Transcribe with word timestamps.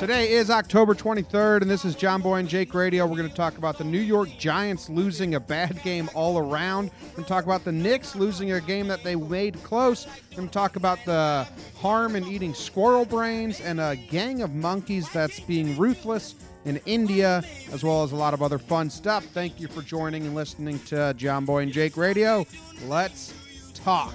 Today 0.00 0.32
is 0.32 0.48
October 0.48 0.94
23rd, 0.94 1.60
and 1.60 1.70
this 1.70 1.84
is 1.84 1.94
John 1.94 2.22
Boy 2.22 2.36
and 2.36 2.48
Jake 2.48 2.72
Radio. 2.72 3.06
We're 3.06 3.18
going 3.18 3.28
to 3.28 3.34
talk 3.34 3.58
about 3.58 3.76
the 3.76 3.84
New 3.84 4.00
York 4.00 4.30
Giants 4.38 4.88
losing 4.88 5.34
a 5.34 5.40
bad 5.40 5.82
game 5.82 6.08
all 6.14 6.38
around. 6.38 6.90
We're 7.02 7.16
going 7.16 7.24
to 7.24 7.28
talk 7.28 7.44
about 7.44 7.64
the 7.64 7.72
Knicks 7.72 8.16
losing 8.16 8.52
a 8.52 8.62
game 8.62 8.88
that 8.88 9.04
they 9.04 9.14
made 9.14 9.62
close. 9.62 10.06
We're 10.30 10.36
going 10.36 10.48
to 10.48 10.54
talk 10.54 10.76
about 10.76 11.04
the 11.04 11.46
harm 11.76 12.16
in 12.16 12.24
eating 12.24 12.54
squirrel 12.54 13.04
brains 13.04 13.60
and 13.60 13.78
a 13.78 13.94
gang 13.94 14.40
of 14.40 14.54
monkeys 14.54 15.06
that's 15.10 15.38
being 15.40 15.76
ruthless 15.76 16.34
in 16.64 16.80
India, 16.86 17.44
as 17.70 17.84
well 17.84 18.02
as 18.02 18.12
a 18.12 18.16
lot 18.16 18.32
of 18.32 18.42
other 18.42 18.58
fun 18.58 18.88
stuff. 18.88 19.26
Thank 19.26 19.60
you 19.60 19.68
for 19.68 19.82
joining 19.82 20.24
and 20.24 20.34
listening 20.34 20.78
to 20.86 21.12
John 21.18 21.44
Boy 21.44 21.64
and 21.64 21.72
Jake 21.72 21.98
Radio. 21.98 22.46
Let's 22.86 23.34
talk. 23.74 24.14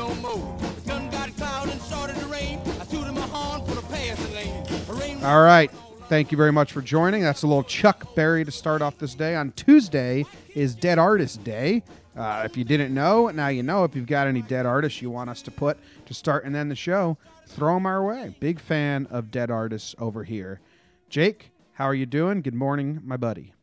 A 0.00 0.06
Cadillac 0.06 0.08
pulled 0.08 0.08
up 0.08 0.08
the 0.08 0.08
heart 0.08 0.08
of 0.08 0.08
the 0.08 0.08
foe. 0.08 0.08
Before 0.08 0.08
got 0.08 0.08
hot 0.08 0.08
and 0.08 0.14
wouldn't 0.14 0.14
do 0.14 0.14
no 0.14 0.14
more. 0.14 0.58
The 0.58 0.88
gun 0.88 1.10
got 1.10 1.36
cloud 1.36 1.68
and 1.68 1.80
started 1.80 2.16
to 2.16 2.26
rain. 2.26 2.60
I 2.80 2.84
tooted 2.84 3.14
my 3.14 3.20
horn 3.20 3.66
for 3.66 3.74
the 3.74 3.82
passing 3.82 4.34
lane. 4.34 5.24
All 5.24 5.42
right. 5.42 5.70
Thank 6.08 6.32
you 6.32 6.36
very 6.36 6.50
much 6.50 6.72
for 6.72 6.82
joining. 6.82 7.22
That's 7.22 7.42
a 7.42 7.46
little 7.46 7.62
Chuck 7.62 8.14
Berry 8.16 8.44
to 8.44 8.50
start 8.50 8.82
off 8.82 8.98
this 8.98 9.14
day. 9.14 9.36
On 9.36 9.52
Tuesday 9.52 10.24
is 10.54 10.74
Dead 10.74 10.98
Artist 10.98 11.44
Day. 11.44 11.84
Uh, 12.16 12.42
if 12.44 12.56
you 12.56 12.64
didn't 12.64 12.92
know, 12.92 13.28
now 13.28 13.48
you 13.48 13.62
know. 13.62 13.84
If 13.84 13.94
you've 13.94 14.06
got 14.06 14.26
any 14.26 14.42
dead 14.42 14.66
artists 14.66 15.00
you 15.00 15.10
want 15.10 15.30
us 15.30 15.42
to 15.42 15.50
put 15.52 15.78
to 16.06 16.14
start 16.14 16.44
and 16.44 16.56
end 16.56 16.70
the 16.70 16.74
show, 16.74 17.16
throw 17.46 17.74
them 17.74 17.86
our 17.86 18.04
way. 18.04 18.34
Big 18.40 18.58
fan 18.58 19.06
of 19.10 19.30
dead 19.30 19.50
artists 19.50 19.94
over 20.00 20.24
here. 20.24 20.60
Jake, 21.08 21.52
how 21.74 21.84
are 21.84 21.94
you 21.94 22.06
doing? 22.06 22.42
Good 22.42 22.54
morning, 22.54 23.00
my 23.04 23.16
buddy. 23.16 23.54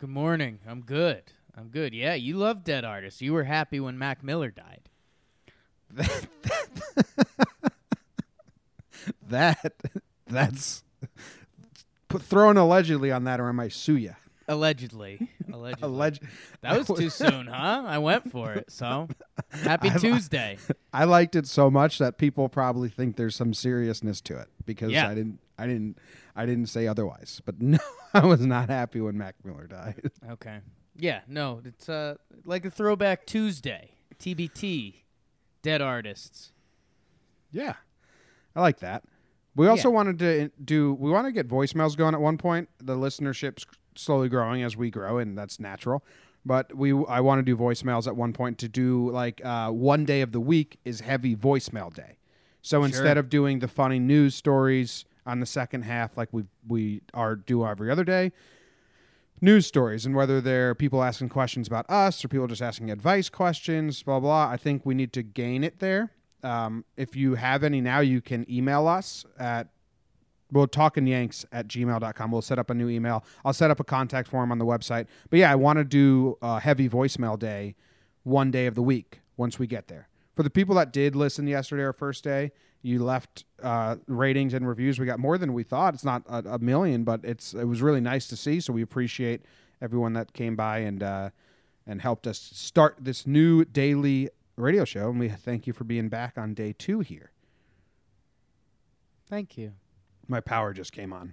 Good 0.00 0.10
morning. 0.10 0.58
I'm 0.66 0.80
good. 0.80 1.22
I'm 1.56 1.68
good. 1.68 1.94
Yeah, 1.94 2.14
you 2.14 2.36
love 2.36 2.64
dead 2.64 2.84
artists. 2.84 3.22
You 3.22 3.32
were 3.34 3.44
happy 3.44 3.78
when 3.78 3.96
Mac 3.96 4.24
Miller 4.24 4.50
died. 4.50 4.81
That 5.94 6.26
that 9.28 9.72
that's 10.26 10.82
put 12.08 12.22
throwing 12.22 12.56
allegedly 12.56 13.10
on 13.10 13.24
that, 13.24 13.40
or 13.40 13.48
am 13.48 13.58
I 13.60 13.64
might 13.64 13.72
sue 13.72 13.96
you. 13.96 14.14
Allegedly. 14.48 15.28
Allegedly. 15.52 15.88
Alleg- 15.88 16.18
that 16.62 16.76
was 16.76 16.98
too 16.98 17.08
soon, 17.08 17.46
huh? 17.46 17.84
I 17.86 17.98
went 17.98 18.30
for 18.30 18.52
it. 18.52 18.70
So, 18.70 19.08
happy 19.50 19.88
I- 19.94 19.96
Tuesday. 19.98 20.58
I 20.92 21.04
liked 21.04 21.36
it 21.36 21.46
so 21.46 21.70
much 21.70 21.98
that 21.98 22.18
people 22.18 22.48
probably 22.48 22.88
think 22.88 23.16
there's 23.16 23.36
some 23.36 23.54
seriousness 23.54 24.20
to 24.22 24.36
it 24.38 24.48
because 24.66 24.90
Yeah. 24.92 25.08
I 25.08 25.14
didn't 25.14 25.38
I 25.58 25.66
didn't 25.66 25.96
I 26.36 26.44
didn't 26.44 26.66
say 26.66 26.86
otherwise. 26.86 27.40
But 27.44 27.62
no, 27.62 27.78
I 28.12 28.26
was 28.26 28.44
not 28.44 28.68
happy 28.68 29.00
when 29.00 29.16
Mac 29.16 29.36
Miller 29.44 29.66
died. 29.66 30.10
Okay. 30.32 30.58
Yeah, 30.96 31.20
no, 31.28 31.62
it's 31.64 31.88
uh 31.88 32.16
like 32.44 32.64
a 32.66 32.70
throwback 32.70 33.24
Tuesday. 33.26 33.92
TBT. 34.18 34.96
Dead 35.62 35.80
artists. 35.80 36.52
yeah. 37.50 37.74
I 38.54 38.60
like 38.60 38.80
that. 38.80 39.04
We 39.56 39.66
also 39.66 39.88
Yeah. 39.88 39.94
wanted 39.94 40.18
to 40.18 40.50
do 40.62 40.94
we 40.94 41.10
want 41.10 41.26
to 41.26 41.32
get 41.32 41.48
voicemails 41.48 41.96
going 41.96 42.14
at 42.14 42.20
one 42.20 42.36
point. 42.36 42.68
The 42.78 42.96
listenership's 42.96 43.66
slowly 43.94 44.28
growing 44.28 44.62
as 44.62 44.76
we 44.76 44.90
grow 44.90 45.18
and 45.18 45.36
that's 45.38 45.58
natural. 45.60 46.04
But 46.44 46.74
we 46.76 46.92
I 47.06 47.20
want 47.20 47.38
to 47.38 47.42
do 47.42 47.56
voicemails 47.56 48.06
at 48.06 48.16
one 48.16 48.32
point 48.32 48.58
to 48.58 48.68
do 48.68 49.10
like 49.10 49.40
uh, 49.44 49.70
one 49.70 50.04
day 50.04 50.20
of 50.22 50.32
the 50.32 50.40
week 50.40 50.78
is 50.84 51.00
heavy 51.00 51.34
voicemail 51.36 51.92
day. 51.94 52.16
So 52.62 52.84
instead 52.84 53.16
of 53.18 53.28
doing 53.28 53.58
the 53.60 53.68
funny 53.68 53.98
news 53.98 54.34
stories 54.34 55.04
on 55.26 55.40
the 55.40 55.46
second 55.46 55.82
half 55.82 56.16
like 56.16 56.28
we 56.32 56.44
we 56.66 57.00
are 57.14 57.36
do 57.36 57.64
every 57.64 57.90
other 57.90 58.04
day, 58.04 58.32
news 59.42 59.66
stories 59.66 60.06
and 60.06 60.14
whether 60.14 60.40
they're 60.40 60.74
people 60.74 61.02
asking 61.02 61.28
questions 61.28 61.66
about 61.66 61.84
us 61.90 62.24
or 62.24 62.28
people 62.28 62.46
just 62.46 62.62
asking 62.62 62.90
advice 62.90 63.28
questions, 63.28 64.02
blah 64.02 64.20
blah. 64.20 64.48
I 64.48 64.56
think 64.56 64.86
we 64.86 64.94
need 64.94 65.12
to 65.12 65.22
gain 65.22 65.64
it 65.64 65.80
there. 65.80 66.12
Um, 66.42 66.84
if 66.96 67.14
you 67.14 67.34
have 67.34 67.62
any 67.62 67.80
now, 67.80 68.00
you 68.00 68.20
can 68.20 68.50
email 68.50 68.88
us 68.88 69.26
at 69.38 69.68
we'll 70.50 70.66
talking 70.66 71.06
yanks 71.06 71.46
at 71.50 71.66
gmail.com 71.66 72.30
we'll 72.30 72.42
set 72.42 72.58
up 72.58 72.68
a 72.68 72.74
new 72.74 72.88
email 72.90 73.24
i'll 73.42 73.54
set 73.54 73.70
up 73.70 73.80
a 73.80 73.84
contact 73.84 74.28
form 74.28 74.52
on 74.52 74.58
the 74.58 74.66
website 74.66 75.06
but 75.30 75.38
yeah 75.38 75.50
i 75.50 75.54
want 75.54 75.78
to 75.78 75.84
do 75.84 76.36
a 76.42 76.60
heavy 76.60 76.90
voicemail 76.90 77.38
day 77.38 77.74
one 78.22 78.50
day 78.50 78.66
of 78.66 78.74
the 78.74 78.82
week 78.82 79.20
once 79.38 79.58
we 79.58 79.66
get 79.66 79.88
there 79.88 80.08
for 80.36 80.42
the 80.42 80.50
people 80.50 80.74
that 80.74 80.92
did 80.92 81.16
listen 81.16 81.46
yesterday 81.46 81.82
or 81.82 81.94
first 81.94 82.22
day 82.22 82.52
you 82.82 83.02
left 83.02 83.44
uh, 83.62 83.96
ratings 84.06 84.54
and 84.54 84.66
reviews. 84.66 84.98
We 84.98 85.06
got 85.06 85.18
more 85.20 85.38
than 85.38 85.52
we 85.52 85.62
thought. 85.62 85.94
It's 85.94 86.04
not 86.04 86.22
a, 86.28 86.54
a 86.54 86.58
million 86.58 87.04
but 87.04 87.20
it's 87.24 87.54
it 87.54 87.64
was 87.64 87.80
really 87.80 88.00
nice 88.00 88.26
to 88.28 88.36
see. 88.36 88.60
So 88.60 88.72
we 88.72 88.82
appreciate 88.82 89.42
everyone 89.80 90.12
that 90.14 90.32
came 90.32 90.56
by 90.56 90.78
and 90.78 91.02
uh, 91.02 91.30
and 91.86 92.00
helped 92.02 92.26
us 92.26 92.38
start 92.38 92.96
this 93.00 93.26
new 93.26 93.64
daily 93.64 94.30
radio 94.56 94.84
show. 94.84 95.10
And 95.10 95.18
we 95.18 95.28
thank 95.28 95.66
you 95.66 95.72
for 95.72 95.84
being 95.84 96.08
back 96.08 96.36
on 96.36 96.54
day 96.54 96.74
two 96.76 97.00
here. 97.00 97.30
Thank 99.28 99.56
you. 99.56 99.72
my 100.28 100.40
power 100.40 100.72
just 100.72 100.92
came 100.92 101.12
on. 101.12 101.32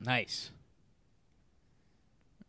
Nice. 0.00 0.50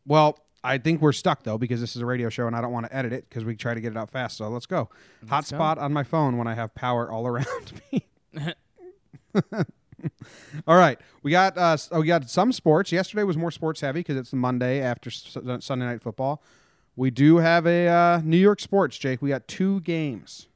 Well, 0.05 0.39
I 0.63 0.77
think 0.77 1.01
we're 1.01 1.13
stuck 1.13 1.43
though 1.43 1.57
because 1.57 1.79
this 1.79 1.95
is 1.95 2.01
a 2.01 2.05
radio 2.05 2.29
show 2.29 2.47
and 2.47 2.55
I 2.55 2.61
don't 2.61 2.71
want 2.71 2.87
to 2.87 2.95
edit 2.95 3.13
it 3.13 3.29
because 3.29 3.45
we 3.45 3.55
try 3.55 3.73
to 3.73 3.81
get 3.81 3.91
it 3.91 3.97
out 3.97 4.09
fast. 4.09 4.37
So 4.37 4.49
let's 4.49 4.65
go. 4.65 4.89
Let's 5.29 5.51
go. 5.51 5.57
Hotspot 5.57 5.77
on 5.77 5.93
my 5.93 6.03
phone 6.03 6.37
when 6.37 6.47
I 6.47 6.55
have 6.55 6.73
power 6.75 7.11
all 7.11 7.27
around 7.27 7.81
me. 7.91 8.07
all 10.67 10.77
right, 10.77 10.99
we 11.23 11.31
got 11.31 11.57
uh, 11.57 11.77
oh, 11.91 12.01
we 12.01 12.07
got 12.07 12.29
some 12.29 12.51
sports. 12.51 12.91
Yesterday 12.91 13.23
was 13.23 13.37
more 13.37 13.51
sports 13.51 13.81
heavy 13.81 13.99
because 13.99 14.17
it's 14.17 14.33
Monday 14.33 14.81
after 14.81 15.09
S- 15.09 15.37
Sunday 15.59 15.85
night 15.85 16.01
football. 16.01 16.41
We 16.95 17.11
do 17.11 17.37
have 17.37 17.67
a 17.67 17.87
uh, 17.87 18.21
New 18.23 18.37
York 18.37 18.59
sports, 18.59 18.97
Jake. 18.97 19.21
We 19.21 19.29
got 19.29 19.47
two 19.47 19.81
games. 19.81 20.47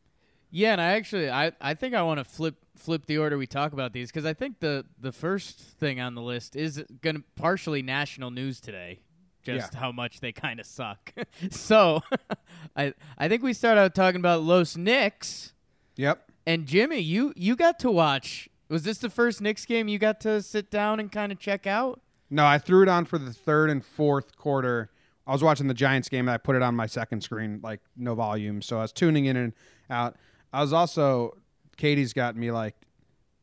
Yeah, 0.49 0.73
and 0.73 0.81
I 0.81 0.93
actually 0.93 1.29
I, 1.29 1.53
I 1.61 1.73
think 1.75 1.93
I 1.93 2.01
want 2.01 2.19
to 2.19 2.23
flip 2.23 2.55
flip 2.75 3.05
the 3.05 3.17
order 3.17 3.37
we 3.37 3.47
talk 3.47 3.73
about 3.73 3.93
these 3.93 4.09
because 4.09 4.25
I 4.25 4.33
think 4.33 4.59
the 4.59 4.85
the 4.99 5.11
first 5.11 5.59
thing 5.59 5.99
on 5.99 6.15
the 6.15 6.21
list 6.21 6.55
is 6.55 6.83
going 7.01 7.15
to 7.17 7.23
partially 7.35 7.81
national 7.81 8.31
news 8.31 8.59
today. 8.59 8.99
Just 9.43 9.73
Yeah. 9.73 9.79
how 9.79 9.91
much 9.91 10.19
they 10.19 10.31
kind 10.31 10.59
of 10.59 10.65
suck. 10.65 11.13
so, 11.49 12.01
I 12.75 12.93
I 13.17 13.27
think 13.27 13.43
we 13.43 13.53
start 13.53 13.77
out 13.77 13.95
talking 13.95 14.19
about 14.19 14.43
Los 14.43 14.77
Knicks 14.77 15.53
Yep. 15.95 16.31
and 16.45 16.65
Jimmy. 16.65 16.99
You 16.99 17.33
you 17.35 17.55
got 17.55 17.79
to 17.79 17.91
watch. 17.91 18.49
Was 18.69 18.83
this 18.83 18.99
the 18.99 19.09
first 19.09 19.41
Knicks 19.41 19.65
game 19.65 19.87
you 19.87 19.99
got 19.99 20.21
to 20.21 20.41
sit 20.41 20.71
down 20.71 20.99
and 20.99 21.11
kind 21.11 21.31
of 21.31 21.39
check 21.39 21.67
out? 21.67 21.99
No, 22.29 22.45
I 22.45 22.57
threw 22.57 22.83
it 22.83 22.87
on 22.87 23.03
for 23.05 23.17
the 23.17 23.33
third 23.33 23.69
and 23.69 23.83
fourth 23.83 24.37
quarter. 24.37 24.89
I 25.27 25.33
was 25.33 25.43
watching 25.43 25.67
the 25.67 25.73
Giants 25.73 26.07
game 26.07 26.27
and 26.27 26.33
I 26.33 26.37
put 26.37 26.55
it 26.55 26.61
on 26.61 26.75
my 26.75 26.85
second 26.85 27.21
screen, 27.21 27.59
like 27.61 27.81
no 27.97 28.15
volume. 28.15 28.61
So 28.61 28.77
I 28.77 28.81
was 28.83 28.91
tuning 28.93 29.25
in 29.25 29.35
and 29.35 29.53
out. 29.89 30.15
I 30.53 30.61
was 30.61 30.71
also 30.71 31.37
Katie's 31.77 32.13
got 32.13 32.35
me 32.37 32.51
like 32.51 32.75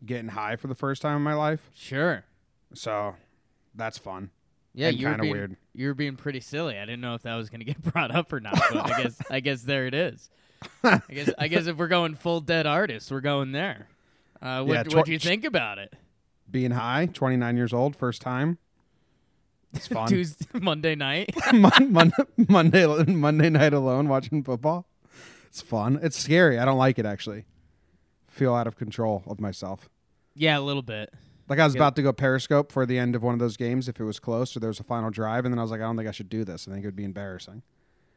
getting 0.06 0.28
high 0.28 0.56
for 0.56 0.68
the 0.68 0.74
first 0.74 1.02
time 1.02 1.16
in 1.16 1.22
my 1.22 1.34
life. 1.34 1.70
Sure. 1.74 2.24
So 2.74 3.14
that's 3.74 3.98
fun. 3.98 4.30
Yeah, 4.74 4.90
you 4.90 5.08
were 5.08 5.16
being 5.16 5.32
weird. 5.32 5.56
you 5.74 5.88
were 5.88 5.94
being 5.94 6.16
pretty 6.16 6.40
silly. 6.40 6.78
I 6.78 6.84
didn't 6.84 7.00
know 7.00 7.14
if 7.14 7.22
that 7.22 7.34
was 7.34 7.48
going 7.50 7.60
to 7.64 7.64
get 7.64 7.82
brought 7.82 8.14
up 8.14 8.32
or 8.32 8.40
not, 8.40 8.54
but 8.72 8.76
I 8.92 9.02
guess 9.02 9.18
I 9.30 9.40
guess 9.40 9.62
there 9.62 9.86
it 9.86 9.94
is. 9.94 10.28
I 10.84 11.00
guess 11.10 11.30
I 11.38 11.48
guess 11.48 11.66
if 11.66 11.76
we're 11.76 11.88
going 11.88 12.14
full 12.14 12.40
dead 12.40 12.66
artists, 12.66 13.10
we're 13.10 13.20
going 13.20 13.52
there. 13.52 13.88
Uh, 14.40 14.62
what 14.64 14.72
Yeah, 14.74 14.96
what 14.96 15.02
tw- 15.02 15.06
do 15.06 15.12
you 15.12 15.18
think 15.18 15.44
about 15.44 15.78
it? 15.78 15.94
Being 16.50 16.70
high, 16.70 17.06
29 17.12 17.56
years 17.56 17.72
old, 17.72 17.94
first 17.96 18.22
time. 18.22 18.58
It's 19.74 19.86
fun. 19.88 20.08
Tuesday, 20.08 20.46
Monday 20.54 20.94
night. 20.94 21.30
Mon- 21.52 21.92
Mon- 21.92 22.12
Monday 22.48 22.86
Monday 23.04 23.50
night 23.50 23.72
alone 23.74 24.08
watching 24.08 24.42
football. 24.42 24.86
It's 25.48 25.60
fun. 25.60 25.98
It's 26.02 26.16
scary. 26.18 26.58
I 26.58 26.64
don't 26.64 26.78
like 26.78 26.98
it 26.98 27.06
actually. 27.06 27.44
Feel 28.28 28.54
out 28.54 28.66
of 28.66 28.76
control 28.76 29.22
of 29.26 29.40
myself. 29.40 29.88
yeah, 30.34 30.58
a 30.58 30.60
little 30.60 30.82
bit. 30.82 31.12
Like 31.48 31.58
I 31.58 31.64
was 31.64 31.74
Yeah. 31.74 31.80
about 31.80 31.96
to 31.96 32.02
go 32.02 32.12
Periscope 32.12 32.70
for 32.72 32.84
the 32.86 32.98
end 32.98 33.14
of 33.16 33.22
one 33.22 33.32
of 33.34 33.40
those 33.40 33.56
games 33.56 33.88
if 33.88 33.98
it 34.00 34.04
was 34.04 34.18
close 34.20 34.54
or 34.56 34.60
there 34.60 34.68
was 34.68 34.80
a 34.80 34.84
final 34.84 35.10
drive, 35.10 35.44
and 35.44 35.52
then 35.52 35.58
I 35.58 35.62
was 35.62 35.70
like, 35.70 35.80
I 35.80 35.84
don't 35.84 35.96
think 35.96 36.08
I 36.08 36.12
should 36.12 36.28
do 36.28 36.44
this. 36.44 36.68
I 36.68 36.72
think 36.72 36.84
it 36.84 36.88
would 36.88 36.96
be 36.96 37.04
embarrassing. 37.04 37.62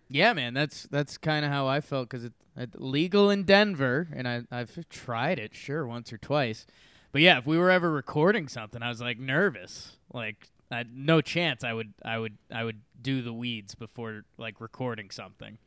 Yeah, 0.10 0.34
man, 0.34 0.54
that's 0.54 0.84
that's 0.92 1.18
kind 1.18 1.46
of 1.46 1.52
how 1.52 1.68
I 1.68 1.80
felt 1.80 2.10
because 2.10 2.26
it's 2.26 2.36
it's 2.58 2.76
legal 2.78 3.30
in 3.30 3.44
Denver, 3.44 4.10
and 4.14 4.28
I 4.28 4.42
I've 4.52 4.78
tried 4.90 5.40
it, 5.40 5.56
sure, 5.56 5.88
once 5.88 6.12
or 6.12 6.18
twice. 6.18 6.66
But 7.14 7.22
yeah, 7.22 7.38
if 7.38 7.46
we 7.46 7.58
were 7.58 7.70
ever 7.72 7.90
recording 7.90 8.48
something, 8.50 8.82
I 8.84 8.90
was 8.90 9.00
like 9.02 9.18
nervous. 9.20 9.98
Like, 10.14 10.48
I 10.70 10.84
no 10.94 11.22
chance 11.22 11.64
I 11.64 11.72
would 11.74 11.94
I 12.04 12.18
would 12.18 12.38
I 12.54 12.64
would 12.66 12.82
do 13.02 13.22
the 13.22 13.32
weeds 13.34 13.74
before 13.76 14.24
like 14.38 14.60
recording 14.60 15.10
something 15.12 15.58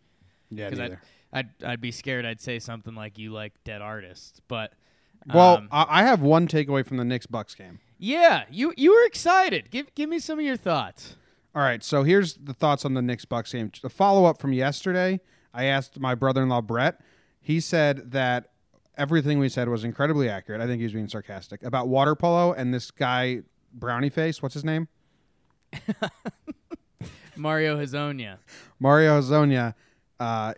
Yeah, 0.51 0.69
because 0.69 0.81
I'd. 0.81 0.99
I'd 1.33 1.49
I'd 1.65 1.81
be 1.81 1.91
scared 1.91 2.25
I'd 2.25 2.41
say 2.41 2.59
something 2.61 2.95
like 2.95 3.19
you 3.19 3.33
like 3.33 3.53
dead 3.65 3.81
artists. 3.83 4.41
But 4.47 4.73
Well, 5.33 5.57
um, 5.59 5.69
I 5.71 6.03
have 6.03 6.21
one 6.21 6.47
takeaway 6.49 6.85
from 6.87 6.97
the 6.99 7.05
Knicks 7.05 7.27
Bucks 7.27 7.55
game. 7.55 7.79
yeah, 7.99 8.45
you 8.51 8.75
you 8.77 8.93
were 8.93 9.05
excited. 9.07 9.71
Give 9.71 9.95
give 9.95 10.09
me 10.11 10.19
some 10.19 10.39
of 10.39 10.45
your 10.45 10.57
thoughts. 10.57 11.17
All 11.55 11.63
right, 11.63 11.83
so 11.85 12.03
here's 12.03 12.35
the 12.35 12.53
thoughts 12.53 12.85
on 12.85 12.95
the 12.95 13.03
Knicks 13.03 13.25
Bucks 13.25 13.53
game. 13.53 13.71
A 13.85 13.89
follow 13.89 14.25
up 14.25 14.41
from 14.41 14.53
yesterday. 14.53 15.21
I 15.55 15.65
asked 15.67 16.01
my 16.01 16.15
brother 16.17 16.43
in 16.43 16.49
law 16.49 16.61
Brett. 16.61 17.01
He 17.41 17.61
said 17.61 18.11
that 18.11 18.51
everything 18.97 19.39
we 19.39 19.49
said 19.49 19.69
was 19.69 19.85
incredibly 19.85 20.29
accurate. 20.29 20.61
I 20.61 20.67
think 20.67 20.79
he 20.81 20.85
was 20.85 20.93
being 20.93 21.09
sarcastic 21.09 21.63
about 21.63 21.89
water 21.89 22.15
polo 22.17 22.53
and 22.53 22.75
this 22.75 22.91
guy 22.91 23.43
Brownie 23.73 24.11
Face. 24.11 24.43
What's 24.43 24.55
his 24.55 24.65
name? 24.65 24.89
Mario 27.37 27.79
Hezonja. 27.79 28.39
Mario 28.79 29.21
Zonia. 29.21 29.75
Uh, 30.21 30.55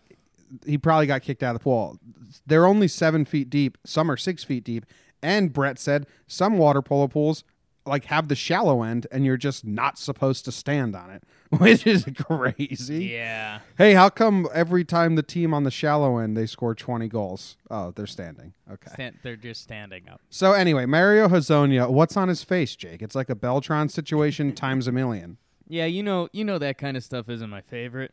he 0.64 0.78
probably 0.78 1.06
got 1.06 1.22
kicked 1.22 1.43
out 1.43 1.54
of 1.54 1.60
the 1.60 1.64
pool. 1.64 1.98
They're 2.46 2.66
only 2.66 2.88
seven 2.88 3.25
feet 3.25 3.50
deep. 3.50 3.78
Some 3.84 4.10
are 4.10 4.16
six 4.16 4.44
feet 4.44 4.64
deep. 4.64 4.87
And 5.22 5.52
Brett 5.52 5.78
said 5.78 6.06
some 6.26 6.58
water 6.58 6.82
polo 6.82 7.08
pools 7.08 7.44
like 7.87 8.06
have 8.06 8.28
the 8.28 8.34
shallow 8.34 8.82
end, 8.82 9.06
and 9.10 9.25
you're 9.25 9.37
just 9.37 9.64
not 9.64 9.98
supposed 9.98 10.44
to 10.44 10.52
stand 10.52 10.94
on 10.96 11.10
it, 11.10 11.22
which 11.58 11.87
is 11.87 12.04
crazy. 12.16 13.06
Yeah. 13.06 13.60
Hey, 13.78 13.94
how 13.94 14.08
come 14.08 14.48
every 14.52 14.84
time 14.84 15.14
the 15.14 15.22
team 15.22 15.54
on 15.54 15.64
the 15.64 15.70
shallow 15.70 16.19
end 16.19 16.37
they 16.37 16.46
score 16.46 16.75
20 16.75 17.08
goals? 17.08 17.56
Oh, 17.70 17.93
they're 17.93 18.06
standing. 18.06 18.52
Okay. 18.70 18.90
Stand, 18.93 19.19
they're 19.22 19.37
just 19.37 19.62
standing 19.62 20.08
up. 20.08 20.20
So 20.31 20.52
anyway, 20.52 20.87
Mario 20.87 21.28
Hezonja, 21.28 21.88
what's 21.88 22.16
on 22.16 22.28
his 22.28 22.43
face, 22.43 22.75
Jake? 22.76 23.02
It's 23.02 23.14
like 23.14 23.31
a 23.31 23.37
Beltron 23.37 23.90
situation 23.90 24.52
times 24.54 24.87
a 24.87 24.93
million. 24.93 25.38
Yeah, 25.69 25.87
you 25.87 26.02
know, 26.02 26.28
you 26.32 26.44
know 26.44 26.58
that 26.58 26.78
kind 26.78 26.96
of 26.96 27.04
stuff 27.04 27.28
isn't 27.28 27.50
my 27.50 27.60
favorite. 27.60 28.12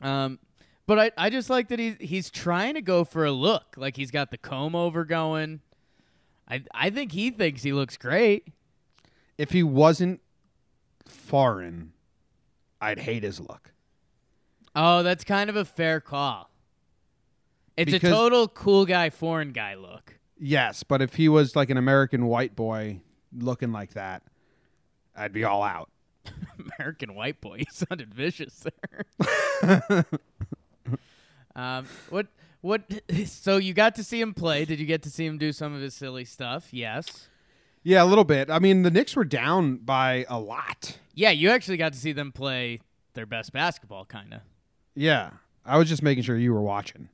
Um, 0.00 0.38
but 0.86 0.98
I, 0.98 1.10
I 1.16 1.30
just 1.30 1.48
like 1.50 1.68
that 1.68 1.78
he's 1.78 1.96
he's 2.00 2.30
trying 2.30 2.74
to 2.74 2.82
go 2.82 3.04
for 3.04 3.24
a 3.24 3.32
look. 3.32 3.74
Like 3.76 3.96
he's 3.96 4.10
got 4.10 4.30
the 4.30 4.38
comb 4.38 4.74
over 4.74 5.04
going. 5.04 5.60
I, 6.48 6.62
I 6.74 6.90
think 6.90 7.12
he 7.12 7.30
thinks 7.30 7.62
he 7.62 7.72
looks 7.72 7.96
great. 7.96 8.48
If 9.38 9.50
he 9.52 9.62
wasn't 9.62 10.20
foreign, 11.06 11.92
I'd 12.80 12.98
hate 12.98 13.22
his 13.22 13.40
look. 13.40 13.72
Oh, 14.76 15.02
that's 15.02 15.24
kind 15.24 15.48
of 15.48 15.56
a 15.56 15.64
fair 15.64 16.00
call. 16.00 16.50
It's 17.76 17.90
Because- 17.92 18.10
a 18.10 18.12
total 18.12 18.48
cool 18.48 18.84
guy, 18.86 19.10
foreign 19.10 19.52
guy 19.52 19.74
look. 19.74 20.18
Yes, 20.38 20.82
but 20.82 21.00
if 21.00 21.14
he 21.14 21.28
was 21.28 21.56
like 21.56 21.70
an 21.70 21.76
American 21.76 22.26
white 22.26 22.54
boy 22.56 23.00
looking 23.32 23.72
like 23.72 23.94
that, 23.94 24.22
I'd 25.16 25.32
be 25.32 25.44
all 25.44 25.62
out. 25.62 25.90
American 26.78 27.14
white 27.14 27.40
boy. 27.40 27.58
He 27.58 27.66
sounded 27.70 28.12
vicious 28.12 28.64
there. 29.22 30.04
um, 31.56 31.86
what 32.10 32.26
what? 32.60 32.82
So 33.26 33.58
you 33.58 33.74
got 33.74 33.94
to 33.96 34.04
see 34.04 34.20
him 34.20 34.34
play. 34.34 34.64
Did 34.64 34.80
you 34.80 34.86
get 34.86 35.02
to 35.02 35.10
see 35.10 35.26
him 35.26 35.38
do 35.38 35.52
some 35.52 35.74
of 35.74 35.80
his 35.80 35.94
silly 35.94 36.24
stuff? 36.24 36.68
Yes. 36.72 37.28
Yeah, 37.82 38.02
a 38.02 38.06
little 38.06 38.24
bit. 38.24 38.50
I 38.50 38.58
mean, 38.58 38.82
the 38.82 38.90
Knicks 38.90 39.14
were 39.14 39.24
down 39.24 39.76
by 39.76 40.24
a 40.28 40.38
lot. 40.40 40.98
Yeah, 41.14 41.30
you 41.30 41.50
actually 41.50 41.76
got 41.76 41.92
to 41.92 41.98
see 41.98 42.12
them 42.12 42.32
play 42.32 42.80
their 43.12 43.26
best 43.26 43.52
basketball, 43.52 44.06
kind 44.06 44.32
of. 44.32 44.40
Yeah. 44.94 45.30
I 45.66 45.76
was 45.76 45.88
just 45.88 46.02
making 46.02 46.24
sure 46.24 46.36
you 46.36 46.54
were 46.54 46.62
watching. 46.62 47.08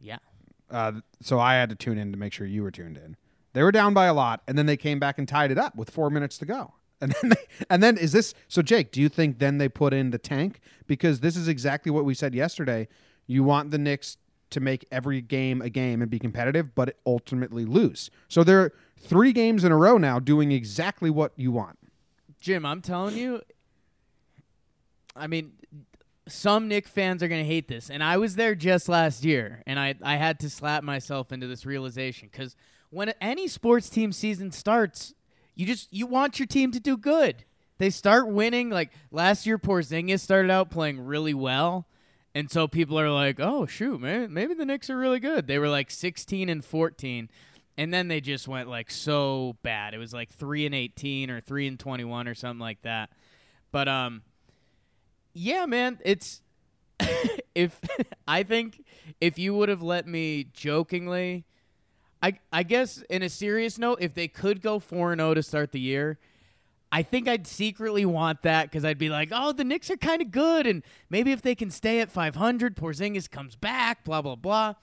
Yeah. 0.00 0.18
Uh, 0.70 0.92
so 1.20 1.38
I 1.38 1.54
had 1.54 1.68
to 1.70 1.74
tune 1.74 1.98
in 1.98 2.12
to 2.12 2.18
make 2.18 2.32
sure 2.32 2.46
you 2.46 2.62
were 2.62 2.70
tuned 2.70 2.96
in. 2.96 3.16
They 3.52 3.62
were 3.62 3.72
down 3.72 3.94
by 3.94 4.06
a 4.06 4.14
lot, 4.14 4.42
and 4.46 4.56
then 4.56 4.66
they 4.66 4.76
came 4.76 4.98
back 4.98 5.18
and 5.18 5.26
tied 5.26 5.50
it 5.50 5.58
up 5.58 5.76
with 5.76 5.90
four 5.90 6.10
minutes 6.10 6.38
to 6.38 6.46
go. 6.46 6.74
And 7.00 7.12
then, 7.12 7.30
they, 7.30 7.64
and 7.70 7.80
then 7.80 7.96
is 7.96 8.10
this 8.10 8.34
so? 8.48 8.60
Jake, 8.60 8.90
do 8.90 9.00
you 9.00 9.08
think 9.08 9.38
then 9.38 9.58
they 9.58 9.68
put 9.68 9.94
in 9.94 10.10
the 10.10 10.18
tank 10.18 10.58
because 10.88 11.20
this 11.20 11.36
is 11.36 11.46
exactly 11.46 11.92
what 11.92 12.04
we 12.04 12.12
said 12.12 12.34
yesterday? 12.34 12.88
You 13.28 13.44
want 13.44 13.70
the 13.70 13.78
Knicks 13.78 14.16
to 14.50 14.60
make 14.60 14.84
every 14.90 15.20
game 15.20 15.62
a 15.62 15.68
game 15.68 16.02
and 16.02 16.10
be 16.10 16.18
competitive, 16.18 16.74
but 16.74 16.96
ultimately 17.06 17.64
lose. 17.64 18.10
So 18.26 18.42
they're 18.42 18.72
three 18.98 19.32
games 19.32 19.62
in 19.62 19.70
a 19.70 19.76
row 19.76 19.98
now 19.98 20.18
doing 20.18 20.50
exactly 20.50 21.10
what 21.10 21.32
you 21.36 21.52
want. 21.52 21.78
Jim, 22.40 22.64
I'm 22.64 22.80
telling 22.80 23.16
you, 23.16 23.42
I 25.14 25.26
mean, 25.26 25.52
some 26.28 26.68
Knick 26.68 26.86
fans 26.86 27.22
are 27.22 27.28
going 27.28 27.42
to 27.42 27.46
hate 27.48 27.68
this. 27.68 27.90
And 27.90 28.02
I 28.02 28.16
was 28.16 28.36
there 28.36 28.54
just 28.54 28.88
last 28.88 29.24
year, 29.24 29.62
and 29.66 29.78
I, 29.78 29.94
I 30.02 30.16
had 30.16 30.40
to 30.40 30.50
slap 30.50 30.82
myself 30.82 31.32
into 31.32 31.46
this 31.46 31.66
realization 31.66 32.28
because 32.30 32.56
when 32.90 33.12
any 33.20 33.48
sports 33.48 33.90
team 33.90 34.12
season 34.12 34.50
starts, 34.52 35.14
you 35.54 35.66
just 35.66 35.92
you 35.92 36.06
want 36.06 36.38
your 36.38 36.46
team 36.46 36.70
to 36.72 36.80
do 36.80 36.96
good. 36.96 37.44
They 37.78 37.90
start 37.90 38.28
winning. 38.28 38.70
Like 38.70 38.92
last 39.10 39.46
year, 39.46 39.58
Porzingis 39.58 40.20
started 40.20 40.50
out 40.50 40.70
playing 40.70 41.00
really 41.00 41.34
well. 41.34 41.86
And 42.34 42.50
so 42.50 42.68
people 42.68 42.98
are 42.98 43.10
like, 43.10 43.40
"Oh 43.40 43.66
shoot, 43.66 44.00
man, 44.00 44.32
maybe 44.32 44.54
the 44.54 44.64
Knicks 44.64 44.90
are 44.90 44.96
really 44.96 45.20
good." 45.20 45.46
They 45.46 45.58
were 45.58 45.68
like 45.68 45.90
16 45.90 46.48
and 46.48 46.64
14, 46.64 47.30
and 47.76 47.92
then 47.94 48.08
they 48.08 48.20
just 48.20 48.46
went 48.46 48.68
like 48.68 48.90
so 48.90 49.56
bad. 49.62 49.94
It 49.94 49.98
was 49.98 50.12
like 50.12 50.30
3 50.30 50.66
and 50.66 50.74
18 50.74 51.30
or 51.30 51.40
3 51.40 51.66
and 51.66 51.80
21 51.80 52.28
or 52.28 52.34
something 52.34 52.60
like 52.60 52.82
that. 52.82 53.10
But 53.72 53.88
um 53.88 54.22
yeah, 55.32 55.66
man, 55.66 55.98
it's 56.04 56.42
if 57.54 57.80
I 58.28 58.42
think 58.42 58.84
if 59.20 59.38
you 59.38 59.54
would 59.54 59.68
have 59.68 59.82
let 59.82 60.06
me 60.06 60.46
jokingly 60.52 61.44
I 62.22 62.38
I 62.52 62.62
guess 62.62 63.02
in 63.08 63.22
a 63.22 63.28
serious 63.28 63.78
note, 63.78 63.98
if 64.00 64.14
they 64.14 64.28
could 64.28 64.60
go 64.60 64.78
4 64.78 65.12
and 65.12 65.20
0 65.20 65.34
to 65.34 65.42
start 65.42 65.72
the 65.72 65.80
year, 65.80 66.18
I 66.90 67.02
think 67.02 67.28
I'd 67.28 67.46
secretly 67.46 68.06
want 68.06 68.42
that 68.42 68.64
because 68.64 68.84
I'd 68.84 68.98
be 68.98 69.10
like, 69.10 69.30
oh, 69.32 69.52
the 69.52 69.64
Knicks 69.64 69.90
are 69.90 69.96
kind 69.96 70.22
of 70.22 70.30
good, 70.30 70.66
and 70.66 70.82
maybe 71.10 71.32
if 71.32 71.42
they 71.42 71.54
can 71.54 71.70
stay 71.70 72.00
at 72.00 72.10
500, 72.10 72.76
Porzingis 72.76 73.30
comes 73.30 73.56
back, 73.56 74.04
blah 74.04 74.22
blah 74.22 74.36
blah. 74.36 74.74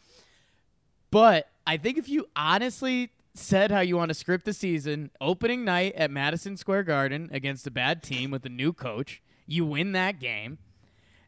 But 1.09 1.49
I 1.65 1.77
think 1.77 1.97
if 1.97 2.07
you 2.07 2.27
honestly 2.35 3.11
said 3.33 3.71
how 3.71 3.79
you 3.79 3.97
want 3.97 4.09
to 4.09 4.13
script 4.15 4.45
the 4.45 4.53
season, 4.53 5.09
opening 5.19 5.65
night 5.65 5.93
at 5.95 6.11
Madison 6.11 6.57
Square 6.57 6.83
Garden 6.83 7.29
against 7.31 7.65
a 7.67 7.71
bad 7.71 8.03
team 8.03 8.31
with 8.31 8.45
a 8.45 8.49
new 8.49 8.71
coach, 8.71 9.21
you 9.47 9.65
win 9.65 9.91
that 9.93 10.19
game, 10.19 10.59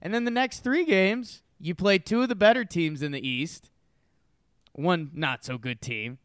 and 0.02 0.14
then 0.14 0.26
the 0.26 0.32
next 0.32 0.60
three 0.60 0.86
games 0.86 1.42
you 1.60 1.74
play 1.74 1.98
two 1.98 2.22
of 2.22 2.30
the 2.30 2.36
better 2.36 2.64
teams 2.64 3.02
in 3.02 3.12
the 3.12 3.28
East, 3.28 3.72
one 4.74 5.10
not 5.14 5.44
so 5.44 5.58
good 5.58 5.82
team, 5.82 6.20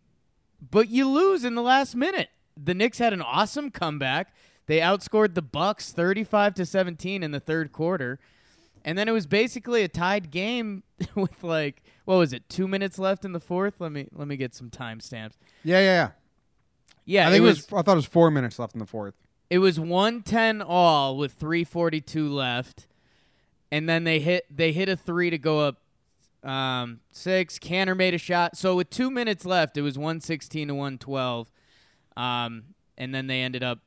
but 0.60 0.88
you 0.88 1.08
lose 1.08 1.42
in 1.42 1.54
the 1.54 1.62
last 1.62 1.94
minute. 1.94 2.28
The 2.56 2.74
Knicks 2.74 2.98
had 2.98 3.12
an 3.12 3.22
awesome 3.22 3.70
comeback. 3.70 4.34
They 4.66 4.78
outscored 4.78 5.34
the 5.34 5.42
Bucks 5.42 5.92
35 5.92 6.54
to 6.54 6.66
17 6.66 7.22
in 7.22 7.30
the 7.30 7.40
third 7.40 7.72
quarter. 7.72 8.18
And 8.84 8.98
then 8.98 9.08
it 9.08 9.12
was 9.12 9.26
basically 9.26 9.82
a 9.82 9.88
tied 9.88 10.30
game 10.30 10.82
with 11.14 11.42
like 11.42 11.82
what 12.04 12.16
was 12.16 12.32
it? 12.32 12.48
2 12.48 12.66
minutes 12.66 12.98
left 12.98 13.24
in 13.24 13.32
the 13.32 13.40
fourth. 13.40 13.74
Let 13.80 13.92
me 13.92 14.08
let 14.12 14.26
me 14.28 14.36
get 14.36 14.54
some 14.54 14.70
timestamps. 14.70 15.34
Yeah, 15.64 15.78
yeah, 15.78 15.84
yeah. 15.84 16.08
Yeah, 17.04 17.28
I 17.28 17.30
think 17.30 17.42
it 17.42 17.44
it 17.44 17.48
was, 17.48 17.56
was. 17.70 17.78
I 17.80 17.82
thought 17.82 17.92
it 17.92 17.96
was 17.96 18.06
four 18.06 18.30
minutes 18.30 18.58
left 18.58 18.74
in 18.74 18.78
the 18.80 18.86
fourth. 18.86 19.14
it 19.50 19.58
was 19.58 19.78
110 19.78 20.62
all 20.62 21.16
with 21.16 21.32
342 21.32 22.28
left. 22.28 22.86
And 23.70 23.88
then 23.88 24.04
they 24.04 24.20
hit 24.20 24.44
they 24.54 24.72
hit 24.72 24.88
a 24.88 24.96
3 24.96 25.30
to 25.30 25.38
go 25.38 25.60
up 25.60 25.76
um, 26.48 27.00
6. 27.12 27.58
Kanter 27.60 27.96
made 27.96 28.14
a 28.14 28.18
shot. 28.18 28.56
So 28.56 28.76
with 28.76 28.90
2 28.90 29.10
minutes 29.10 29.44
left, 29.44 29.76
it 29.76 29.82
was 29.82 29.96
116 29.96 30.68
to 30.68 30.74
112. 30.74 31.50
Um, 32.16 32.74
and 32.96 33.14
then 33.14 33.26
they 33.26 33.40
ended 33.40 33.62
up 33.62 33.80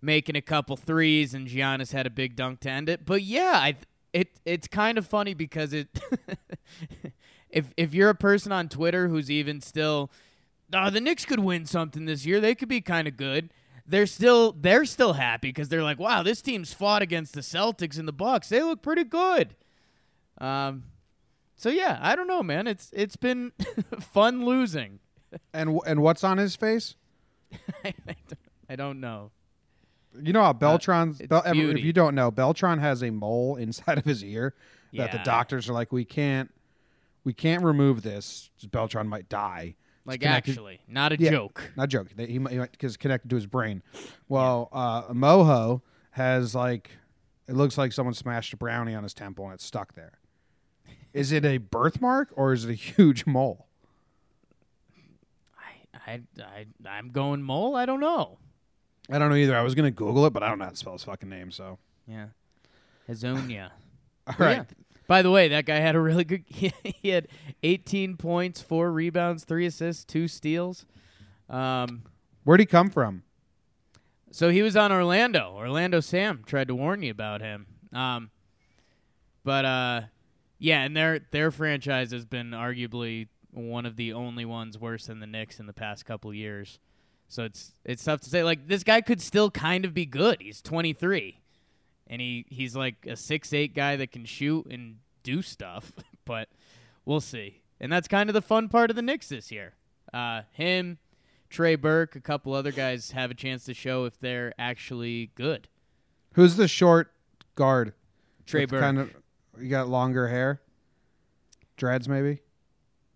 making 0.00 0.36
a 0.36 0.42
couple 0.42 0.76
threes, 0.76 1.34
and 1.34 1.48
Giannis 1.48 1.92
had 1.92 2.06
a 2.06 2.10
big 2.10 2.36
dunk 2.36 2.60
to 2.60 2.70
end 2.70 2.88
it. 2.88 3.04
But 3.04 3.22
yeah, 3.22 3.52
I 3.54 3.76
it 4.12 4.40
it's 4.44 4.68
kind 4.68 4.98
of 4.98 5.06
funny 5.06 5.34
because 5.34 5.72
it 5.72 5.88
if 7.50 7.72
if 7.76 7.94
you're 7.94 8.10
a 8.10 8.14
person 8.14 8.52
on 8.52 8.68
Twitter 8.68 9.08
who's 9.08 9.30
even 9.30 9.60
still, 9.60 10.10
oh, 10.72 10.90
the 10.90 11.00
Knicks 11.00 11.24
could 11.24 11.40
win 11.40 11.66
something 11.66 12.06
this 12.06 12.24
year. 12.24 12.40
They 12.40 12.54
could 12.54 12.68
be 12.68 12.80
kind 12.80 13.06
of 13.06 13.16
good. 13.16 13.50
They're 13.86 14.06
still 14.06 14.52
they're 14.52 14.84
still 14.84 15.14
happy 15.14 15.48
because 15.48 15.68
they're 15.68 15.82
like, 15.82 15.98
wow, 15.98 16.22
this 16.22 16.42
team's 16.42 16.72
fought 16.72 17.02
against 17.02 17.34
the 17.34 17.40
Celtics 17.40 17.98
and 17.98 18.08
the 18.08 18.12
Bucks. 18.12 18.48
They 18.48 18.62
look 18.62 18.82
pretty 18.82 19.04
good. 19.04 19.54
Um, 20.38 20.84
so 21.56 21.68
yeah, 21.68 21.98
I 22.02 22.16
don't 22.16 22.26
know, 22.26 22.42
man. 22.42 22.66
It's 22.66 22.90
it's 22.92 23.16
been 23.16 23.52
fun 24.00 24.44
losing. 24.44 25.00
And 25.52 25.78
and 25.86 26.02
what's 26.02 26.24
on 26.24 26.38
his 26.38 26.56
face? 26.56 26.96
I 27.84 27.94
don't- 28.06 28.38
I 28.68 28.74
don't 28.76 29.00
know. 29.00 29.30
You 30.20 30.32
know 30.32 30.42
how 30.42 30.52
Beltron's. 30.52 31.20
Uh, 31.20 31.26
Bel- 31.28 31.42
if 31.46 31.78
you 31.84 31.92
don't 31.92 32.14
know, 32.14 32.32
Beltron 32.32 32.80
has 32.80 33.02
a 33.02 33.10
mole 33.10 33.56
inside 33.60 33.98
of 33.98 34.04
his 34.04 34.24
ear 34.24 34.54
that 34.94 35.12
the 35.12 35.18
doctors 35.18 35.68
are 35.68 35.72
like, 35.72 35.92
we 35.92 36.04
can't, 36.04 36.50
we 37.22 37.32
can't 37.34 37.62
remove 37.62 38.02
this. 38.02 38.50
Beltron 38.66 39.06
might 39.06 39.28
die. 39.28 39.76
Like 40.04 40.24
actually, 40.24 40.80
not 40.88 41.12
a 41.12 41.16
Yeah. 41.18 41.30
joke. 41.30 41.70
not 41.76 41.88
joking. 41.90 42.14
They- 42.16 42.26
He 42.26 42.38
might 42.38 42.70
because 42.72 42.96
connected 42.96 43.28
to 43.30 43.36
his 43.36 43.46
brain. 43.46 43.82
Well, 44.28 44.68
uh, 44.72 45.12
Moho 45.12 45.82
has 46.12 46.54
like 46.54 46.90
It 47.48 47.54
looks 47.54 47.76
like 47.78 47.92
someone 47.92 48.14
smashed 48.14 48.52
a 48.52 48.56
brownie 48.56 48.94
on 48.94 49.02
his 49.04 49.14
temple 49.14 49.44
and 49.44 49.54
it's 49.54 49.64
stuck 49.64 49.94
there. 49.94 50.18
Is 51.12 51.30
it 51.32 51.44
a 51.44 51.58
birthmark 51.58 52.30
or 52.36 52.52
is 52.52 52.64
it 52.64 52.70
a 52.70 52.74
huge 52.96 53.26
mole? 53.26 53.65
I, 56.06 56.20
I, 56.40 56.66
I'm 56.88 57.10
going 57.10 57.42
mole. 57.42 57.74
I 57.76 57.84
don't 57.86 58.00
know. 58.00 58.38
I 59.10 59.18
don't 59.18 59.28
know 59.30 59.36
either. 59.36 59.56
I 59.56 59.62
was 59.62 59.74
gonna 59.74 59.90
Google 59.90 60.26
it, 60.26 60.32
but 60.32 60.42
I 60.42 60.48
don't 60.48 60.58
know 60.58 60.64
how 60.64 60.70
to 60.70 60.76
spell 60.76 60.92
his 60.94 61.04
fucking 61.04 61.28
name. 61.28 61.50
So, 61.50 61.78
Yeah. 62.06 62.26
Hezonja. 63.08 63.70
all 64.26 64.34
Yeah. 64.38 64.44
right, 64.46 64.66
By 65.06 65.22
the 65.22 65.30
way, 65.30 65.48
that 65.48 65.64
guy 65.66 65.76
had 65.76 65.94
a 65.96 66.00
really 66.00 66.24
good. 66.24 66.44
He 66.48 67.08
had 67.10 67.28
18 67.62 68.16
points, 68.16 68.60
four 68.62 68.90
rebounds, 68.92 69.44
three 69.44 69.66
assists, 69.66 70.04
two 70.04 70.26
steals. 70.28 70.84
Um, 71.48 72.02
where'd 72.44 72.60
he 72.60 72.66
come 72.66 72.90
from? 72.90 73.22
so 74.32 74.50
he 74.50 74.60
was 74.62 74.76
on 74.76 74.90
Orlando. 74.92 75.52
Orlando 75.56 76.00
Sam 76.00 76.42
tried 76.44 76.68
to 76.68 76.74
warn 76.74 77.02
you 77.02 77.10
about 77.12 77.40
him. 77.40 77.66
Um, 77.92 78.30
but 79.44 79.64
uh, 79.64 80.00
yeah, 80.58 80.82
and 80.82 80.96
their 80.96 81.20
their 81.30 81.50
franchise 81.52 82.10
has 82.10 82.24
been 82.24 82.50
arguably 82.50 83.28
one 83.56 83.86
of 83.86 83.96
the 83.96 84.12
only 84.12 84.44
ones 84.44 84.78
worse 84.78 85.06
than 85.06 85.20
the 85.20 85.26
Knicks 85.26 85.58
in 85.58 85.66
the 85.66 85.72
past 85.72 86.04
couple 86.04 86.32
years. 86.32 86.78
So 87.28 87.44
it's 87.44 87.72
it's 87.84 88.04
tough 88.04 88.20
to 88.20 88.30
say. 88.30 88.44
Like 88.44 88.68
this 88.68 88.84
guy 88.84 89.00
could 89.00 89.20
still 89.20 89.50
kind 89.50 89.84
of 89.84 89.94
be 89.94 90.06
good. 90.06 90.38
He's 90.40 90.60
23, 90.62 91.40
and 92.06 92.20
he 92.20 92.46
he's 92.48 92.76
like 92.76 93.06
a 93.06 93.16
six 93.16 93.52
eight 93.52 93.74
guy 93.74 93.96
that 93.96 94.12
can 94.12 94.24
shoot 94.24 94.66
and 94.66 94.96
do 95.22 95.42
stuff. 95.42 95.92
but 96.24 96.48
we'll 97.04 97.20
see. 97.20 97.62
And 97.80 97.92
that's 97.92 98.08
kind 98.08 98.30
of 98.30 98.34
the 98.34 98.42
fun 98.42 98.68
part 98.68 98.90
of 98.90 98.96
the 98.96 99.02
Knicks 99.02 99.28
this 99.28 99.50
year. 99.50 99.74
Uh, 100.12 100.42
him, 100.52 100.98
Trey 101.50 101.74
Burke, 101.74 102.16
a 102.16 102.20
couple 102.20 102.54
other 102.54 102.72
guys 102.72 103.10
have 103.10 103.30
a 103.30 103.34
chance 103.34 103.64
to 103.64 103.74
show 103.74 104.04
if 104.04 104.18
they're 104.18 104.54
actually 104.58 105.30
good. 105.34 105.68
Who's 106.34 106.56
the 106.56 106.68
short 106.68 107.12
guard? 107.54 107.92
Trey 108.46 108.64
Burke. 108.64 108.80
Kind 108.80 108.98
of, 108.98 109.10
you 109.58 109.68
got 109.68 109.88
longer 109.88 110.28
hair, 110.28 110.60
dreads 111.76 112.08
maybe. 112.08 112.40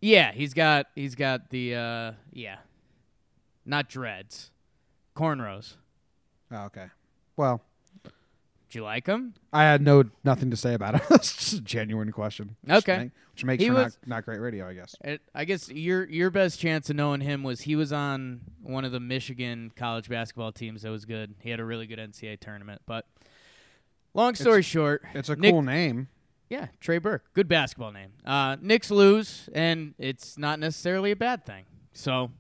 Yeah, 0.01 0.33
he's 0.33 0.55
got 0.55 0.87
he's 0.95 1.15
got 1.15 1.51
the 1.51 1.75
uh 1.75 2.13
yeah. 2.33 2.57
Not 3.67 3.89
dreads. 3.89 4.51
Cornrows. 5.17 5.75
Oh, 6.51 6.65
okay. 6.65 6.87
Well, 7.37 7.61
Do 8.05 8.79
you 8.79 8.83
like 8.85 9.07
him? 9.07 9.35
I 9.53 9.65
had 9.65 9.83
no 9.83 10.05
nothing 10.25 10.51
to 10.51 10.57
say 10.57 10.75
about 10.75 10.95
it. 10.95 11.03
It's 11.11 11.35
just 11.37 11.53
a 11.55 11.61
genuine 11.61 12.13
question. 12.13 12.57
Which 12.63 12.77
Okay. 12.79 12.99
make- 12.99 13.11
which 13.35 13.45
makes 13.45 13.63
He 13.63 13.69
for 13.69 13.75
was- 13.75 13.99
not, 14.03 14.09
not 14.17 14.25
great 14.25 14.41
radio, 14.41 14.69
I 14.69 14.75
guess. 14.75 14.95
It, 15.03 15.21
I 15.35 15.45
guess 15.45 15.69
your 15.71 16.05
your 16.09 16.31
best 16.31 16.59
chance 16.61 16.91
of 16.91 16.97
knowing 16.97 17.21
him 17.21 17.43
was 17.43 17.63
he 17.63 17.77
was 17.77 17.93
on 17.93 18.41
one 18.63 18.85
of 18.85 18.93
the 18.93 19.01
Michigan 19.01 19.73
college 19.77 20.09
basketball 20.09 20.53
teams 20.53 20.83
that 20.83 20.91
was 20.91 21.05
good. 21.05 21.35
He 21.41 21.51
had 21.51 21.59
a 21.61 21.65
really 21.65 21.87
good 21.87 21.99
NCAA 21.99 22.39
tournament. 22.41 22.83
But 22.87 23.07
long 24.15 24.35
story 24.35 24.63
short, 24.63 25.03
It's 25.15 25.29
a 25.29 25.37
Nick- 25.37 25.53
cool 25.53 25.63
name. 25.63 26.09
Yeah, 26.51 26.67
Trey 26.81 26.99
Burke, 26.99 27.25
good 27.33 27.49
basketball 27.49 27.93
name. 27.93 28.11
Uh, 28.25 28.57
Knicks 28.61 28.91
lose, 28.91 29.49
and 29.55 29.95
it's 29.99 30.37
not 30.37 30.59
necessarily 30.59 31.13
a 31.13 31.17
bad 31.17 31.47
thing. 31.47 31.65
So 31.95 32.33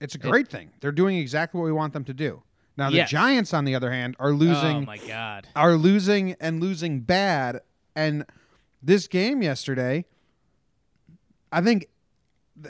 It's 0.00 0.14
a 0.14 0.18
great 0.18 0.48
thing. 0.48 0.70
They're 0.80 0.92
doing 0.92 1.18
exactly 1.18 1.60
what 1.60 1.66
we 1.66 1.72
want 1.72 1.92
them 1.92 2.04
to 2.04 2.14
do. 2.14 2.42
Now 2.76 2.88
the 2.88 2.96
Yes. 2.96 3.10
Giants, 3.10 3.52
on 3.52 3.64
the 3.66 3.74
other 3.74 3.90
hand, 3.90 4.16
are 4.18 4.32
losing. 4.32 4.76
oh 4.78 4.80
my 4.82 4.96
god, 4.96 5.48
are 5.56 5.74
losing 5.74 6.32
and 6.40 6.60
losing 6.60 7.00
bad. 7.00 7.60
And 7.96 8.24
this 8.82 9.08
game 9.08 9.42
yesterday, 9.42 10.06
I 11.52 11.60
think 11.60 11.88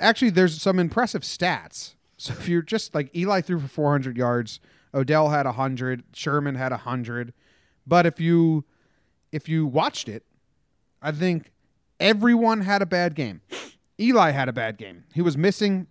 actually 0.01 0.31
there's 0.31 0.61
some 0.61 0.79
impressive 0.79 1.23
stats. 1.23 1.95
So 2.17 2.33
if 2.33 2.49
you're 2.49 2.63
just 2.63 2.95
like 2.95 3.15
Eli 3.15 3.43
threw 3.43 3.61
for 3.61 3.69
400 3.69 4.17
yards, 4.17 4.59
Odell 4.95 5.29
had 5.29 5.47
100, 5.47 6.03
Sherman 6.15 6.55
had 6.57 6.73
100, 6.73 7.33
but 7.87 8.07
if 8.07 8.19
you 8.19 8.65
if 9.33 9.49
you 9.49 9.67
watched 9.67 10.09
it, 10.09 10.25
I 11.03 11.13
think 11.13 11.53
everyone 11.99 12.63
had 12.63 12.83
a 12.83 12.87
bad 12.87 13.15
game. 13.15 13.41
Eli 13.99 14.31
had 14.31 14.49
a 14.49 14.53
bad 14.53 14.79
game. 14.79 15.05
He 15.15 15.23
was 15.23 15.37
missing 15.37 15.87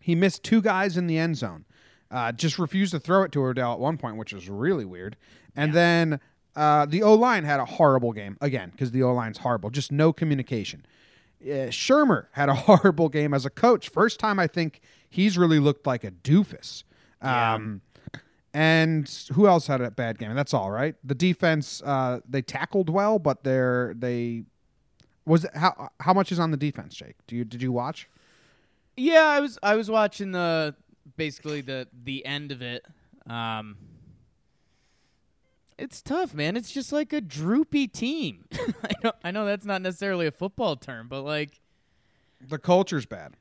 he 0.00 0.14
missed 0.14 0.42
two 0.42 0.62
guys 0.62 0.96
in 0.96 1.06
the 1.06 1.18
end 1.18 1.36
zone. 1.36 1.64
Uh, 2.10 2.32
just 2.32 2.58
refused 2.58 2.92
to 2.92 2.98
throw 2.98 3.22
it 3.22 3.32
to 3.32 3.44
Odell 3.44 3.72
at 3.72 3.78
one 3.78 3.96
point, 3.96 4.16
which 4.16 4.32
was 4.32 4.48
really 4.48 4.84
weird. 4.84 5.16
And 5.54 5.72
then 5.72 6.18
uh, 6.56 6.86
the 6.86 7.02
O 7.02 7.14
line 7.14 7.44
had 7.44 7.60
a 7.60 7.64
horrible 7.64 8.12
game 8.12 8.36
again 8.40 8.70
because 8.70 8.90
the 8.90 9.02
O 9.02 9.12
line's 9.14 9.38
horrible. 9.38 9.70
Just 9.70 9.92
no 9.92 10.12
communication. 10.12 10.84
Uh, 11.42 11.70
Shurmur 11.70 12.26
had 12.32 12.48
a 12.48 12.54
horrible 12.66 13.08
game 13.08 13.32
as 13.32 13.46
a 13.46 13.50
coach. 13.50 13.88
First 13.88 14.18
time 14.18 14.38
I 14.38 14.46
think 14.46 14.80
he's 15.08 15.38
really 15.38 15.60
looked 15.60 15.86
like 15.86 16.02
a 16.02 16.10
doofus. 16.10 16.82
Um, 17.22 17.82
And 18.52 19.08
who 19.32 19.46
else 19.46 19.68
had 19.68 19.80
a 19.80 19.90
bad 19.92 20.18
game? 20.18 20.34
That's 20.34 20.52
all 20.52 20.70
right. 20.72 20.96
The 21.04 21.14
defense 21.14 21.82
uh, 21.84 22.20
they 22.28 22.42
tackled 22.42 22.88
well, 22.90 23.18
but 23.18 23.44
they're 23.44 23.94
they 23.96 24.42
was 25.24 25.44
it, 25.44 25.54
how 25.54 25.90
how 26.00 26.12
much 26.12 26.32
is 26.32 26.40
on 26.40 26.50
the 26.50 26.56
defense, 26.56 26.94
Jake? 26.94 27.16
Do 27.28 27.36
you 27.36 27.44
did 27.44 27.62
you 27.62 27.70
watch? 27.70 28.08
Yeah, 28.96 29.24
I 29.24 29.38
was 29.40 29.58
I 29.62 29.76
was 29.76 29.88
watching 29.88 30.32
the 30.32 30.74
basically 31.16 31.60
the 31.60 31.86
the 32.02 32.26
end 32.26 32.50
of 32.50 32.60
it. 32.60 32.84
Um 33.28 33.76
It's 35.78 36.02
tough, 36.02 36.34
man. 36.34 36.56
It's 36.56 36.72
just 36.72 36.92
like 36.92 37.12
a 37.12 37.20
droopy 37.20 37.86
team. 37.86 38.46
I 38.52 38.92
know 39.04 39.12
I 39.24 39.30
know 39.30 39.44
that's 39.46 39.64
not 39.64 39.80
necessarily 39.80 40.26
a 40.26 40.32
football 40.32 40.74
term, 40.76 41.06
but 41.08 41.22
like 41.22 41.60
The 42.46 42.58
culture's 42.58 43.06
bad. 43.06 43.36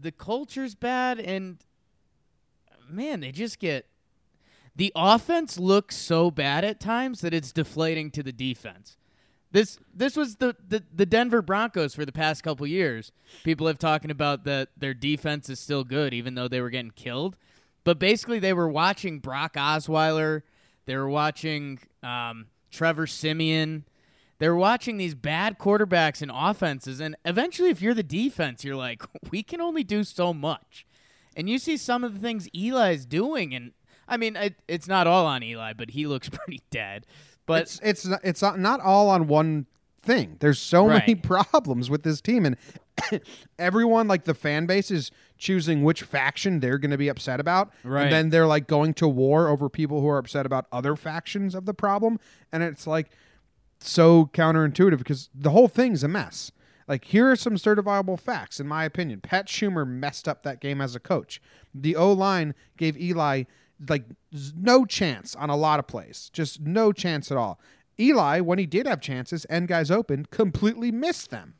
the 0.00 0.12
culture's 0.12 0.74
bad 0.76 1.18
and 1.18 1.58
man, 2.90 3.20
they 3.20 3.32
just 3.32 3.58
get 3.58 3.86
the 4.76 4.92
offense 4.94 5.58
looks 5.58 5.96
so 5.96 6.30
bad 6.30 6.64
at 6.64 6.78
times 6.78 7.20
that 7.22 7.34
it's 7.34 7.52
deflating 7.52 8.10
to 8.12 8.22
the 8.22 8.32
defense. 8.32 8.96
This 9.50 9.78
this 9.94 10.14
was 10.14 10.36
the, 10.36 10.54
the, 10.66 10.84
the 10.94 11.06
Denver 11.06 11.42
Broncos 11.42 11.94
for 11.94 12.04
the 12.04 12.12
past 12.12 12.42
couple 12.42 12.66
years. 12.66 13.10
People 13.44 13.66
have 13.66 13.78
talking 13.78 14.10
about 14.10 14.44
that 14.44 14.68
their 14.76 14.94
defense 14.94 15.48
is 15.48 15.58
still 15.58 15.84
good 15.84 16.14
even 16.14 16.34
though 16.34 16.48
they 16.48 16.60
were 16.60 16.70
getting 16.70 16.90
killed. 16.90 17.36
But 17.82 17.98
basically 17.98 18.38
they 18.38 18.52
were 18.52 18.68
watching 18.68 19.18
Brock 19.18 19.54
Osweiler, 19.54 20.42
they 20.86 20.96
were 20.96 21.08
watching 21.08 21.80
um, 22.02 22.46
Trevor 22.70 23.06
Siemian. 23.06 23.84
They're 24.38 24.54
watching 24.54 24.98
these 24.98 25.16
bad 25.16 25.58
quarterbacks 25.58 26.22
and 26.22 26.30
offenses, 26.32 27.00
and 27.00 27.16
eventually, 27.24 27.70
if 27.70 27.82
you're 27.82 27.92
the 27.92 28.04
defense, 28.04 28.64
you're 28.64 28.76
like, 28.76 29.02
we 29.30 29.42
can 29.42 29.60
only 29.60 29.82
do 29.82 30.04
so 30.04 30.32
much. 30.32 30.86
And 31.38 31.48
you 31.48 31.58
see 31.58 31.76
some 31.78 32.02
of 32.04 32.12
the 32.14 32.20
things 32.20 32.48
Eli's 32.54 33.06
doing, 33.06 33.54
and 33.54 33.72
I 34.08 34.16
mean, 34.18 34.34
it, 34.36 34.56
it's 34.66 34.88
not 34.88 35.06
all 35.06 35.24
on 35.24 35.42
Eli, 35.42 35.72
but 35.72 35.90
he 35.92 36.06
looks 36.06 36.28
pretty 36.32 36.60
dead. 36.70 37.06
But 37.46 37.62
it's 37.62 37.80
it's 37.82 38.06
not, 38.06 38.20
it's 38.24 38.42
not- 38.42 38.80
all 38.80 39.08
on 39.08 39.26
one 39.28 39.66
thing. 40.02 40.36
There's 40.40 40.58
so 40.58 40.88
many 40.88 41.14
problems 41.16 41.88
with 41.88 42.02
this 42.02 42.20
team, 42.20 42.44
and 42.44 42.56
everyone 43.58 44.08
like 44.08 44.24
the 44.24 44.34
fan 44.34 44.66
base 44.66 44.90
is 44.90 45.10
choosing 45.38 45.82
which 45.84 46.02
faction 46.02 46.60
they're 46.60 46.78
going 46.78 46.90
to 46.90 46.98
be 46.98 47.08
upset 47.08 47.40
about, 47.40 47.70
Right. 47.84 48.04
and 48.04 48.12
then 48.12 48.30
they're 48.30 48.46
like 48.46 48.66
going 48.66 48.92
to 48.94 49.08
war 49.08 49.48
over 49.48 49.68
people 49.68 50.00
who 50.00 50.08
are 50.08 50.18
upset 50.18 50.44
about 50.44 50.66
other 50.72 50.96
factions 50.96 51.54
of 51.54 51.64
the 51.64 51.74
problem, 51.74 52.18
and 52.52 52.62
it's 52.62 52.86
like 52.86 53.10
so 53.80 54.26
counterintuitive 54.32 54.98
because 54.98 55.30
the 55.34 55.50
whole 55.50 55.68
thing's 55.68 56.02
a 56.02 56.08
mess. 56.08 56.50
Like 56.88 57.04
here 57.04 57.30
are 57.30 57.36
some 57.36 57.56
certifiable 57.56 58.18
facts, 58.18 58.58
in 58.58 58.66
my 58.66 58.84
opinion. 58.84 59.20
Pat 59.20 59.46
Shurmur 59.46 59.86
messed 59.86 60.26
up 60.26 60.42
that 60.42 60.60
game 60.60 60.80
as 60.80 60.96
a 60.96 61.00
coach. 61.00 61.40
The 61.74 61.94
O 61.94 62.10
line 62.12 62.54
gave 62.76 62.96
Eli 62.96 63.44
like 63.88 64.04
no 64.56 64.84
chance 64.84 65.36
on 65.36 65.50
a 65.50 65.56
lot 65.56 65.78
of 65.78 65.86
plays, 65.86 66.30
just 66.32 66.60
no 66.60 66.92
chance 66.92 67.30
at 67.30 67.36
all. 67.36 67.60
Eli, 68.00 68.40
when 68.40 68.58
he 68.58 68.66
did 68.66 68.86
have 68.86 69.00
chances 69.00 69.44
and 69.46 69.68
guys 69.68 69.90
open, 69.90 70.26
completely 70.30 70.90
missed 70.90 71.30
them, 71.30 71.54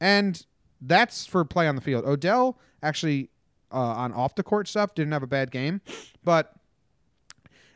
and 0.00 0.44
that's 0.80 1.24
for 1.26 1.44
play 1.44 1.68
on 1.68 1.74
the 1.74 1.80
field. 1.80 2.04
Odell 2.04 2.58
actually 2.82 3.30
uh, 3.72 3.76
on 3.76 4.12
off 4.12 4.34
the 4.34 4.42
court 4.42 4.66
stuff 4.66 4.94
didn't 4.94 5.12
have 5.12 5.22
a 5.22 5.28
bad 5.28 5.50
game, 5.50 5.80
but 6.24 6.54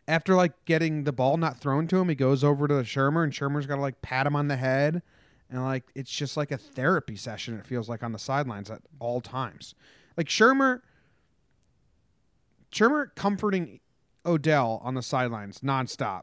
after 0.08 0.34
like 0.34 0.52
getting 0.64 1.04
the 1.04 1.12
ball 1.12 1.36
not 1.36 1.58
thrown 1.58 1.86
to 1.86 1.98
him, 1.98 2.08
he 2.08 2.14
goes 2.14 2.42
over 2.42 2.66
to 2.66 2.74
Shurmur, 2.74 3.22
and 3.24 3.32
Shurmur's 3.32 3.66
got 3.66 3.76
to 3.76 3.80
like 3.80 4.02
pat 4.02 4.26
him 4.26 4.34
on 4.34 4.48
the 4.48 4.56
head, 4.56 5.02
and 5.52 5.62
like 5.62 5.84
it's 5.94 6.10
just 6.10 6.36
like 6.36 6.50
a 6.50 6.58
therapy 6.58 7.14
session. 7.14 7.56
It 7.58 7.66
feels 7.66 7.88
like 7.88 8.02
on 8.02 8.10
the 8.12 8.18
sidelines 8.18 8.70
at 8.70 8.80
all 8.98 9.20
times. 9.20 9.74
Like 10.16 10.26
Shurmur, 10.26 10.80
Shurmur 12.72 13.14
comforting 13.14 13.80
Odell 14.24 14.80
on 14.84 14.94
the 14.94 15.02
sidelines 15.02 15.60
nonstop 15.60 16.22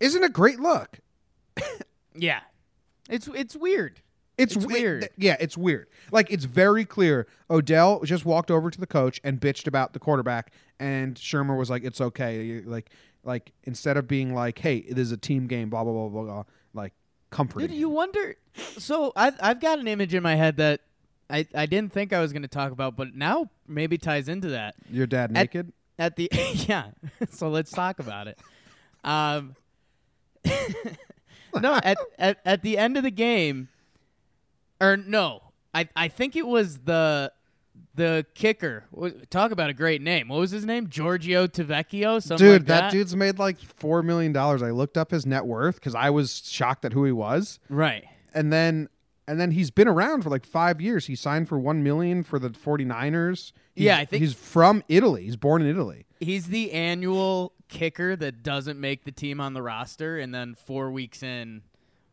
isn't 0.00 0.22
a 0.22 0.28
great 0.28 0.60
look. 0.60 1.00
yeah, 2.14 2.40
it's 3.08 3.28
it's 3.28 3.56
weird. 3.56 4.00
It's, 4.36 4.56
It's 4.56 4.66
we- 4.66 4.74
weird. 4.74 5.08
yeah, 5.16 5.36
it's 5.38 5.56
weird. 5.56 5.88
Like 6.10 6.30
it's 6.30 6.44
very 6.44 6.84
clear. 6.84 7.26
Odell 7.50 8.00
just 8.02 8.24
walked 8.24 8.50
over 8.50 8.70
to 8.70 8.80
the 8.80 8.86
coach 8.86 9.20
and 9.24 9.40
bitched 9.40 9.66
about 9.66 9.92
the 9.92 9.98
quarterback, 10.00 10.52
and 10.80 11.14
Shurmur 11.14 11.56
was 11.56 11.70
like, 11.70 11.84
"It's 11.84 12.00
okay." 12.00 12.60
Like, 12.64 12.90
like 13.22 13.52
instead 13.64 13.96
of 13.96 14.08
being 14.08 14.34
like, 14.34 14.58
"Hey, 14.58 14.78
it 14.78 14.98
is 14.98 15.12
a 15.12 15.16
team 15.16 15.46
game," 15.46 15.70
blah 15.70 15.84
blah 15.84 15.92
blah 15.92 16.08
blah, 16.08 16.22
blah 16.22 16.44
comforting. 17.34 17.68
Dude, 17.68 17.76
you 17.76 17.88
wonder. 17.88 18.36
So 18.78 19.12
I've 19.16 19.34
I've 19.40 19.60
got 19.60 19.78
an 19.78 19.88
image 19.88 20.14
in 20.14 20.22
my 20.22 20.36
head 20.36 20.56
that 20.56 20.80
I 21.28 21.46
I 21.54 21.66
didn't 21.66 21.92
think 21.92 22.12
I 22.12 22.20
was 22.20 22.32
going 22.32 22.42
to 22.42 22.48
talk 22.48 22.72
about, 22.72 22.96
but 22.96 23.14
now 23.14 23.50
maybe 23.66 23.98
ties 23.98 24.28
into 24.28 24.48
that. 24.48 24.74
Your 24.90 25.06
dad 25.06 25.30
At- 25.30 25.32
naked? 25.32 25.72
At 25.98 26.16
the 26.16 26.28
yeah, 26.68 26.90
so 27.30 27.48
let's 27.48 27.70
talk 27.70 27.98
about 27.98 28.28
it. 28.28 28.38
Um, 29.04 29.54
no, 31.60 31.74
at, 31.82 31.98
at 32.18 32.38
at 32.44 32.62
the 32.62 32.78
end 32.78 32.96
of 32.96 33.02
the 33.02 33.10
game, 33.10 33.68
or 34.80 34.96
no, 34.96 35.42
I 35.72 35.88
I 35.94 36.08
think 36.08 36.36
it 36.36 36.46
was 36.46 36.78
the 36.80 37.32
the 37.94 38.26
kicker. 38.34 38.84
Talk 39.30 39.50
about 39.52 39.70
a 39.70 39.74
great 39.74 40.02
name. 40.02 40.28
What 40.28 40.40
was 40.40 40.50
his 40.50 40.64
name? 40.64 40.88
Giorgio 40.88 41.46
Tavecchio. 41.46 42.22
Something 42.22 42.46
Dude, 42.46 42.60
like 42.62 42.66
that 42.68 42.80
that. 42.80 42.92
dude's 42.92 43.14
made 43.14 43.38
like 43.38 43.58
four 43.58 44.02
million 44.02 44.32
dollars. 44.32 44.62
I 44.62 44.70
looked 44.70 44.96
up 44.98 45.10
his 45.10 45.24
net 45.26 45.46
worth 45.46 45.76
because 45.76 45.94
I 45.94 46.10
was 46.10 46.42
shocked 46.48 46.84
at 46.84 46.92
who 46.92 47.04
he 47.04 47.12
was, 47.12 47.60
right. 47.68 48.04
and 48.34 48.52
then 48.52 48.88
and 49.26 49.40
then 49.40 49.52
he's 49.52 49.70
been 49.70 49.88
around 49.88 50.22
for 50.22 50.30
like 50.30 50.44
five 50.44 50.80
years. 50.80 51.06
He 51.06 51.16
signed 51.16 51.48
for 51.48 51.58
one 51.58 51.82
million 51.82 52.24
for 52.24 52.38
the 52.38 52.50
49ers. 52.50 53.52
He's, 53.74 53.84
Yeah, 53.86 53.96
I 53.98 54.04
think- 54.04 54.22
he's 54.22 54.34
from 54.34 54.82
Italy. 54.88 55.24
He's 55.24 55.36
born 55.36 55.62
in 55.62 55.68
Italy. 55.68 56.04
He's 56.20 56.48
the 56.48 56.72
annual 56.72 57.52
kicker 57.68 58.16
that 58.16 58.42
doesn't 58.42 58.78
make 58.78 59.04
the 59.04 59.12
team 59.12 59.40
on 59.40 59.54
the 59.54 59.62
roster, 59.62 60.18
and 60.18 60.34
then 60.34 60.54
four 60.54 60.90
weeks 60.90 61.22
in, 61.22 61.62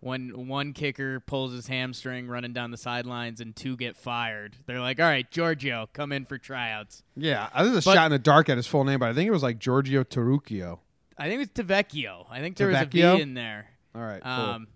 when 0.02 0.48
one 0.48 0.74
kicker 0.74 1.20
pulls 1.22 1.54
his 1.54 1.68
hamstring 1.68 2.28
running 2.28 2.52
down 2.54 2.72
the 2.72 2.78
sidelines 2.78 3.40
and 3.40 3.56
two 3.56 3.78
get 3.78 3.96
fired, 3.96 4.58
they're 4.66 4.82
like, 4.82 5.00
"All 5.00 5.06
right, 5.06 5.30
Giorgio, 5.32 5.88
come 5.94 6.12
in 6.12 6.26
for 6.26 6.38
tryouts." 6.38 7.04
Yeah, 7.16 7.50
I 7.54 7.64
was 7.64 7.72
a 7.72 7.76
But- 7.76 7.94
shot 7.94 8.06
in 8.08 8.12
the 8.12 8.20
dark 8.20 8.50
at 8.50 8.58
his 8.58 8.68
full 8.68 8.84
name, 8.84 9.00
but 9.00 9.10
I 9.10 9.14
think 9.14 9.28
it 9.28 9.32
was 9.32 9.44
like 9.44 9.60
Giorgio 9.60 10.04
Tarucchio. 10.04 10.80
I 11.18 11.30
think 11.30 11.42
it's 11.44 11.52
Tavecchio. 11.54 12.26
I 12.30 12.40
think 12.40 12.58
there 12.58 12.68
was 12.68 12.82
a 12.82 12.86
V 12.86 13.02
in 13.22 13.36
there. 13.36 13.68
All 13.96 14.02
right, 14.02 14.22
cool. 14.24 14.32
Um, 14.32 14.68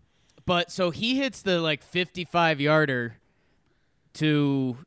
but 0.46 0.72
so 0.72 0.92
he 0.92 1.18
hits 1.18 1.42
the 1.42 1.60
like 1.60 1.82
55 1.84 2.62
yarder 2.62 3.18
to 4.16 4.78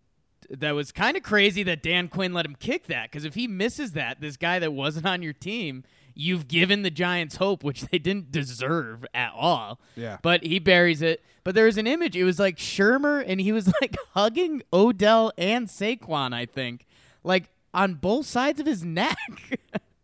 that 0.50 0.70
was 0.74 0.92
kind 0.92 1.16
of 1.16 1.22
crazy 1.22 1.62
that 1.64 1.82
Dan 1.82 2.08
Quinn 2.08 2.32
let 2.32 2.46
him 2.46 2.54
kick 2.54 2.86
that 2.86 3.10
because 3.10 3.24
if 3.24 3.34
he 3.34 3.46
misses 3.46 3.92
that, 3.92 4.20
this 4.20 4.36
guy 4.36 4.58
that 4.60 4.72
wasn't 4.72 5.04
on 5.04 5.20
your 5.22 5.32
team, 5.34 5.84
you've 6.18 6.48
given 6.48 6.82
the 6.82 6.90
Giants 6.90 7.36
hope, 7.36 7.62
which 7.62 7.82
they 7.82 7.98
didn't 7.98 8.32
deserve 8.32 9.06
at 9.14 9.32
all. 9.34 9.80
Yeah. 9.94 10.18
But 10.20 10.42
he 10.42 10.58
buries 10.58 11.00
it. 11.00 11.22
But 11.44 11.54
there 11.54 11.64
was 11.64 11.78
an 11.78 11.86
image. 11.86 12.16
It 12.16 12.24
was 12.24 12.38
like 12.38 12.56
Shurmur, 12.56 13.24
and 13.26 13.40
he 13.40 13.52
was 13.52 13.72
like 13.80 13.96
hugging 14.12 14.62
Odell 14.72 15.32
and 15.38 15.68
Saquon. 15.68 16.34
I 16.34 16.44
think, 16.44 16.86
like 17.22 17.48
on 17.72 17.94
both 17.94 18.26
sides 18.26 18.60
of 18.60 18.66
his 18.66 18.84
neck. 18.84 19.16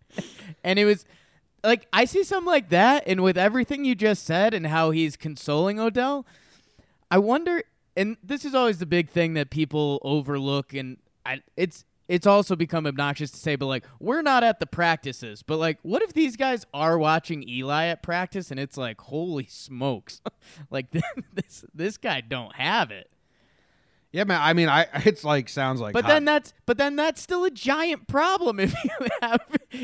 and 0.64 0.78
it 0.78 0.84
was 0.84 1.04
like 1.64 1.86
I 1.92 2.04
see 2.04 2.22
something 2.22 2.46
like 2.46 2.70
that, 2.70 3.02
and 3.06 3.22
with 3.22 3.36
everything 3.36 3.84
you 3.84 3.94
just 3.94 4.24
said 4.24 4.54
and 4.54 4.68
how 4.68 4.92
he's 4.92 5.16
consoling 5.16 5.78
Odell, 5.80 6.24
I 7.10 7.18
wonder. 7.18 7.64
And 7.96 8.16
this 8.24 8.44
is 8.44 8.54
always 8.54 8.78
the 8.78 8.86
big 8.86 9.08
thing 9.08 9.34
that 9.34 9.50
people 9.50 10.00
overlook, 10.02 10.74
and 10.74 10.96
I, 11.26 11.42
it's 11.56 11.84
it's 12.08 12.26
also 12.26 12.56
become 12.56 12.86
obnoxious 12.86 13.30
to 13.30 13.38
say, 13.38 13.56
but 13.56 13.66
like 13.66 13.84
we're 13.98 14.22
not 14.22 14.44
at 14.44 14.60
the 14.60 14.66
practices, 14.66 15.42
but 15.42 15.58
like 15.58 15.78
what 15.82 16.02
if 16.02 16.12
these 16.12 16.36
guys 16.36 16.66
are 16.74 16.98
watching 16.98 17.48
Eli 17.48 17.86
at 17.86 18.02
practice, 18.02 18.50
and 18.50 18.60
it's 18.60 18.76
like 18.76 19.00
holy 19.00 19.46
smokes, 19.46 20.20
like 20.70 20.90
this 21.34 21.64
this 21.74 21.96
guy 21.96 22.20
don't 22.20 22.54
have 22.56 22.90
it. 22.90 23.10
Yeah, 24.14 24.22
man. 24.22 24.40
I 24.40 24.52
mean, 24.52 24.68
I 24.68 24.86
it's 25.04 25.24
like 25.24 25.48
sounds 25.48 25.80
like. 25.80 25.92
But 25.92 26.04
hot- 26.04 26.12
then 26.12 26.24
that's 26.24 26.54
but 26.66 26.78
then 26.78 26.94
that's 26.94 27.20
still 27.20 27.44
a 27.44 27.50
giant 27.50 28.06
problem 28.06 28.60
if 28.60 28.72
you 28.84 28.90
have 29.20 29.40